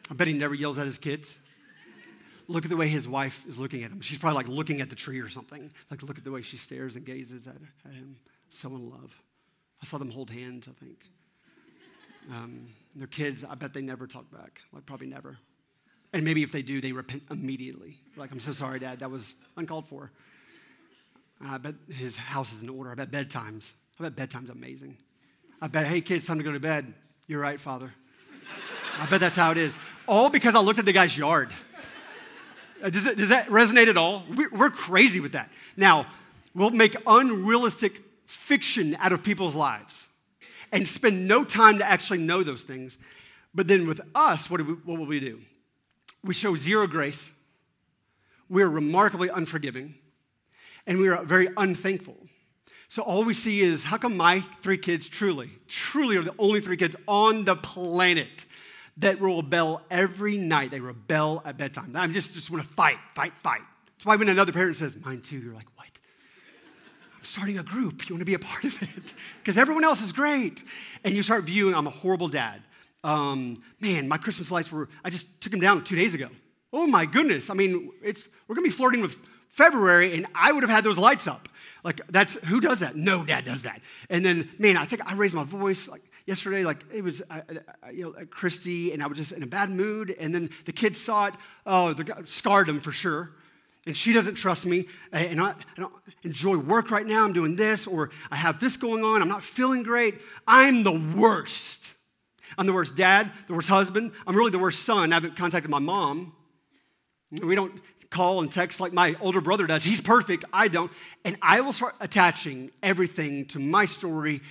I 0.10 0.14
bet 0.14 0.28
he 0.28 0.34
never 0.34 0.54
yells 0.54 0.78
at 0.78 0.86
his 0.86 0.98
kids. 0.98 1.38
Look 2.52 2.66
at 2.66 2.70
the 2.70 2.78
way 2.78 2.88
his 2.88 3.08
wife 3.08 3.46
is 3.48 3.58
looking 3.58 3.84
at 3.84 3.92
him. 3.92 4.02
She's 4.02 4.18
probably 4.18 4.36
like 4.36 4.48
looking 4.48 4.82
at 4.82 4.90
the 4.90 4.96
tree 4.96 5.20
or 5.20 5.30
something. 5.30 5.72
Like, 5.90 6.04
look 6.04 6.18
at 6.18 6.24
the 6.24 6.32
way 6.32 6.42
she 6.42 6.58
stares 6.58 6.96
and 6.96 7.06
gazes 7.06 7.48
at, 7.48 7.56
at 7.86 7.94
him. 7.94 8.18
So 8.50 8.70
in 8.70 8.90
love. 8.90 9.22
I 9.82 9.86
saw 9.86 9.98
them 9.98 10.12
hold 10.12 10.30
hands, 10.30 10.68
I 10.68 10.74
think. 10.84 11.06
Um, 12.30 12.68
their 12.96 13.08
kids, 13.08 13.44
I 13.44 13.56
bet 13.56 13.74
they 13.74 13.82
never 13.82 14.06
talk 14.06 14.30
back. 14.32 14.62
Like, 14.72 14.86
probably 14.86 15.08
never. 15.08 15.38
And 16.14 16.24
maybe 16.24 16.44
if 16.44 16.52
they 16.52 16.62
do, 16.62 16.82
they 16.82 16.92
repent 16.92 17.24
immediately. 17.32 17.98
Like, 18.18 18.32
I'm 18.32 18.40
so 18.40 18.52
sorry, 18.52 18.80
Dad. 18.80 19.00
That 19.00 19.10
was 19.10 19.34
uncalled 19.56 19.88
for. 19.88 20.12
I 21.44 21.58
bet 21.58 21.76
his 21.90 22.18
house 22.18 22.54
is 22.54 22.62
in 22.62 22.70
order. 22.70 22.92
I 22.92 22.96
bet 22.96 23.12
bedtimes. 23.12 23.74
I 24.00 24.04
bet 24.04 24.16
bedtime's 24.16 24.50
amazing. 24.50 24.98
I 25.62 25.68
bet, 25.68 25.88
hey, 25.88 26.02
kids, 26.02 26.28
time 26.28 26.38
to 26.38 26.44
go 26.44 26.52
to 26.52 26.60
bed. 26.60 26.94
You're 27.28 27.40
right, 27.40 27.60
Father. 27.60 27.94
I 29.00 29.06
bet 29.06 29.22
that's 29.22 29.38
how 29.38 29.52
it 29.52 29.58
is. 29.58 29.78
All 30.08 30.30
because 30.30 30.56
I 30.56 30.60
looked 30.60 30.80
at 30.80 30.86
the 30.86 30.92
guy's 30.92 31.18
yard. 31.18 31.52
Uh, 32.82 32.90
does, 32.90 33.06
it, 33.06 33.18
does 33.18 33.30
that 33.30 33.48
resonate 33.48 33.88
at 33.88 33.98
all? 33.98 34.24
We're 34.52 34.70
crazy 34.70 35.20
with 35.20 35.34
that. 35.34 35.50
Now, 35.78 36.08
we'll 36.54 36.72
make 36.72 36.96
unrealistic 37.06 38.02
fiction 38.26 38.96
out 39.00 39.12
of 39.12 39.24
people's 39.24 39.56
lives 39.56 40.08
and 40.72 40.88
spend 40.88 41.28
no 41.28 41.44
time 41.44 41.78
to 41.80 41.88
actually 41.88 42.20
know 42.20 42.44
those 42.44 42.64
things. 42.64 42.98
But 43.54 43.68
then 43.68 43.88
with 43.88 44.02
us, 44.16 44.50
what, 44.50 44.58
do 44.58 44.64
we, 44.64 44.74
what 44.74 45.00
will 45.00 45.06
we 45.06 45.20
do? 45.20 45.42
We 46.24 46.34
show 46.34 46.56
zero 46.56 46.88
grace. 46.88 47.32
We're 48.50 48.70
remarkably 48.70 49.30
unforgiving. 49.30 49.96
And 50.88 51.00
we 51.00 51.10
are 51.10 51.24
very 51.24 51.50
unthankful. 51.58 52.18
So 52.88 53.04
all 53.04 53.24
we 53.24 53.34
see 53.34 53.62
is 53.62 53.86
how 53.86 53.98
come 53.98 54.18
my 54.18 54.42
three 54.62 54.78
kids 54.78 55.08
truly, 55.08 55.50
truly 55.68 56.18
are 56.18 56.24
the 56.24 56.36
only 56.38 56.60
three 56.60 56.78
kids 56.78 56.96
on 57.08 57.46
the 57.46 57.56
planet 57.56 58.46
that 58.98 59.22
rebel 59.22 59.82
every 59.90 60.38
night. 60.38 60.72
They 60.72 60.80
rebel 60.80 61.42
at 61.46 61.58
bedtime. 61.58 61.94
I 61.96 62.08
just, 62.08 62.34
just 62.34 62.52
want 62.52 62.64
to 62.64 62.70
fight, 62.70 62.98
fight, 63.16 63.34
fight. 63.38 63.62
That's 63.98 64.06
why 64.06 64.16
when 64.16 64.30
another 64.30 64.52
parent 64.52 64.78
says, 64.78 64.98
mine 65.04 65.22
too, 65.22 65.38
you're 65.38 65.54
like, 65.54 65.68
what? 65.76 65.88
I'm 67.18 67.24
starting 67.24 67.60
a 67.60 67.64
group. 67.64 68.10
You 68.10 68.16
want 68.16 68.22
to 68.22 68.26
be 68.26 68.34
a 68.34 68.40
part 68.40 68.64
of 68.64 68.82
it? 68.82 69.14
Because 69.40 69.58
everyone 69.58 69.84
else 69.84 70.02
is 70.02 70.12
great. 70.12 70.64
And 71.04 71.16
you 71.16 71.24
start 71.24 71.44
viewing, 71.44 71.74
I'm 71.74 71.88
a 71.88 71.92
horrible 71.92 72.28
dad. 72.28 72.62
Um, 73.04 73.64
man, 73.80 74.08
my 74.08 74.18
Christmas 74.18 74.52
lights 74.52 74.72
were, 74.72 74.88
I 75.04 75.10
just 75.10 75.42
took 75.42 75.52
them 75.52 75.60
down 75.60 75.84
two 75.84 75.96
days 75.96 76.14
ago. 76.14 76.30
Oh 76.72 76.86
my 76.86 77.06
goodness. 77.06 77.50
I 77.50 77.56
mean, 77.56 77.92
it's, 78.04 78.28
we're 78.48 78.56
going 78.56 78.66
to 78.66 78.70
be 78.70 78.76
flirting 78.76 79.02
with 79.02 79.18
February, 79.48 80.16
and 80.16 80.28
I 80.34 80.52
would 80.52 80.64
have 80.64 80.70
had 80.70 80.84
those 80.84 80.98
lights 80.98 81.28
up. 81.28 81.50
Like, 81.84 82.02
that's 82.08 82.36
who 82.46 82.62
does 82.62 82.80
that? 82.80 82.96
No 82.96 83.26
dad 83.26 83.46
does 83.46 83.64
that. 83.64 83.82
And 84.10 84.24
then, 84.24 84.50
man, 84.60 84.78
I 84.78 84.86
think 84.86 85.02
I 85.06 85.16
raised 85.16 85.34
my 85.34 85.44
voice 85.44 85.88
like 85.88 86.04
yesterday. 86.26 86.64
Like, 86.64 86.84
it 86.94 87.04
was, 87.04 87.22
you 87.92 88.04
know, 88.04 88.26
Christy, 88.30 88.94
and 88.94 89.02
I 89.02 89.08
was 89.08 89.18
just 89.18 89.32
in 89.32 89.44
a 89.44 89.48
bad 89.48 89.70
mood. 89.70 90.16
And 90.20 90.34
then 90.34 90.50
the 90.66 90.72
kids 90.72 91.00
saw 91.00 91.28
it. 91.28 91.36
Oh, 91.66 91.96
scarred 92.26 92.68
them 92.68 92.80
for 92.80 92.92
sure. 92.92 93.32
And 93.86 93.98
she 93.98 94.14
doesn't 94.14 94.36
trust 94.36 94.66
me. 94.66 94.88
And 95.12 95.42
I, 95.42 95.50
I 95.50 95.56
don't 95.76 95.94
enjoy 96.24 96.58
work 96.58 96.92
right 96.92 97.06
now. 97.06 97.24
I'm 97.24 97.34
doing 97.34 97.56
this, 97.56 97.88
or 97.88 98.12
I 98.30 98.36
have 98.36 98.60
this 98.60 98.78
going 98.78 99.04
on. 99.04 99.22
I'm 99.22 99.30
not 99.30 99.44
feeling 99.44 99.84
great. 99.84 100.16
I'm 100.48 100.84
the 100.84 100.92
worst. 100.92 101.94
I'm 102.58 102.68
the 102.68 102.74
worst 102.74 102.96
dad, 102.96 103.32
the 103.48 103.54
worst 103.54 103.70
husband. 103.70 104.12
I'm 104.28 104.36
really 104.36 104.52
the 104.52 104.60
worst 104.60 104.84
son. 104.84 105.14
I 105.14 105.16
haven't 105.16 105.38
contacted 105.38 105.72
my 105.72 105.80
mom. 105.80 106.34
We 107.42 107.56
don't 107.56 107.82
call 108.10 108.42
and 108.42 108.52
text 108.52 108.82
like 108.82 108.92
my 108.92 109.16
older 109.22 109.40
brother 109.40 109.66
does. 109.66 109.86
He's 109.86 110.02
perfect, 110.02 110.44
I 110.52 110.68
don't. 110.68 110.92
And 111.24 111.38
I 111.42 111.62
will 111.62 111.72
start 111.72 111.96
attaching 112.02 112.70
everything 112.84 113.46
to 113.48 113.60
my 113.60 113.86
story 113.86 114.42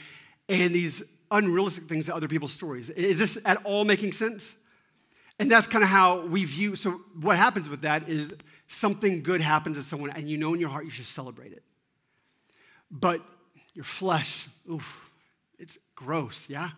and 0.49 0.75
these 0.75 1.03
unrealistic 1.31 1.85
things 1.85 2.07
to 2.07 2.14
other 2.14 2.29
people's 2.29 2.53
stories. 2.53 2.90
Is 2.90 3.19
this 3.19 3.38
at 3.45 3.64
all 3.64 3.85
making 3.85 4.12
sense? 4.12 4.57
And 5.38 5.51
that's 5.51 5.66
kind 5.66 5.83
of 5.83 5.90
how 5.90 6.27
we 6.27 6.45
view. 6.45 6.77
So, 6.77 7.01
what 7.21 7.37
happens 7.37 7.71
with 7.71 7.83
that 7.83 8.09
is 8.09 8.35
something 8.66 9.23
good 9.23 9.40
happens 9.40 9.77
to 9.77 9.83
someone, 9.83 10.11
and 10.11 10.29
you 10.29 10.37
know 10.37 10.55
in 10.55 10.61
your 10.61 10.69
heart 10.69 10.85
you 10.85 10.90
should 10.90 11.07
celebrate 11.07 11.53
it. 11.53 11.62
But 12.90 13.23
your 13.75 13.85
flesh, 13.85 14.49
oof, 14.71 15.11
it's 15.59 15.79
gross, 15.95 16.51
yeah? 16.51 16.71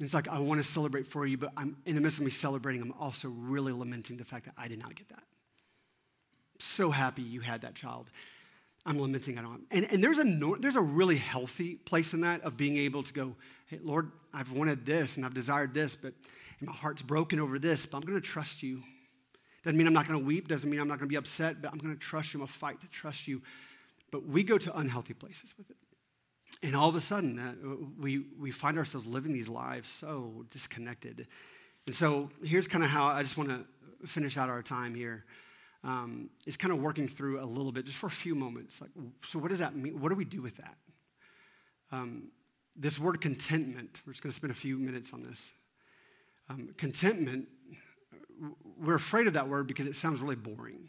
It's 0.00 0.14
like, 0.14 0.28
I 0.28 0.38
want 0.38 0.62
to 0.62 0.68
celebrate 0.68 1.06
for 1.06 1.26
you, 1.26 1.38
but 1.38 1.50
I'm 1.56 1.76
in 1.86 1.94
the 1.94 2.00
midst 2.00 2.18
of 2.18 2.24
me 2.24 2.30
celebrating, 2.30 2.82
I'm 2.82 2.92
also 3.00 3.28
really 3.28 3.72
lamenting 3.72 4.18
the 4.18 4.24
fact 4.24 4.44
that 4.44 4.54
I 4.58 4.68
did 4.68 4.78
not 4.78 4.94
get 4.94 5.08
that 5.08 5.22
so 6.58 6.90
happy 6.90 7.22
you 7.22 7.40
had 7.40 7.62
that 7.62 7.74
child. 7.74 8.10
I'm 8.86 9.00
lamenting 9.00 9.38
it 9.38 9.44
on. 9.44 9.62
And, 9.70 9.90
and 9.90 10.04
there's, 10.04 10.18
a, 10.18 10.24
there's 10.60 10.76
a 10.76 10.80
really 10.80 11.16
healthy 11.16 11.76
place 11.76 12.12
in 12.12 12.20
that 12.20 12.42
of 12.42 12.56
being 12.56 12.76
able 12.76 13.02
to 13.02 13.12
go, 13.12 13.34
hey, 13.66 13.78
Lord, 13.82 14.12
I've 14.32 14.52
wanted 14.52 14.84
this 14.84 15.16
and 15.16 15.24
I've 15.24 15.34
desired 15.34 15.72
this, 15.72 15.96
but 15.96 16.12
my 16.60 16.72
heart's 16.72 17.02
broken 17.02 17.40
over 17.40 17.58
this, 17.58 17.86
but 17.86 17.98
I'm 17.98 18.02
going 18.02 18.20
to 18.20 18.26
trust 18.26 18.62
you. 18.62 18.82
Doesn't 19.62 19.76
mean 19.76 19.86
I'm 19.86 19.94
not 19.94 20.06
going 20.06 20.20
to 20.20 20.24
weep, 20.24 20.48
doesn't 20.48 20.68
mean 20.68 20.80
I'm 20.80 20.88
not 20.88 20.98
going 20.98 21.08
to 21.08 21.12
be 21.12 21.16
upset, 21.16 21.62
but 21.62 21.72
I'm 21.72 21.78
going 21.78 21.94
to 21.94 22.00
trust 22.00 22.34
you. 22.34 22.38
I'm 22.38 22.42
going 22.42 22.48
to 22.48 22.58
fight 22.58 22.80
to 22.82 22.86
trust 22.88 23.26
you. 23.26 23.40
But 24.10 24.26
we 24.26 24.42
go 24.42 24.58
to 24.58 24.78
unhealthy 24.78 25.14
places 25.14 25.54
with 25.56 25.70
it. 25.70 25.76
And 26.62 26.76
all 26.76 26.88
of 26.88 26.94
a 26.94 27.00
sudden, 27.00 27.38
uh, 27.38 27.54
we, 27.98 28.24
we 28.38 28.50
find 28.50 28.78
ourselves 28.78 29.06
living 29.06 29.32
these 29.32 29.48
lives 29.48 29.88
so 29.88 30.44
disconnected. 30.50 31.26
And 31.86 31.94
so 31.94 32.30
here's 32.42 32.68
kind 32.68 32.84
of 32.84 32.90
how 32.90 33.06
I 33.06 33.22
just 33.22 33.36
want 33.36 33.50
to 33.50 33.64
finish 34.06 34.36
out 34.36 34.50
our 34.50 34.62
time 34.62 34.94
here 34.94 35.24
um, 35.84 36.30
is 36.46 36.56
kind 36.56 36.72
of 36.72 36.80
working 36.80 37.06
through 37.06 37.42
a 37.42 37.44
little 37.44 37.70
bit, 37.70 37.84
just 37.84 37.98
for 37.98 38.06
a 38.06 38.10
few 38.10 38.34
moments. 38.34 38.80
Like, 38.80 38.90
so 39.26 39.38
what 39.38 39.50
does 39.50 39.58
that 39.58 39.76
mean? 39.76 40.00
What 40.00 40.08
do 40.08 40.14
we 40.14 40.24
do 40.24 40.40
with 40.40 40.56
that? 40.56 40.76
Um, 41.92 42.28
this 42.74 42.98
word 42.98 43.20
contentment, 43.20 44.00
we're 44.06 44.14
just 44.14 44.22
going 44.22 44.30
to 44.30 44.36
spend 44.36 44.50
a 44.50 44.54
few 44.54 44.78
minutes 44.78 45.12
on 45.12 45.22
this. 45.22 45.52
Um, 46.48 46.70
contentment, 46.76 47.48
we're 48.80 48.96
afraid 48.96 49.26
of 49.26 49.34
that 49.34 49.48
word 49.48 49.66
because 49.66 49.86
it 49.86 49.94
sounds 49.94 50.20
really 50.20 50.36
boring. 50.36 50.88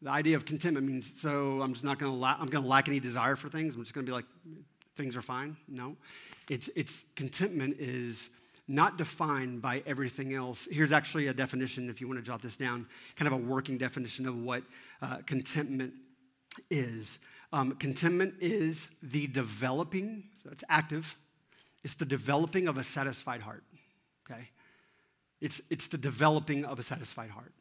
The 0.00 0.10
idea 0.10 0.36
of 0.36 0.44
contentment 0.44 0.86
means 0.86 1.20
so 1.20 1.60
I'm 1.60 1.72
just 1.72 1.84
not 1.84 1.98
going 1.98 2.10
to 2.10 2.16
la- 2.16 2.36
I'm 2.38 2.48
going 2.48 2.64
to 2.64 2.68
lack 2.68 2.88
any 2.88 2.98
desire 2.98 3.36
for 3.36 3.48
things. 3.48 3.74
I'm 3.74 3.82
just 3.82 3.94
going 3.94 4.04
to 4.04 4.10
be 4.10 4.14
like 4.14 4.24
things 4.96 5.16
are 5.16 5.22
fine. 5.22 5.56
No, 5.68 5.96
it's 6.48 6.68
it's 6.74 7.04
contentment 7.14 7.76
is 7.78 8.30
not 8.72 8.96
defined 8.96 9.60
by 9.60 9.82
everything 9.86 10.32
else. 10.34 10.66
Here's 10.70 10.92
actually 10.92 11.26
a 11.26 11.34
definition, 11.34 11.90
if 11.90 12.00
you 12.00 12.08
want 12.08 12.18
to 12.18 12.24
jot 12.24 12.40
this 12.40 12.56
down, 12.56 12.86
kind 13.16 13.26
of 13.26 13.34
a 13.34 13.42
working 13.42 13.76
definition 13.76 14.26
of 14.26 14.42
what 14.42 14.62
uh, 15.02 15.18
contentment 15.26 15.92
is. 16.70 17.18
Um, 17.52 17.72
contentment 17.72 18.34
is 18.40 18.88
the 19.02 19.26
developing, 19.26 20.24
so 20.42 20.48
it's 20.50 20.64
active, 20.70 21.16
it's 21.84 21.94
the 21.94 22.06
developing 22.06 22.66
of 22.66 22.78
a 22.78 22.84
satisfied 22.84 23.42
heart, 23.42 23.62
okay? 24.24 24.48
It's, 25.42 25.60
it's 25.68 25.88
the 25.88 25.98
developing 25.98 26.64
of 26.64 26.78
a 26.78 26.82
satisfied 26.82 27.30
heart. 27.30 27.52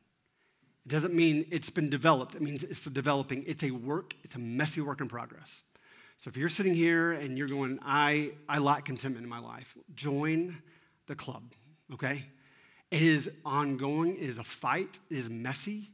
It 0.85 0.89
doesn't 0.89 1.13
mean 1.13 1.45
it's 1.51 1.69
been 1.69 1.89
developed, 1.89 2.35
it 2.35 2.41
means 2.41 2.63
it's 2.63 2.85
the 2.85 2.89
developing. 2.89 3.43
It's 3.45 3.63
a 3.63 3.71
work, 3.71 4.15
it's 4.23 4.35
a 4.35 4.39
messy 4.39 4.79
work 4.79 5.01
in 5.01 5.09
progress. 5.09 5.61
So 6.17 6.29
if 6.29 6.37
you're 6.37 6.49
sitting 6.49 6.73
here 6.73 7.11
and 7.11 7.37
you're 7.37 7.47
going, 7.47 7.79
I, 7.83 8.31
I 8.47 8.59
lack 8.59 8.85
contentment 8.85 9.23
in 9.23 9.29
my 9.29 9.39
life, 9.39 9.75
join 9.93 10.61
the 11.11 11.15
club, 11.15 11.43
okay? 11.93 12.23
It 12.89 13.01
is 13.01 13.29
ongoing, 13.45 14.15
it 14.15 14.23
is 14.23 14.37
a 14.37 14.43
fight, 14.43 14.99
it 15.09 15.17
is 15.17 15.29
messy. 15.29 15.89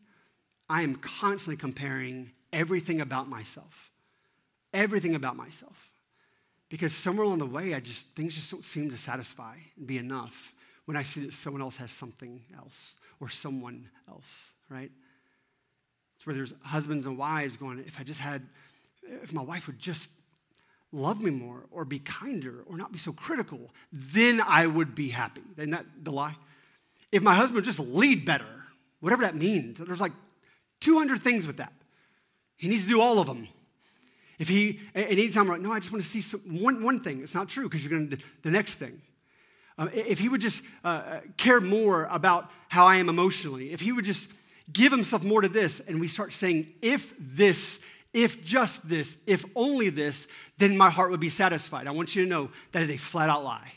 I 0.69 0.83
am 0.83 0.95
constantly 0.95 1.57
comparing 1.57 2.31
everything 2.53 3.01
about 3.01 3.27
myself, 3.27 3.91
everything 4.73 5.15
about 5.15 5.35
myself. 5.35 5.91
Because 6.69 6.93
somewhere 6.93 7.25
along 7.25 7.39
the 7.39 7.47
way, 7.47 7.73
I 7.73 7.79
just, 7.79 8.09
things 8.15 8.35
just 8.35 8.51
don't 8.51 8.63
seem 8.63 8.91
to 8.91 8.97
satisfy 8.97 9.55
and 9.75 9.87
be 9.87 9.97
enough 9.97 10.53
when 10.85 10.95
I 10.95 11.03
see 11.03 11.21
that 11.21 11.33
someone 11.33 11.61
else 11.61 11.77
has 11.77 11.91
something 11.91 12.41
else 12.55 12.95
or 13.19 13.29
someone 13.29 13.89
else, 14.07 14.51
right? 14.69 14.91
It's 16.15 16.27
where 16.27 16.35
there's 16.35 16.53
husbands 16.61 17.07
and 17.07 17.17
wives 17.17 17.57
going, 17.57 17.79
if 17.79 17.99
I 17.99 18.03
just 18.03 18.19
had, 18.19 18.43
if 19.23 19.33
my 19.33 19.41
wife 19.41 19.65
would 19.67 19.79
just 19.79 20.11
love 20.91 21.21
me 21.21 21.31
more 21.31 21.65
or 21.71 21.85
be 21.85 21.99
kinder 21.99 22.63
or 22.65 22.77
not 22.77 22.91
be 22.91 22.97
so 22.97 23.11
critical, 23.11 23.71
then 23.91 24.41
I 24.41 24.67
would 24.67 24.95
be 24.95 25.09
happy. 25.09 25.41
Isn't 25.57 25.71
that 25.71 25.85
the 26.01 26.11
lie? 26.11 26.35
If 27.11 27.21
my 27.21 27.35
husband 27.35 27.55
would 27.55 27.65
just 27.65 27.79
lead 27.79 28.25
better, 28.25 28.45
whatever 28.99 29.23
that 29.23 29.35
means, 29.35 29.79
there's 29.79 30.01
like 30.01 30.13
200 30.81 31.21
things 31.21 31.47
with 31.47 31.57
that. 31.57 31.73
He 32.57 32.67
needs 32.67 32.83
to 32.83 32.89
do 32.89 33.01
all 33.01 33.19
of 33.19 33.27
them. 33.27 33.47
If 34.39 34.49
he, 34.49 34.79
and 34.93 35.05
anytime, 35.05 35.47
like, 35.47 35.61
no, 35.61 35.71
I 35.71 35.79
just 35.79 35.91
want 35.91 36.03
to 36.03 36.09
see 36.09 36.21
some, 36.21 36.41
one, 36.61 36.83
one 36.83 36.99
thing. 36.99 37.21
It's 37.23 37.33
not 37.33 37.49
true 37.49 37.63
because 37.63 37.83
you're 37.83 37.89
going 37.89 38.09
to 38.09 38.15
do 38.17 38.23
the 38.43 38.51
next 38.51 38.75
thing. 38.75 39.01
Um, 39.79 39.89
if 39.93 40.19
he 40.19 40.29
would 40.29 40.41
just 40.41 40.63
uh, 40.83 41.19
care 41.37 41.61
more 41.61 42.07
about 42.11 42.49
how 42.69 42.85
I 42.85 42.95
am 42.97 43.09
emotionally, 43.09 43.71
if 43.71 43.79
he 43.79 43.91
would 43.91 44.05
just 44.05 44.29
give 44.71 44.91
himself 44.91 45.23
more 45.23 45.41
to 45.41 45.47
this, 45.47 45.79
and 45.79 45.99
we 45.99 46.07
start 46.07 46.33
saying, 46.33 46.67
if 46.81 47.13
this 47.19 47.79
if 48.17 48.43
just 48.43 48.89
this, 48.89 49.19
if 49.27 49.45
only 49.55 49.91
this, 49.91 50.27
then 50.57 50.75
my 50.75 50.89
heart 50.89 51.11
would 51.11 51.19
be 51.19 51.29
satisfied. 51.29 51.85
I 51.85 51.91
want 51.91 52.15
you 52.15 52.23
to 52.23 52.29
know 52.29 52.49
that 52.71 52.81
is 52.81 52.89
a 52.89 52.97
flat 52.97 53.29
out 53.29 53.43
lie. 53.43 53.73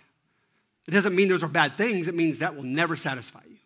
It 0.89 0.93
doesn't 0.93 1.15
mean 1.15 1.29
those 1.29 1.43
are 1.43 1.49
bad 1.49 1.77
things, 1.77 2.09
it 2.09 2.15
means 2.15 2.39
that 2.39 2.57
will 2.57 2.63
never 2.63 2.97
satisfy 2.97 3.43
you. 3.47 3.59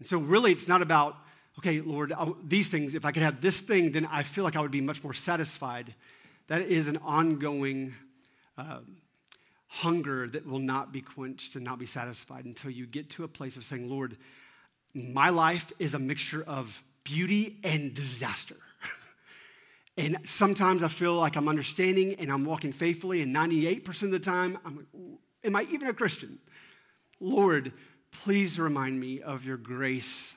And 0.00 0.08
so, 0.08 0.18
really, 0.18 0.50
it's 0.50 0.66
not 0.66 0.82
about, 0.82 1.16
okay, 1.60 1.80
Lord, 1.80 2.12
these 2.42 2.68
things, 2.68 2.96
if 2.96 3.04
I 3.04 3.12
could 3.12 3.22
have 3.22 3.40
this 3.40 3.60
thing, 3.60 3.92
then 3.92 4.06
I 4.10 4.24
feel 4.24 4.42
like 4.42 4.56
I 4.56 4.60
would 4.60 4.72
be 4.72 4.80
much 4.80 5.04
more 5.04 5.14
satisfied. 5.14 5.94
That 6.48 6.62
is 6.62 6.88
an 6.88 6.96
ongoing 7.04 7.94
uh, 8.58 8.80
hunger 9.68 10.26
that 10.26 10.46
will 10.46 10.58
not 10.58 10.92
be 10.92 11.00
quenched 11.00 11.54
and 11.54 11.64
not 11.64 11.78
be 11.78 11.86
satisfied 11.86 12.44
until 12.44 12.72
you 12.72 12.86
get 12.86 13.08
to 13.10 13.24
a 13.24 13.28
place 13.28 13.56
of 13.56 13.62
saying, 13.62 13.88
Lord, 13.88 14.16
my 14.94 15.28
life 15.28 15.72
is 15.78 15.94
a 15.94 15.98
mixture 16.00 16.42
of 16.42 16.82
beauty 17.04 17.58
and 17.62 17.94
disaster. 17.94 18.56
And 19.98 20.18
sometimes 20.24 20.82
I 20.82 20.88
feel 20.88 21.14
like 21.14 21.36
I'm 21.36 21.48
understanding 21.48 22.14
and 22.14 22.30
I'm 22.30 22.44
walking 22.44 22.72
faithfully, 22.72 23.22
and 23.22 23.34
98% 23.34 24.02
of 24.04 24.10
the 24.10 24.18
time, 24.18 24.58
I'm 24.64 24.76
like, 24.76 24.86
am 25.44 25.56
I 25.56 25.66
even 25.70 25.88
a 25.88 25.94
Christian? 25.94 26.38
Lord, 27.18 27.72
please 28.10 28.58
remind 28.58 29.00
me 29.00 29.22
of 29.22 29.46
your 29.46 29.56
grace. 29.56 30.34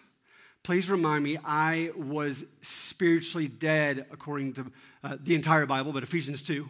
Please 0.64 0.89
remind 0.89 1.24
me 1.24 1.38
I 1.43 1.91
was 1.97 2.45
spiritually 2.62 3.47
dead 3.47 4.05
according 4.12 4.53
to 4.53 4.72
uh, 5.03 5.18
the 5.22 5.36
entire 5.36 5.66
Bible, 5.66 5.91
but 5.91 6.03
Ephesians 6.03 6.41
2. 6.41 6.68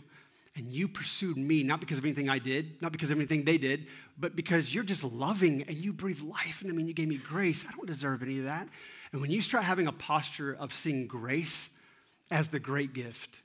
And 0.56 0.72
you 0.74 0.88
pursued 0.88 1.38
me, 1.38 1.64
not 1.64 1.80
because 1.80 2.00
of 2.00 2.06
anything 2.06 2.28
I 2.28 2.40
did, 2.40 2.82
not 2.82 2.92
because 2.92 3.12
of 3.12 3.18
anything 3.18 3.46
they 3.46 3.58
did, 3.58 3.86
but 4.18 4.36
because 4.36 4.74
you're 4.74 4.84
just 4.84 5.04
loving 5.04 5.64
and 5.64 5.78
you 5.78 5.94
breathe 5.94 6.22
life 6.22 6.62
into 6.64 6.74
me 6.74 6.82
and 6.82 6.88
you 6.88 6.94
gave 6.94 7.08
me 7.08 7.18
grace. 7.18 7.66
I 7.68 7.72
don't 7.72 7.86
deserve 7.86 8.24
any 8.24 8.40
of 8.40 8.46
that. 8.46 8.68
And 9.12 9.22
when 9.22 9.32
you 9.32 9.42
start 9.42 9.64
having 9.64 9.88
a 9.88 9.92
posture 9.92 10.58
of 10.60 10.74
seeing 10.74 11.08
grace 11.08 11.70
as 12.32 12.50
the 12.50 12.60
great 12.60 12.94
gift, 12.94 13.38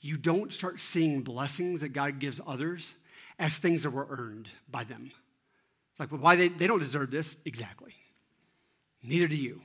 you 0.00 0.16
don't 0.16 0.52
start 0.52 0.80
seeing 0.80 1.22
blessings 1.22 1.80
that 1.80 1.88
God 1.90 2.18
gives 2.18 2.40
others 2.46 2.94
as 3.38 3.58
things 3.58 3.82
that 3.82 3.90
were 3.90 4.06
earned 4.08 4.48
by 4.70 4.84
them. 4.84 5.10
It's 5.90 6.00
like, 6.00 6.12
well, 6.12 6.20
why 6.20 6.36
they, 6.36 6.48
they 6.48 6.66
don't 6.66 6.78
deserve 6.78 7.10
this? 7.10 7.36
Exactly. 7.44 7.94
Neither 9.02 9.28
do 9.28 9.36
you. 9.36 9.60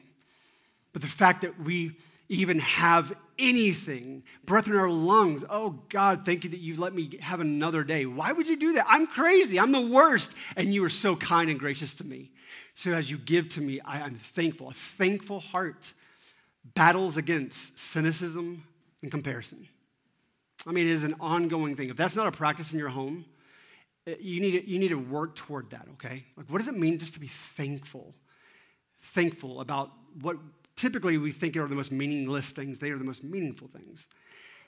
But 0.94 1.02
the 1.02 1.08
fact 1.08 1.42
that 1.42 1.60
we 1.60 1.98
even 2.30 2.60
have 2.60 3.14
anything, 3.38 4.24
breath 4.46 4.68
in 4.68 4.76
our 4.76 4.90
lungs, 4.90 5.44
oh 5.50 5.82
God, 5.90 6.24
thank 6.26 6.44
you 6.44 6.50
that 6.52 6.60
you 6.60 6.76
let 6.76 6.94
me 6.94 7.18
have 7.20 7.42
another 7.42 7.84
day. 7.84 8.06
Why 8.06 8.32
would 8.32 8.48
you 8.48 8.56
do 8.56 8.74
that? 8.74 8.86
I'm 8.88 9.08
crazy. 9.08 9.60
I'm 9.60 9.72
the 9.72 9.82
worst. 9.82 10.34
And 10.56 10.74
you 10.74 10.84
are 10.86 10.90
so 10.90 11.16
kind 11.16 11.50
and 11.50 11.60
gracious 11.60 11.94
to 11.96 12.06
me. 12.06 12.32
So 12.74 12.94
as 12.94 13.12
you 13.12 13.18
give 13.18 13.50
to 13.50 13.62
me, 13.62 13.82
I, 13.82 14.00
am 14.00 14.16
thankful. 14.16 14.70
A 14.70 14.74
thankful 14.74 15.40
heart 15.40 15.94
battles 16.64 17.18
against 17.18 17.80
cynicism 17.80 18.64
and 19.02 19.12
comparison. 19.12 19.68
I 20.66 20.72
mean, 20.72 20.88
it 20.88 20.92
is 20.92 21.04
an 21.04 21.16
ongoing 21.20 21.76
thing. 21.76 21.90
If 21.90 21.98
that's 21.98 22.16
not 22.16 22.28
a 22.28 22.32
practice 22.32 22.72
in 22.72 22.80
your 22.80 22.90
home, 22.90 23.26
eh, 24.06 24.16
you 24.20 24.40
need 24.40 24.52
to, 24.52 24.70
you 24.70 24.80
need 24.80 24.90
to 24.90 25.00
work 25.00 25.36
toward 25.36 25.72
that, 25.72 25.88
okay? 25.94 26.24
Like, 26.38 26.50
what 26.50 26.60
does 26.60 26.68
it 26.68 26.78
mean 26.78 27.00
just 27.00 27.14
to 27.16 27.20
be 27.20 27.28
thankful? 27.28 28.14
Thankful 29.02 29.62
about 29.62 29.92
what 30.22 30.38
typically 30.76 31.18
we 31.18 31.32
think 31.32 31.58
are 31.58 31.68
the 31.68 31.76
most 31.76 31.92
meaningless 31.92 32.52
things. 32.52 32.80
They 32.80 32.92
are 32.92 32.98
the 32.98 33.04
most 33.04 33.24
meaningful 33.24 33.68
things. 33.68 34.08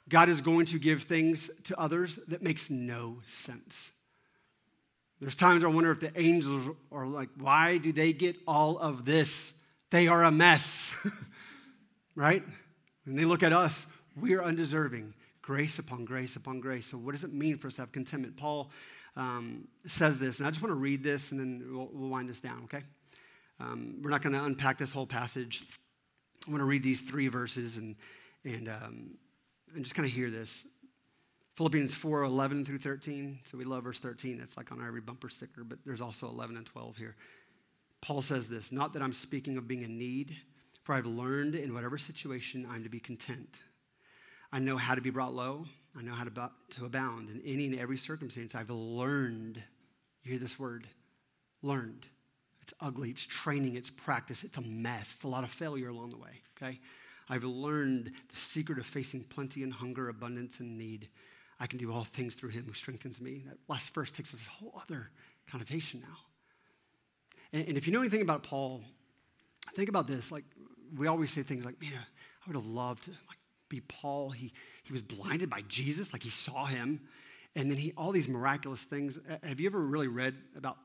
God 0.09 0.29
is 0.29 0.41
going 0.41 0.65
to 0.67 0.79
give 0.79 1.03
things 1.03 1.49
to 1.65 1.79
others 1.79 2.19
that 2.27 2.41
makes 2.41 2.69
no 2.69 3.19
sense. 3.27 3.91
There's 5.19 5.35
times 5.35 5.63
I 5.63 5.67
wonder 5.67 5.91
if 5.91 6.01
the 6.01 6.11
angels 6.19 6.75
are 6.91 7.07
like, 7.07 7.29
why 7.37 7.77
do 7.77 7.93
they 7.93 8.11
get 8.11 8.37
all 8.45 8.77
of 8.77 9.05
this? 9.05 9.53
They 9.89 10.07
are 10.07 10.23
a 10.23 10.31
mess, 10.31 10.93
right? 12.15 12.43
When 13.05 13.15
they 13.15 13.25
look 13.25 13.43
at 13.43 13.53
us, 13.53 13.87
we 14.19 14.33
are 14.33 14.43
undeserving. 14.43 15.13
Grace 15.41 15.79
upon 15.79 16.05
grace 16.05 16.35
upon 16.35 16.59
grace. 16.61 16.87
So, 16.87 16.97
what 16.97 17.11
does 17.11 17.23
it 17.23 17.33
mean 17.33 17.57
for 17.57 17.67
us 17.67 17.75
to 17.75 17.81
have 17.81 17.91
contentment? 17.91 18.37
Paul 18.37 18.71
um, 19.15 19.67
says 19.85 20.19
this, 20.19 20.39
and 20.39 20.47
I 20.47 20.51
just 20.51 20.61
want 20.61 20.71
to 20.71 20.79
read 20.79 21.03
this 21.03 21.31
and 21.31 21.39
then 21.39 21.63
we'll, 21.69 21.89
we'll 21.91 22.09
wind 22.09 22.29
this 22.29 22.39
down, 22.39 22.61
okay? 22.63 22.81
Um, 23.59 23.99
we're 24.01 24.09
not 24.09 24.21
going 24.21 24.33
to 24.33 24.43
unpack 24.43 24.77
this 24.77 24.93
whole 24.93 25.05
passage. 25.05 25.63
I 26.47 26.51
want 26.51 26.61
to 26.61 26.65
read 26.65 26.83
these 26.83 27.01
three 27.01 27.27
verses 27.27 27.77
and, 27.77 27.95
and, 28.43 28.67
um, 28.69 29.11
and 29.75 29.83
just 29.83 29.95
kind 29.95 30.07
of 30.07 30.13
hear 30.13 30.29
this. 30.29 30.65
Philippians 31.55 31.93
4 31.93 32.23
11 32.23 32.65
through 32.65 32.79
13. 32.79 33.39
So 33.43 33.57
we 33.57 33.63
love 33.63 33.83
verse 33.83 33.99
13. 33.99 34.39
That's 34.39 34.57
like 34.57 34.71
on 34.71 34.85
every 34.85 35.01
bumper 35.01 35.29
sticker, 35.29 35.63
but 35.63 35.79
there's 35.85 36.01
also 36.01 36.27
11 36.27 36.57
and 36.57 36.65
12 36.65 36.97
here. 36.97 37.15
Paul 38.01 38.21
says 38.21 38.49
this 38.49 38.71
Not 38.71 38.93
that 38.93 39.01
I'm 39.01 39.13
speaking 39.13 39.57
of 39.57 39.67
being 39.67 39.83
in 39.83 39.97
need, 39.97 40.35
for 40.83 40.93
I've 40.93 41.05
learned 41.05 41.55
in 41.55 41.73
whatever 41.73 41.97
situation 41.97 42.67
I'm 42.69 42.83
to 42.83 42.89
be 42.89 42.99
content. 42.99 43.55
I 44.51 44.59
know 44.59 44.77
how 44.77 44.95
to 44.95 45.01
be 45.01 45.09
brought 45.09 45.33
low, 45.33 45.65
I 45.97 46.01
know 46.01 46.13
how 46.13 46.23
to, 46.23 46.51
to 46.75 46.85
abound. 46.85 47.29
In 47.29 47.41
any 47.45 47.65
and 47.65 47.79
every 47.79 47.97
circumstance, 47.97 48.55
I've 48.55 48.69
learned. 48.69 49.61
You 50.23 50.31
hear 50.31 50.39
this 50.39 50.59
word? 50.59 50.87
Learned. 51.61 52.05
It's 52.61 52.73
ugly, 52.79 53.09
it's 53.09 53.25
training, 53.25 53.75
it's 53.75 53.89
practice, 53.89 54.43
it's 54.43 54.57
a 54.57 54.61
mess. 54.61 55.15
It's 55.15 55.23
a 55.23 55.27
lot 55.27 55.43
of 55.43 55.51
failure 55.51 55.89
along 55.89 56.11
the 56.11 56.17
way, 56.17 56.41
okay? 56.55 56.79
I've 57.29 57.43
learned 57.43 58.11
the 58.29 58.35
secret 58.35 58.79
of 58.79 58.85
facing 58.85 59.23
plenty 59.23 59.63
and 59.63 59.73
hunger, 59.73 60.09
abundance 60.09 60.59
and 60.59 60.77
need. 60.77 61.09
I 61.59 61.67
can 61.67 61.79
do 61.79 61.91
all 61.91 62.03
things 62.03 62.35
through 62.35 62.49
him 62.49 62.65
who 62.65 62.73
strengthens 62.73 63.21
me. 63.21 63.43
That 63.47 63.57
last 63.67 63.93
verse 63.93 64.11
takes 64.11 64.31
this 64.31 64.47
whole 64.47 64.73
other 64.81 65.09
connotation 65.47 66.01
now. 66.01 66.17
And, 67.53 67.67
and 67.69 67.77
if 67.77 67.87
you 67.87 67.93
know 67.93 67.99
anything 67.99 68.21
about 68.21 68.43
Paul, 68.43 68.81
think 69.73 69.89
about 69.89 70.07
this. 70.07 70.31
Like, 70.31 70.43
we 70.97 71.07
always 71.07 71.31
say 71.31 71.43
things 71.43 71.65
like, 71.65 71.81
man, 71.81 71.93
I 71.93 72.47
would 72.47 72.55
have 72.55 72.67
loved 72.67 73.05
to 73.05 73.11
like, 73.11 73.37
be 73.69 73.81
Paul. 73.81 74.31
He, 74.31 74.53
he 74.83 74.91
was 74.91 75.01
blinded 75.01 75.49
by 75.49 75.61
Jesus, 75.67 76.13
like 76.13 76.23
he 76.23 76.29
saw 76.29 76.65
him. 76.65 77.01
And 77.55 77.69
then 77.69 77.77
he, 77.77 77.93
all 77.95 78.11
these 78.11 78.27
miraculous 78.27 78.83
things. 78.83 79.19
Have 79.43 79.59
you 79.59 79.67
ever 79.67 79.79
really 79.79 80.07
read 80.07 80.35
about 80.55 80.77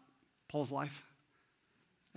Paul's 0.48 0.70
life? 0.70 1.04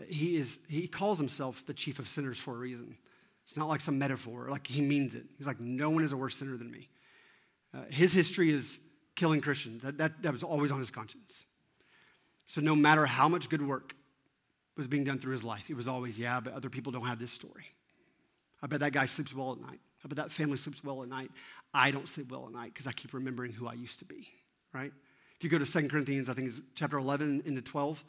He, 0.07 0.37
is, 0.37 0.59
he 0.67 0.87
calls 0.87 1.17
himself 1.17 1.65
the 1.65 1.73
chief 1.73 1.99
of 1.99 2.07
sinners 2.07 2.37
for 2.37 2.55
a 2.55 2.57
reason. 2.57 2.97
It's 3.45 3.57
not 3.57 3.67
like 3.67 3.81
some 3.81 3.97
metaphor, 3.97 4.47
like 4.49 4.67
he 4.67 4.81
means 4.81 5.15
it. 5.15 5.25
He's 5.37 5.47
like, 5.47 5.59
no 5.59 5.89
one 5.89 6.03
is 6.03 6.13
a 6.13 6.17
worse 6.17 6.37
sinner 6.37 6.57
than 6.57 6.71
me. 6.71 6.89
Uh, 7.73 7.83
his 7.89 8.13
history 8.13 8.51
is 8.51 8.79
killing 9.15 9.41
Christians. 9.41 9.83
That, 9.83 9.97
that, 9.97 10.21
that 10.21 10.33
was 10.33 10.43
always 10.43 10.71
on 10.71 10.79
his 10.79 10.91
conscience. 10.91 11.45
So 12.47 12.61
no 12.61 12.75
matter 12.75 13.05
how 13.05 13.27
much 13.27 13.49
good 13.49 13.65
work 13.65 13.95
was 14.77 14.87
being 14.87 15.03
done 15.03 15.19
through 15.19 15.33
his 15.33 15.43
life, 15.43 15.69
it 15.69 15.75
was 15.75 15.87
always, 15.87 16.19
yeah, 16.19 16.39
but 16.39 16.53
other 16.53 16.69
people 16.69 16.91
don't 16.91 17.05
have 17.05 17.19
this 17.19 17.31
story. 17.31 17.65
I 18.61 18.67
bet 18.67 18.79
that 18.81 18.93
guy 18.93 19.05
sleeps 19.05 19.33
well 19.33 19.53
at 19.53 19.59
night. 19.59 19.79
I 20.03 20.07
bet 20.07 20.17
that 20.17 20.31
family 20.31 20.57
sleeps 20.57 20.83
well 20.83 21.03
at 21.03 21.09
night. 21.09 21.31
I 21.73 21.91
don't 21.91 22.07
sleep 22.07 22.31
well 22.31 22.45
at 22.47 22.53
night 22.53 22.73
because 22.73 22.87
I 22.87 22.91
keep 22.91 23.13
remembering 23.13 23.53
who 23.53 23.67
I 23.67 23.73
used 23.73 23.99
to 23.99 24.05
be, 24.05 24.27
right? 24.73 24.91
If 25.37 25.43
you 25.43 25.49
go 25.49 25.57
to 25.57 25.65
2 25.65 25.87
Corinthians, 25.87 26.29
I 26.29 26.33
think 26.33 26.49
it's 26.49 26.61
chapter 26.75 26.97
11 26.97 27.43
into 27.45 27.61
12, 27.61 28.03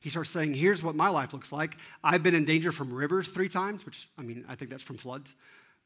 he 0.00 0.10
starts 0.10 0.30
saying, 0.30 0.54
Here's 0.54 0.82
what 0.82 0.94
my 0.94 1.08
life 1.08 1.32
looks 1.32 1.50
like. 1.50 1.78
I've 2.02 2.22
been 2.22 2.34
in 2.34 2.44
danger 2.44 2.72
from 2.72 2.92
rivers 2.92 3.28
three 3.28 3.48
times, 3.48 3.86
which, 3.86 4.10
I 4.18 4.22
mean, 4.22 4.44
I 4.48 4.54
think 4.54 4.70
that's 4.70 4.82
from 4.82 4.98
floods. 4.98 5.34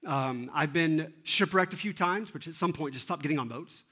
Um, 0.07 0.51
I've 0.53 0.73
been 0.73 1.13
shipwrecked 1.23 1.73
a 1.73 1.77
few 1.77 1.93
times, 1.93 2.33
which 2.35 2.49
at 2.49 2.55
some 2.55 2.73
point 2.73 2.95
just 2.95 3.07
stopped 3.07 3.23
getting 3.23 3.39
on 3.39 3.49
boats. 3.49 3.85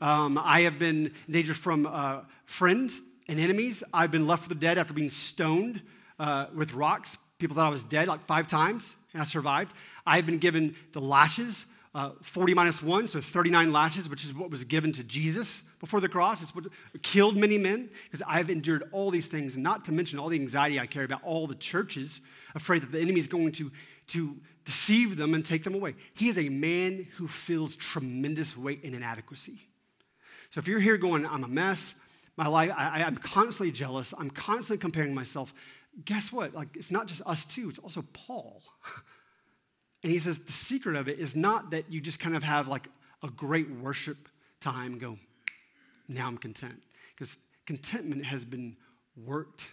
Um, 0.00 0.38
I 0.42 0.60
have 0.60 0.78
been 0.78 1.12
in 1.26 1.32
danger 1.32 1.54
from 1.54 1.86
uh, 1.86 2.20
friends 2.46 3.00
and 3.28 3.38
enemies. 3.38 3.82
I've 3.92 4.10
been 4.10 4.26
left 4.26 4.44
for 4.44 4.48
the 4.48 4.54
dead 4.54 4.78
after 4.78 4.94
being 4.94 5.10
stoned 5.10 5.82
uh, 6.18 6.46
with 6.54 6.74
rocks. 6.74 7.16
People 7.38 7.56
thought 7.56 7.66
I 7.66 7.70
was 7.70 7.84
dead 7.84 8.08
like 8.08 8.24
five 8.26 8.46
times, 8.46 8.96
and 9.18 9.22
I 9.22 9.26
survived. 9.26 9.74
I've 10.06 10.26
been 10.26 10.38
given 10.38 10.76
the 10.92 11.00
lashes, 11.00 11.66
uh, 11.94 12.10
40 12.22 12.54
minus 12.54 12.80
1, 12.80 13.08
so 13.08 13.20
39 13.20 13.72
lashes, 13.72 14.08
which 14.08 14.24
is 14.24 14.32
what 14.32 14.48
was 14.48 14.64
given 14.64 14.92
to 14.92 15.02
Jesus 15.02 15.64
before 15.80 16.00
the 16.00 16.08
cross. 16.08 16.40
It's 16.40 16.54
what 16.54 16.66
killed 17.02 17.36
many 17.36 17.58
men 17.58 17.90
because 18.04 18.22
I've 18.26 18.48
endured 18.48 18.84
all 18.92 19.10
these 19.10 19.26
things, 19.26 19.56
not 19.56 19.84
to 19.86 19.92
mention 19.92 20.20
all 20.20 20.28
the 20.28 20.38
anxiety 20.38 20.78
I 20.78 20.86
carry 20.86 21.04
about 21.04 21.22
all 21.24 21.48
the 21.48 21.56
churches, 21.56 22.20
afraid 22.54 22.82
that 22.82 22.92
the 22.92 23.00
enemy 23.00 23.18
is 23.18 23.26
going 23.26 23.50
to, 23.52 23.72
to 24.08 24.36
deceive 24.64 25.16
them 25.16 25.34
and 25.34 25.44
take 25.44 25.64
them 25.64 25.74
away. 25.74 25.96
He 26.14 26.28
is 26.28 26.38
a 26.38 26.48
man 26.48 27.08
who 27.16 27.26
feels 27.26 27.74
tremendous 27.74 28.56
weight 28.56 28.84
and 28.84 28.94
inadequacy. 28.94 29.58
So 30.50 30.60
if 30.60 30.68
you're 30.68 30.80
here 30.80 30.96
going, 30.96 31.26
I'm 31.26 31.42
a 31.42 31.48
mess, 31.48 31.96
my 32.36 32.46
life, 32.46 32.70
I, 32.76 33.02
I'm 33.02 33.16
constantly 33.16 33.72
jealous, 33.72 34.14
I'm 34.16 34.30
constantly 34.30 34.78
comparing 34.78 35.12
myself, 35.12 35.52
guess 36.04 36.32
what? 36.32 36.54
Like, 36.54 36.76
it's 36.76 36.90
not 36.90 37.06
just 37.06 37.22
us 37.26 37.44
two, 37.44 37.68
it's 37.68 37.78
also 37.78 38.04
Paul. 38.12 38.62
And 40.02 40.12
he 40.12 40.18
says 40.18 40.38
the 40.38 40.52
secret 40.52 40.96
of 40.96 41.08
it 41.08 41.18
is 41.18 41.34
not 41.34 41.70
that 41.70 41.90
you 41.90 42.00
just 42.00 42.20
kind 42.20 42.36
of 42.36 42.42
have 42.42 42.68
like 42.68 42.88
a 43.22 43.28
great 43.28 43.68
worship 43.70 44.28
time, 44.60 44.98
go, 44.98 45.18
now 46.08 46.26
I'm 46.28 46.38
content. 46.38 46.80
Because 47.14 47.36
contentment 47.66 48.24
has 48.24 48.44
been 48.44 48.76
worked 49.16 49.70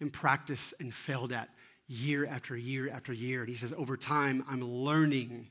and 0.00 0.12
practiced 0.12 0.74
and 0.80 0.92
failed 0.92 1.32
at 1.32 1.48
year 1.88 2.26
after 2.26 2.56
year 2.56 2.90
after 2.90 3.12
year. 3.12 3.40
And 3.40 3.48
he 3.48 3.54
says, 3.54 3.72
over 3.76 3.96
time, 3.96 4.44
I'm 4.48 4.62
learning. 4.62 5.48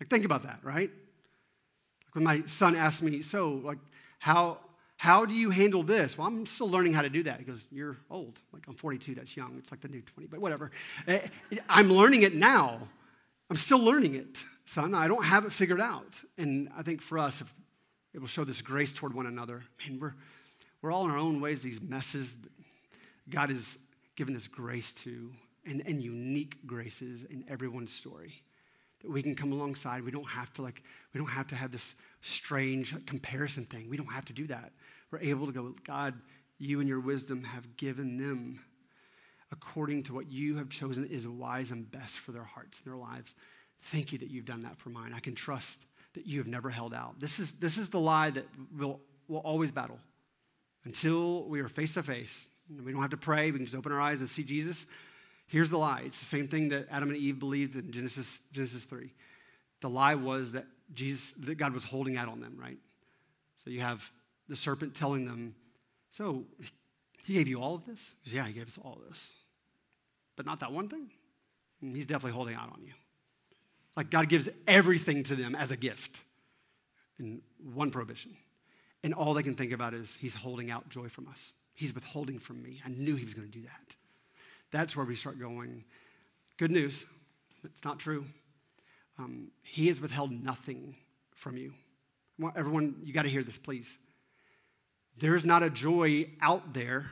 Like, 0.00 0.08
think 0.08 0.24
about 0.24 0.42
that, 0.42 0.58
right? 0.62 0.90
Like 0.90 2.14
when 2.14 2.24
my 2.24 2.42
son 2.46 2.74
asked 2.74 3.02
me, 3.02 3.22
so, 3.22 3.50
like, 3.50 3.78
how, 4.18 4.58
how 4.98 5.24
do 5.24 5.32
you 5.32 5.50
handle 5.50 5.84
this? 5.84 6.18
Well, 6.18 6.26
I'm 6.26 6.44
still 6.44 6.68
learning 6.68 6.92
how 6.92 7.02
to 7.02 7.08
do 7.08 7.22
that. 7.22 7.38
He 7.38 7.44
goes, 7.44 7.64
You're 7.70 7.96
old. 8.10 8.40
Like, 8.52 8.66
I'm 8.66 8.74
42, 8.74 9.14
that's 9.14 9.36
young. 9.36 9.54
It's 9.56 9.70
like 9.70 9.80
the 9.80 9.88
new 9.88 10.02
20, 10.02 10.26
but 10.26 10.40
whatever. 10.40 10.72
Eh, 11.06 11.20
I'm 11.68 11.88
learning 11.88 12.22
it 12.22 12.34
now. 12.34 12.80
I'm 13.48 13.56
still 13.56 13.78
learning 13.78 14.16
it, 14.16 14.44
son. 14.66 14.94
I 14.94 15.06
don't 15.06 15.24
have 15.24 15.44
it 15.44 15.52
figured 15.52 15.80
out. 15.80 16.14
And 16.36 16.68
I 16.76 16.82
think 16.82 17.00
for 17.00 17.16
us, 17.16 17.42
it 18.12 18.20
will 18.20 18.26
show 18.26 18.42
this 18.42 18.60
grace 18.60 18.92
toward 18.92 19.14
one 19.14 19.26
another. 19.26 19.62
Man, 19.86 20.00
we're, 20.00 20.14
we're 20.82 20.92
all 20.92 21.04
in 21.04 21.12
our 21.12 21.18
own 21.18 21.40
ways, 21.40 21.62
these 21.62 21.80
messes 21.80 22.36
God 23.30 23.50
has 23.50 23.78
given 24.16 24.34
us 24.34 24.48
grace 24.48 24.92
to, 24.94 25.30
and, 25.64 25.80
and 25.86 26.02
unique 26.02 26.66
graces 26.66 27.22
in 27.22 27.44
everyone's 27.48 27.92
story. 27.92 28.42
That 29.02 29.12
we 29.12 29.22
can 29.22 29.36
come 29.36 29.52
alongside. 29.52 30.02
We 30.02 30.10
don't 30.10 30.28
have 30.28 30.52
to 30.54 30.62
like, 30.62 30.82
we 31.14 31.18
don't 31.18 31.28
have 31.28 31.46
to 31.48 31.54
have 31.54 31.70
this 31.70 31.94
strange 32.20 33.06
comparison 33.06 33.64
thing. 33.64 33.88
We 33.88 33.96
don't 33.96 34.12
have 34.12 34.24
to 34.24 34.32
do 34.32 34.48
that. 34.48 34.72
We're 35.10 35.20
able 35.20 35.46
to 35.46 35.52
go, 35.52 35.74
God, 35.84 36.14
you 36.58 36.80
and 36.80 36.88
your 36.88 37.00
wisdom 37.00 37.44
have 37.44 37.76
given 37.76 38.16
them 38.16 38.60
according 39.50 40.02
to 40.04 40.14
what 40.14 40.30
you 40.30 40.56
have 40.56 40.68
chosen 40.68 41.06
is 41.06 41.26
wise 41.26 41.70
and 41.70 41.90
best 41.90 42.18
for 42.18 42.32
their 42.32 42.44
hearts 42.44 42.78
and 42.78 42.92
their 42.92 42.98
lives. 42.98 43.34
Thank 43.82 44.12
you 44.12 44.18
that 44.18 44.30
you've 44.30 44.44
done 44.44 44.62
that 44.62 44.76
for 44.76 44.90
mine. 44.90 45.12
I 45.14 45.20
can 45.20 45.34
trust 45.34 45.86
that 46.14 46.26
you 46.26 46.38
have 46.38 46.46
never 46.46 46.68
held 46.68 46.92
out. 46.92 47.18
This 47.20 47.38
is, 47.38 47.52
this 47.52 47.78
is 47.78 47.88
the 47.88 48.00
lie 48.00 48.30
that 48.30 48.46
we'll, 48.76 49.00
we'll 49.26 49.40
always 49.40 49.70
battle 49.70 49.98
until 50.84 51.44
we 51.44 51.60
are 51.60 51.68
face 51.68 51.94
to 51.94 52.02
face. 52.02 52.48
We 52.68 52.92
don't 52.92 53.00
have 53.00 53.10
to 53.10 53.16
pray, 53.16 53.50
we 53.50 53.58
can 53.58 53.66
just 53.66 53.76
open 53.76 53.92
our 53.92 54.00
eyes 54.00 54.20
and 54.20 54.28
see 54.28 54.42
Jesus. 54.42 54.86
Here's 55.46 55.70
the 55.70 55.78
lie 55.78 56.02
it's 56.04 56.18
the 56.18 56.26
same 56.26 56.48
thing 56.48 56.68
that 56.70 56.86
Adam 56.90 57.08
and 57.08 57.16
Eve 57.16 57.38
believed 57.38 57.74
in 57.74 57.90
Genesis, 57.90 58.40
Genesis 58.52 58.84
3. 58.84 59.10
The 59.80 59.88
lie 59.88 60.16
was 60.16 60.52
that 60.52 60.66
Jesus, 60.92 61.32
that 61.38 61.56
God 61.56 61.72
was 61.72 61.84
holding 61.84 62.16
out 62.16 62.28
on 62.28 62.40
them, 62.40 62.56
right? 62.60 62.76
So 63.64 63.70
you 63.70 63.80
have 63.80 64.10
the 64.48 64.56
serpent 64.56 64.94
telling 64.94 65.26
them, 65.26 65.54
So 66.10 66.44
he 67.24 67.34
gave 67.34 67.48
you 67.48 67.60
all 67.60 67.74
of 67.74 67.84
this? 67.86 68.12
Yeah, 68.24 68.46
he 68.46 68.52
gave 68.52 68.66
us 68.66 68.78
all 68.82 68.98
of 69.02 69.08
this. 69.08 69.32
But 70.36 70.46
not 70.46 70.60
that 70.60 70.72
one 70.72 70.88
thing? 70.88 71.10
And 71.82 71.94
he's 71.94 72.06
definitely 72.06 72.32
holding 72.32 72.54
out 72.54 72.72
on 72.72 72.82
you. 72.84 72.92
Like 73.96 74.10
God 74.10 74.28
gives 74.28 74.48
everything 74.66 75.24
to 75.24 75.36
them 75.36 75.54
as 75.54 75.70
a 75.70 75.76
gift 75.76 76.20
in 77.18 77.42
one 77.74 77.90
prohibition. 77.90 78.36
And 79.02 79.14
all 79.14 79.34
they 79.34 79.42
can 79.42 79.54
think 79.54 79.72
about 79.72 79.94
is 79.94 80.16
he's 80.20 80.34
holding 80.34 80.70
out 80.70 80.88
joy 80.88 81.08
from 81.08 81.28
us. 81.28 81.52
He's 81.74 81.94
withholding 81.94 82.38
from 82.38 82.62
me. 82.62 82.80
I 82.84 82.88
knew 82.88 83.16
he 83.16 83.24
was 83.24 83.34
going 83.34 83.48
to 83.48 83.58
do 83.58 83.64
that. 83.64 83.96
That's 84.70 84.96
where 84.96 85.06
we 85.06 85.14
start 85.14 85.38
going. 85.38 85.84
Good 86.56 86.70
news. 86.70 87.06
It's 87.64 87.84
not 87.84 87.98
true. 87.98 88.24
Um, 89.18 89.50
he 89.62 89.88
has 89.88 90.00
withheld 90.00 90.30
nothing 90.30 90.96
from 91.34 91.56
you. 91.56 91.72
Everyone, 92.56 92.96
you 93.04 93.12
got 93.12 93.22
to 93.22 93.28
hear 93.28 93.42
this, 93.42 93.58
please. 93.58 93.98
There's 95.18 95.44
not 95.44 95.62
a 95.62 95.70
joy 95.70 96.30
out 96.40 96.74
there 96.74 97.10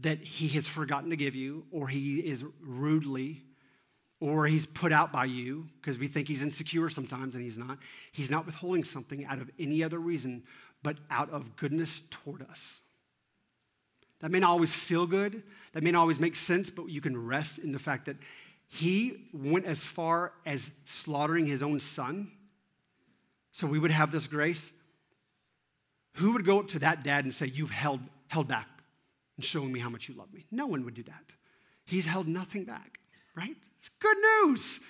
that 0.00 0.20
he 0.20 0.48
has 0.48 0.66
forgotten 0.66 1.10
to 1.10 1.16
give 1.16 1.34
you, 1.34 1.64
or 1.70 1.88
he 1.88 2.18
is 2.18 2.44
rudely, 2.60 3.42
or 4.20 4.46
he's 4.46 4.66
put 4.66 4.92
out 4.92 5.12
by 5.12 5.24
you 5.24 5.68
because 5.80 5.98
we 5.98 6.08
think 6.08 6.28
he's 6.28 6.42
insecure 6.42 6.88
sometimes 6.88 7.34
and 7.34 7.44
he's 7.44 7.58
not. 7.58 7.78
He's 8.12 8.30
not 8.30 8.46
withholding 8.46 8.84
something 8.84 9.24
out 9.24 9.38
of 9.38 9.50
any 9.58 9.82
other 9.82 9.98
reason 9.98 10.44
but 10.84 10.98
out 11.10 11.30
of 11.30 11.56
goodness 11.56 12.02
toward 12.10 12.42
us. 12.42 12.80
That 14.20 14.30
may 14.30 14.38
not 14.38 14.50
always 14.50 14.72
feel 14.72 15.06
good, 15.06 15.42
that 15.72 15.82
may 15.82 15.90
not 15.90 16.00
always 16.00 16.20
make 16.20 16.36
sense, 16.36 16.70
but 16.70 16.88
you 16.88 17.00
can 17.00 17.26
rest 17.26 17.58
in 17.58 17.72
the 17.72 17.78
fact 17.78 18.06
that 18.06 18.16
he 18.68 19.28
went 19.32 19.64
as 19.64 19.84
far 19.84 20.32
as 20.46 20.70
slaughtering 20.84 21.46
his 21.46 21.62
own 21.62 21.80
son 21.80 22.30
so 23.52 23.66
we 23.66 23.78
would 23.78 23.90
have 23.90 24.12
this 24.12 24.26
grace. 24.26 24.72
Who 26.14 26.32
would 26.32 26.44
go 26.44 26.60
up 26.60 26.68
to 26.68 26.78
that 26.80 27.02
dad 27.02 27.24
and 27.24 27.34
say, 27.34 27.46
You've 27.46 27.70
held, 27.70 28.00
held 28.28 28.48
back 28.48 28.68
and 29.36 29.44
shown 29.44 29.72
me 29.72 29.80
how 29.80 29.88
much 29.88 30.08
you 30.08 30.14
love 30.14 30.32
me? 30.32 30.46
No 30.50 30.66
one 30.66 30.84
would 30.84 30.94
do 30.94 31.02
that. 31.04 31.24
He's 31.84 32.06
held 32.06 32.28
nothing 32.28 32.64
back, 32.64 32.98
right? 33.34 33.56
It's 33.78 33.88
good 33.88 34.16
news. 34.46 34.80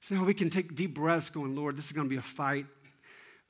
So 0.00 0.14
now 0.14 0.24
we 0.24 0.34
can 0.34 0.50
take 0.50 0.74
deep 0.74 0.94
breaths 0.94 1.30
going, 1.30 1.54
Lord, 1.54 1.76
this 1.76 1.86
is 1.86 1.92
going 1.92 2.06
to 2.06 2.10
be 2.10 2.16
a 2.16 2.22
fight. 2.22 2.66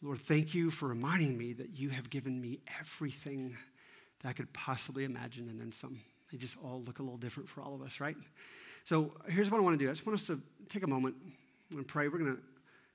Lord, 0.03 0.21
thank 0.21 0.55
you 0.55 0.71
for 0.71 0.89
reminding 0.89 1.39
me 1.39 1.53
that 1.55 1.79
you 1.79 1.89
have 1.89 2.11
given 2.11 2.41
me 2.41 2.61
everything 2.79 3.57
that 4.23 4.29
I 4.29 4.33
could 4.33 4.53
possibly 4.53 5.05
imagine 5.05 5.49
and 5.49 5.61
then 5.61 5.73
some. 5.73 5.99
They 6.31 6.39
just 6.39 6.57
all 6.63 6.83
look 6.83 6.99
a 6.99 7.03
little 7.03 7.17
different 7.17 7.49
for 7.49 7.63
all 7.63 7.75
of 7.75 7.83
us, 7.83 8.01
right? 8.01 8.17
So 8.85 9.13
here's 9.29 9.51
what 9.51 9.59
I 9.59 9.61
want 9.63 9.79
to 9.79 9.85
do. 9.85 9.89
I 9.89 9.95
just 9.95 10.07
want 10.07 10.19
us 10.19 10.27
to 10.27 10.41
take 10.69 10.83
a 10.83 10.87
moment 10.87 11.15
and 11.71 11.89
pray. 11.89 12.09
We're 12.09 12.19
going 12.19 12.37
to 12.37 12.43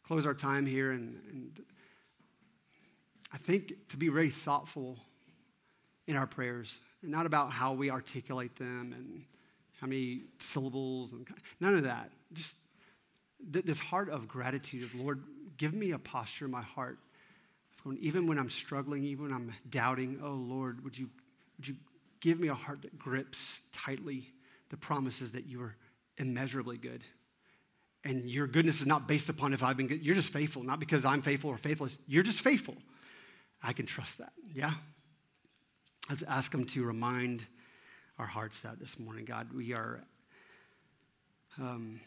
close 0.03 0.25
our 0.25 0.33
time 0.33 0.65
here 0.65 0.91
and, 0.91 1.19
and 1.31 1.61
I 3.31 3.37
think 3.37 3.73
to 3.89 3.97
be 3.97 4.09
very 4.09 4.29
thoughtful 4.29 4.97
in 6.07 6.15
our 6.15 6.27
prayers, 6.27 6.79
and 7.01 7.11
not 7.11 7.25
about 7.25 7.51
how 7.51 7.73
we 7.73 7.91
articulate 7.91 8.55
them 8.55 8.93
and 8.95 9.23
how 9.79 9.87
many 9.87 10.23
syllables 10.39 11.11
and 11.11 11.27
none 11.59 11.75
of 11.75 11.83
that. 11.83 12.09
Just 12.33 12.55
th- 13.53 13.63
this 13.65 13.79
heart 13.79 14.09
of 14.09 14.27
gratitude 14.27 14.83
of 14.83 14.95
Lord, 14.95 15.23
give 15.57 15.73
me 15.73 15.91
a 15.91 15.99
posture 15.99 16.45
in 16.45 16.51
my 16.51 16.61
heart. 16.61 16.97
Even 17.99 18.27
when 18.27 18.37
I'm 18.37 18.49
struggling, 18.49 19.03
even 19.03 19.25
when 19.25 19.33
I'm 19.33 19.53
doubting, 19.69 20.19
oh 20.23 20.33
Lord, 20.33 20.83
would 20.83 20.97
you, 20.97 21.09
would 21.57 21.67
you 21.67 21.75
give 22.19 22.39
me 22.39 22.49
a 22.49 22.53
heart 22.53 22.81
that 22.81 22.99
grips 22.99 23.61
tightly 23.71 24.33
the 24.69 24.77
promises 24.77 25.31
that 25.31 25.45
you 25.45 25.61
are 25.61 25.75
immeasurably 26.17 26.77
good. 26.77 27.03
And 28.03 28.29
your 28.29 28.47
goodness 28.47 28.81
is 28.81 28.87
not 28.87 29.07
based 29.07 29.29
upon 29.29 29.53
if 29.53 29.63
I've 29.63 29.77
been 29.77 29.87
good. 29.87 30.03
You're 30.03 30.15
just 30.15 30.31
faithful, 30.31 30.63
not 30.63 30.79
because 30.79 31.05
I'm 31.05 31.21
faithful 31.21 31.49
or 31.49 31.57
faithless. 31.57 31.97
You're 32.07 32.23
just 32.23 32.41
faithful. 32.41 32.75
I 33.61 33.73
can 33.73 33.85
trust 33.85 34.17
that. 34.19 34.31
Yeah? 34.53 34.71
Let's 36.09 36.23
ask 36.23 36.53
Him 36.53 36.65
to 36.65 36.83
remind 36.83 37.45
our 38.17 38.25
hearts 38.25 38.61
that 38.61 38.79
this 38.79 38.99
morning. 38.99 39.25
God, 39.25 39.53
we 39.53 39.73
are. 39.73 40.01
Um, 41.59 41.99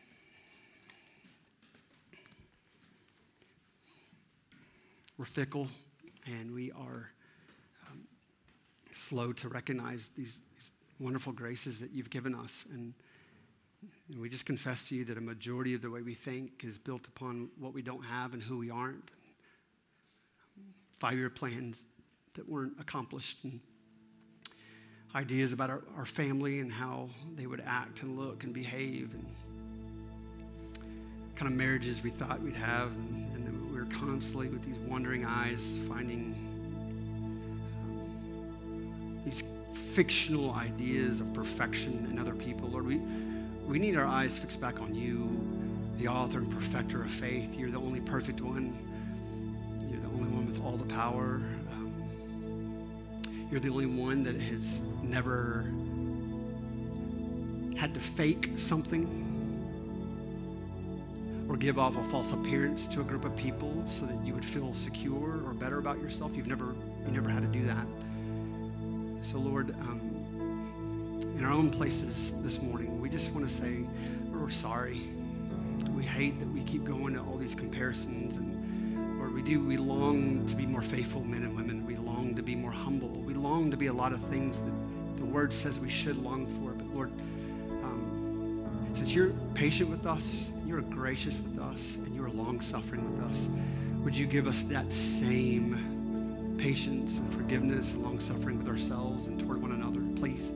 we're 5.18 5.24
fickle 5.26 5.68
and 6.26 6.54
we 6.54 6.72
are 6.72 7.10
um, 7.90 8.00
slow 8.94 9.32
to 9.32 9.48
recognize 9.48 10.10
these 10.16 10.40
wonderful 10.98 11.32
graces 11.32 11.80
that 11.80 11.90
you've 11.92 12.10
given 12.10 12.34
us. 12.34 12.64
And, 12.72 12.94
and 14.10 14.20
we 14.20 14.28
just 14.28 14.46
confess 14.46 14.88
to 14.88 14.96
you 14.96 15.04
that 15.06 15.18
a 15.18 15.20
majority 15.20 15.74
of 15.74 15.82
the 15.82 15.90
way 15.90 16.02
we 16.02 16.14
think 16.14 16.64
is 16.64 16.78
built 16.78 17.06
upon 17.08 17.50
what 17.58 17.74
we 17.74 17.82
don't 17.82 18.04
have 18.04 18.32
and 18.34 18.42
who 18.42 18.58
we 18.58 18.70
aren't. 18.70 19.10
Five 21.02 21.18
year 21.18 21.30
plans 21.30 21.82
that 22.34 22.48
weren't 22.48 22.78
accomplished, 22.78 23.42
and 23.42 23.58
ideas 25.16 25.52
about 25.52 25.68
our, 25.68 25.82
our 25.96 26.06
family 26.06 26.60
and 26.60 26.70
how 26.70 27.10
they 27.34 27.48
would 27.48 27.60
act 27.66 28.04
and 28.04 28.16
look 28.16 28.44
and 28.44 28.54
behave, 28.54 29.12
and 29.12 29.26
kind 31.34 31.50
of 31.50 31.58
marriages 31.58 32.04
we 32.04 32.10
thought 32.10 32.40
we'd 32.40 32.54
have. 32.54 32.92
And, 32.92 33.34
and 33.34 33.72
we 33.72 33.80
were 33.80 33.86
constantly 33.86 34.46
with 34.46 34.64
these 34.64 34.78
wondering 34.78 35.24
eyes 35.24 35.76
finding 35.88 36.36
um, 37.82 39.20
these 39.24 39.42
fictional 39.74 40.52
ideas 40.52 41.20
of 41.20 41.34
perfection 41.34 42.06
in 42.12 42.18
other 42.20 42.36
people. 42.36 42.68
Lord, 42.68 42.86
we, 42.86 42.98
we 43.66 43.80
need 43.80 43.96
our 43.96 44.06
eyes 44.06 44.38
fixed 44.38 44.60
back 44.60 44.80
on 44.80 44.94
you, 44.94 45.28
the 45.98 46.06
author 46.06 46.38
and 46.38 46.48
perfecter 46.48 47.02
of 47.02 47.10
faith. 47.10 47.56
You're 47.56 47.72
the 47.72 47.80
only 47.80 48.00
perfect 48.00 48.40
one. 48.40 48.91
Only 50.14 50.28
one 50.30 50.46
with 50.46 50.62
all 50.64 50.76
the 50.76 50.86
power. 50.86 51.40
Um, 51.72 51.92
you're 53.50 53.60
the 53.60 53.70
only 53.70 53.86
one 53.86 54.22
that 54.24 54.36
has 54.40 54.80
never 55.02 55.66
had 57.76 57.94
to 57.94 58.00
fake 58.00 58.50
something 58.56 59.06
or 61.48 61.56
give 61.56 61.78
off 61.78 61.96
a 61.96 62.04
false 62.04 62.32
appearance 62.32 62.86
to 62.86 63.00
a 63.00 63.04
group 63.04 63.24
of 63.24 63.36
people 63.36 63.84
so 63.86 64.06
that 64.06 64.24
you 64.24 64.32
would 64.32 64.44
feel 64.44 64.72
secure 64.72 65.42
or 65.44 65.52
better 65.52 65.78
about 65.78 66.00
yourself. 66.00 66.34
You've 66.34 66.46
never, 66.46 66.74
you 67.04 67.12
never 67.12 67.28
had 67.28 67.42
to 67.42 67.48
do 67.48 67.66
that. 67.66 67.86
So, 69.20 69.38
Lord, 69.38 69.70
um, 69.82 70.00
in 71.36 71.44
our 71.44 71.52
own 71.52 71.70
places 71.70 72.32
this 72.38 72.60
morning, 72.60 73.00
we 73.00 73.08
just 73.08 73.32
want 73.32 73.48
to 73.48 73.52
say, 73.52 73.84
we're 74.32 74.48
sorry. 74.48 75.02
We 75.94 76.04
hate 76.04 76.38
that 76.38 76.48
we 76.48 76.62
keep 76.62 76.84
going 76.84 77.14
to 77.14 77.20
all 77.20 77.36
these 77.36 77.54
comparisons. 77.54 78.36
And 78.36 78.61
We 79.34 79.42
do, 79.42 79.60
we 79.60 79.76
long 79.76 80.46
to 80.46 80.56
be 80.56 80.66
more 80.66 80.82
faithful 80.82 81.22
men 81.22 81.42
and 81.42 81.56
women. 81.56 81.86
We 81.86 81.96
long 81.96 82.34
to 82.36 82.42
be 82.42 82.54
more 82.54 82.70
humble. 82.70 83.08
We 83.08 83.34
long 83.34 83.70
to 83.70 83.76
be 83.76 83.86
a 83.86 83.92
lot 83.92 84.12
of 84.12 84.22
things 84.24 84.60
that 84.60 84.72
the 85.16 85.24
word 85.24 85.52
says 85.52 85.78
we 85.78 85.88
should 85.88 86.16
long 86.16 86.46
for. 86.58 86.72
But 86.72 86.86
Lord, 86.94 87.10
um, 87.82 88.90
since 88.94 89.14
you're 89.14 89.30
patient 89.54 89.90
with 89.90 90.06
us, 90.06 90.52
you're 90.66 90.80
gracious 90.82 91.38
with 91.38 91.58
us, 91.58 91.96
and 91.96 92.14
you're 92.14 92.30
long 92.30 92.60
suffering 92.60 93.16
with 93.16 93.24
us, 93.30 93.48
would 94.04 94.16
you 94.16 94.26
give 94.26 94.46
us 94.46 94.62
that 94.64 94.92
same? 94.92 95.92
patience 96.62 97.18
and 97.18 97.34
forgiveness 97.34 97.94
and 97.94 98.04
long 98.04 98.20
suffering 98.20 98.56
with 98.56 98.68
ourselves 98.68 99.26
and 99.26 99.40
toward 99.40 99.60
one 99.60 99.72
another. 99.72 100.00
Please 100.14 100.52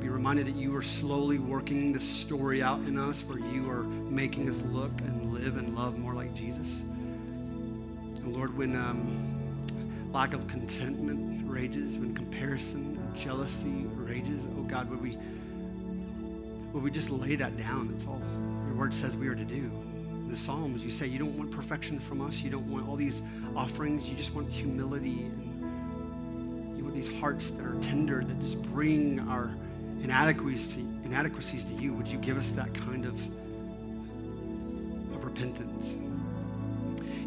be 0.00 0.08
reminded 0.08 0.46
that 0.46 0.56
you 0.56 0.74
are 0.74 0.82
slowly 0.82 1.38
working 1.38 1.92
this 1.92 2.02
story 2.02 2.62
out 2.62 2.80
in 2.80 2.98
us 2.98 3.22
where 3.22 3.38
you 3.38 3.70
are 3.70 3.84
making 3.84 4.48
us 4.50 4.60
look 4.72 4.90
and 5.02 5.32
live 5.32 5.56
and 5.56 5.76
love 5.76 5.98
more 5.98 6.14
like 6.14 6.34
Jesus. 6.34 6.82
And 8.22 8.34
Lord, 8.34 8.56
when 8.56 8.76
um, 8.76 10.10
lack 10.12 10.34
of 10.34 10.46
contentment 10.48 11.48
rages, 11.48 11.98
when 11.98 12.14
comparison 12.14 12.98
jealousy 13.14 13.86
rages, 13.94 14.46
oh 14.56 14.62
God, 14.62 14.88
would 14.90 15.00
we, 15.00 15.18
would 16.72 16.82
we 16.82 16.90
just 16.90 17.10
lay 17.10 17.34
that 17.36 17.56
down? 17.56 17.88
That's 17.90 18.06
all 18.06 18.20
your 18.66 18.76
word 18.76 18.94
says 18.94 19.16
we 19.16 19.28
are 19.28 19.34
to 19.34 19.44
do 19.44 19.70
the 20.32 20.38
Psalms, 20.38 20.82
you 20.82 20.90
say 20.90 21.06
you 21.06 21.18
don't 21.18 21.36
want 21.36 21.50
perfection 21.50 22.00
from 22.00 22.22
us. 22.22 22.40
You 22.40 22.50
don't 22.50 22.66
want 22.68 22.88
all 22.88 22.96
these 22.96 23.22
offerings. 23.54 24.08
You 24.08 24.16
just 24.16 24.34
want 24.34 24.48
humility. 24.50 25.26
And 25.26 26.76
you 26.76 26.82
want 26.82 26.96
these 26.96 27.12
hearts 27.20 27.50
that 27.50 27.64
are 27.64 27.78
tender, 27.80 28.24
that 28.24 28.40
just 28.40 28.60
bring 28.62 29.20
our 29.20 29.54
inadequacies 30.02 30.74
to, 30.74 30.80
inadequacies 31.04 31.64
to 31.66 31.74
you. 31.74 31.92
Would 31.92 32.08
you 32.08 32.18
give 32.18 32.38
us 32.38 32.50
that 32.52 32.72
kind 32.72 33.04
of, 33.04 33.14
of 35.14 35.24
repentance? 35.24 35.98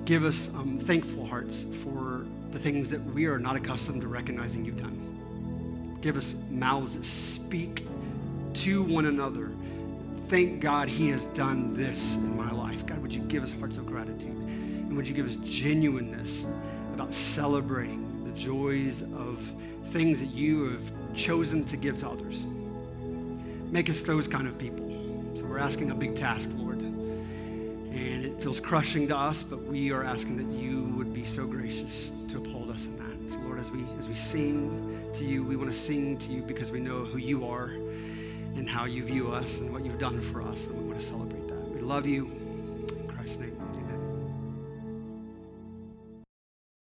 Give 0.05 0.23
us 0.23 0.49
um, 0.53 0.77
thankful 0.77 1.25
hearts 1.25 1.65
for 1.81 2.27
the 2.51 2.59
things 2.59 2.89
that 2.89 3.03
we 3.05 3.25
are 3.25 3.39
not 3.39 3.55
accustomed 3.55 4.01
to 4.01 4.07
recognizing 4.07 4.63
you've 4.63 4.79
done. 4.79 5.97
Give 5.99 6.15
us 6.15 6.35
mouths 6.51 6.95
that 6.95 7.03
speak 7.03 7.87
to 8.53 8.83
one 8.83 9.07
another. 9.07 9.49
Thank 10.27 10.61
God 10.61 10.89
He 10.89 11.09
has 11.09 11.25
done 11.29 11.73
this 11.73 12.15
in 12.17 12.37
my 12.37 12.51
life. 12.51 12.85
God, 12.85 12.99
would 12.99 13.15
you 13.15 13.23
give 13.23 13.41
us 13.41 13.51
hearts 13.51 13.77
of 13.77 13.87
gratitude? 13.87 14.29
And 14.29 14.95
would 14.95 15.07
you 15.07 15.15
give 15.15 15.25
us 15.25 15.37
genuineness 15.43 16.45
about 16.93 17.11
celebrating 17.11 18.23
the 18.25 18.31
joys 18.39 19.01
of 19.01 19.51
things 19.85 20.19
that 20.19 20.29
you 20.29 20.69
have 20.69 21.15
chosen 21.15 21.65
to 21.65 21.77
give 21.77 21.97
to 21.99 22.09
others? 22.09 22.45
Make 23.71 23.89
us 23.89 24.01
those 24.01 24.27
kind 24.27 24.47
of 24.47 24.55
people. 24.59 24.87
So 25.33 25.45
we're 25.45 25.57
asking 25.57 25.89
a 25.89 25.95
big 25.95 26.15
task, 26.15 26.51
feels 28.45 28.59
crushing 28.59 29.07
to 29.07 29.17
us, 29.17 29.41
but 29.41 29.59
we 29.63 29.91
are 29.91 30.03
asking 30.03 30.37
that 30.37 30.45
you 30.55 30.83
would 30.95 31.11
be 31.11 31.25
so 31.25 31.47
gracious 31.47 32.11
to 32.27 32.37
uphold 32.37 32.69
us 32.69 32.85
in 32.85 32.95
that. 32.95 33.31
So 33.31 33.39
Lord, 33.39 33.57
as 33.57 33.71
we 33.71 33.83
as 33.97 34.07
we 34.07 34.13
sing 34.13 35.09
to 35.13 35.25
you, 35.25 35.43
we 35.43 35.55
want 35.55 35.71
to 35.71 35.75
sing 35.75 36.19
to 36.19 36.31
you 36.31 36.43
because 36.43 36.71
we 36.71 36.79
know 36.79 37.05
who 37.05 37.17
you 37.17 37.47
are 37.47 37.69
and 38.55 38.69
how 38.69 38.85
you 38.85 39.03
view 39.03 39.31
us 39.31 39.61
and 39.61 39.73
what 39.73 39.83
you've 39.83 39.97
done 39.97 40.21
for 40.21 40.43
us, 40.43 40.67
and 40.67 40.77
we 40.77 40.83
want 40.83 40.99
to 40.99 41.03
celebrate 41.03 41.47
that. 41.47 41.69
We 41.69 41.81
love 41.81 42.05
you. 42.05 42.25
In 42.99 43.07
Christ's 43.07 43.39
name. 43.39 43.64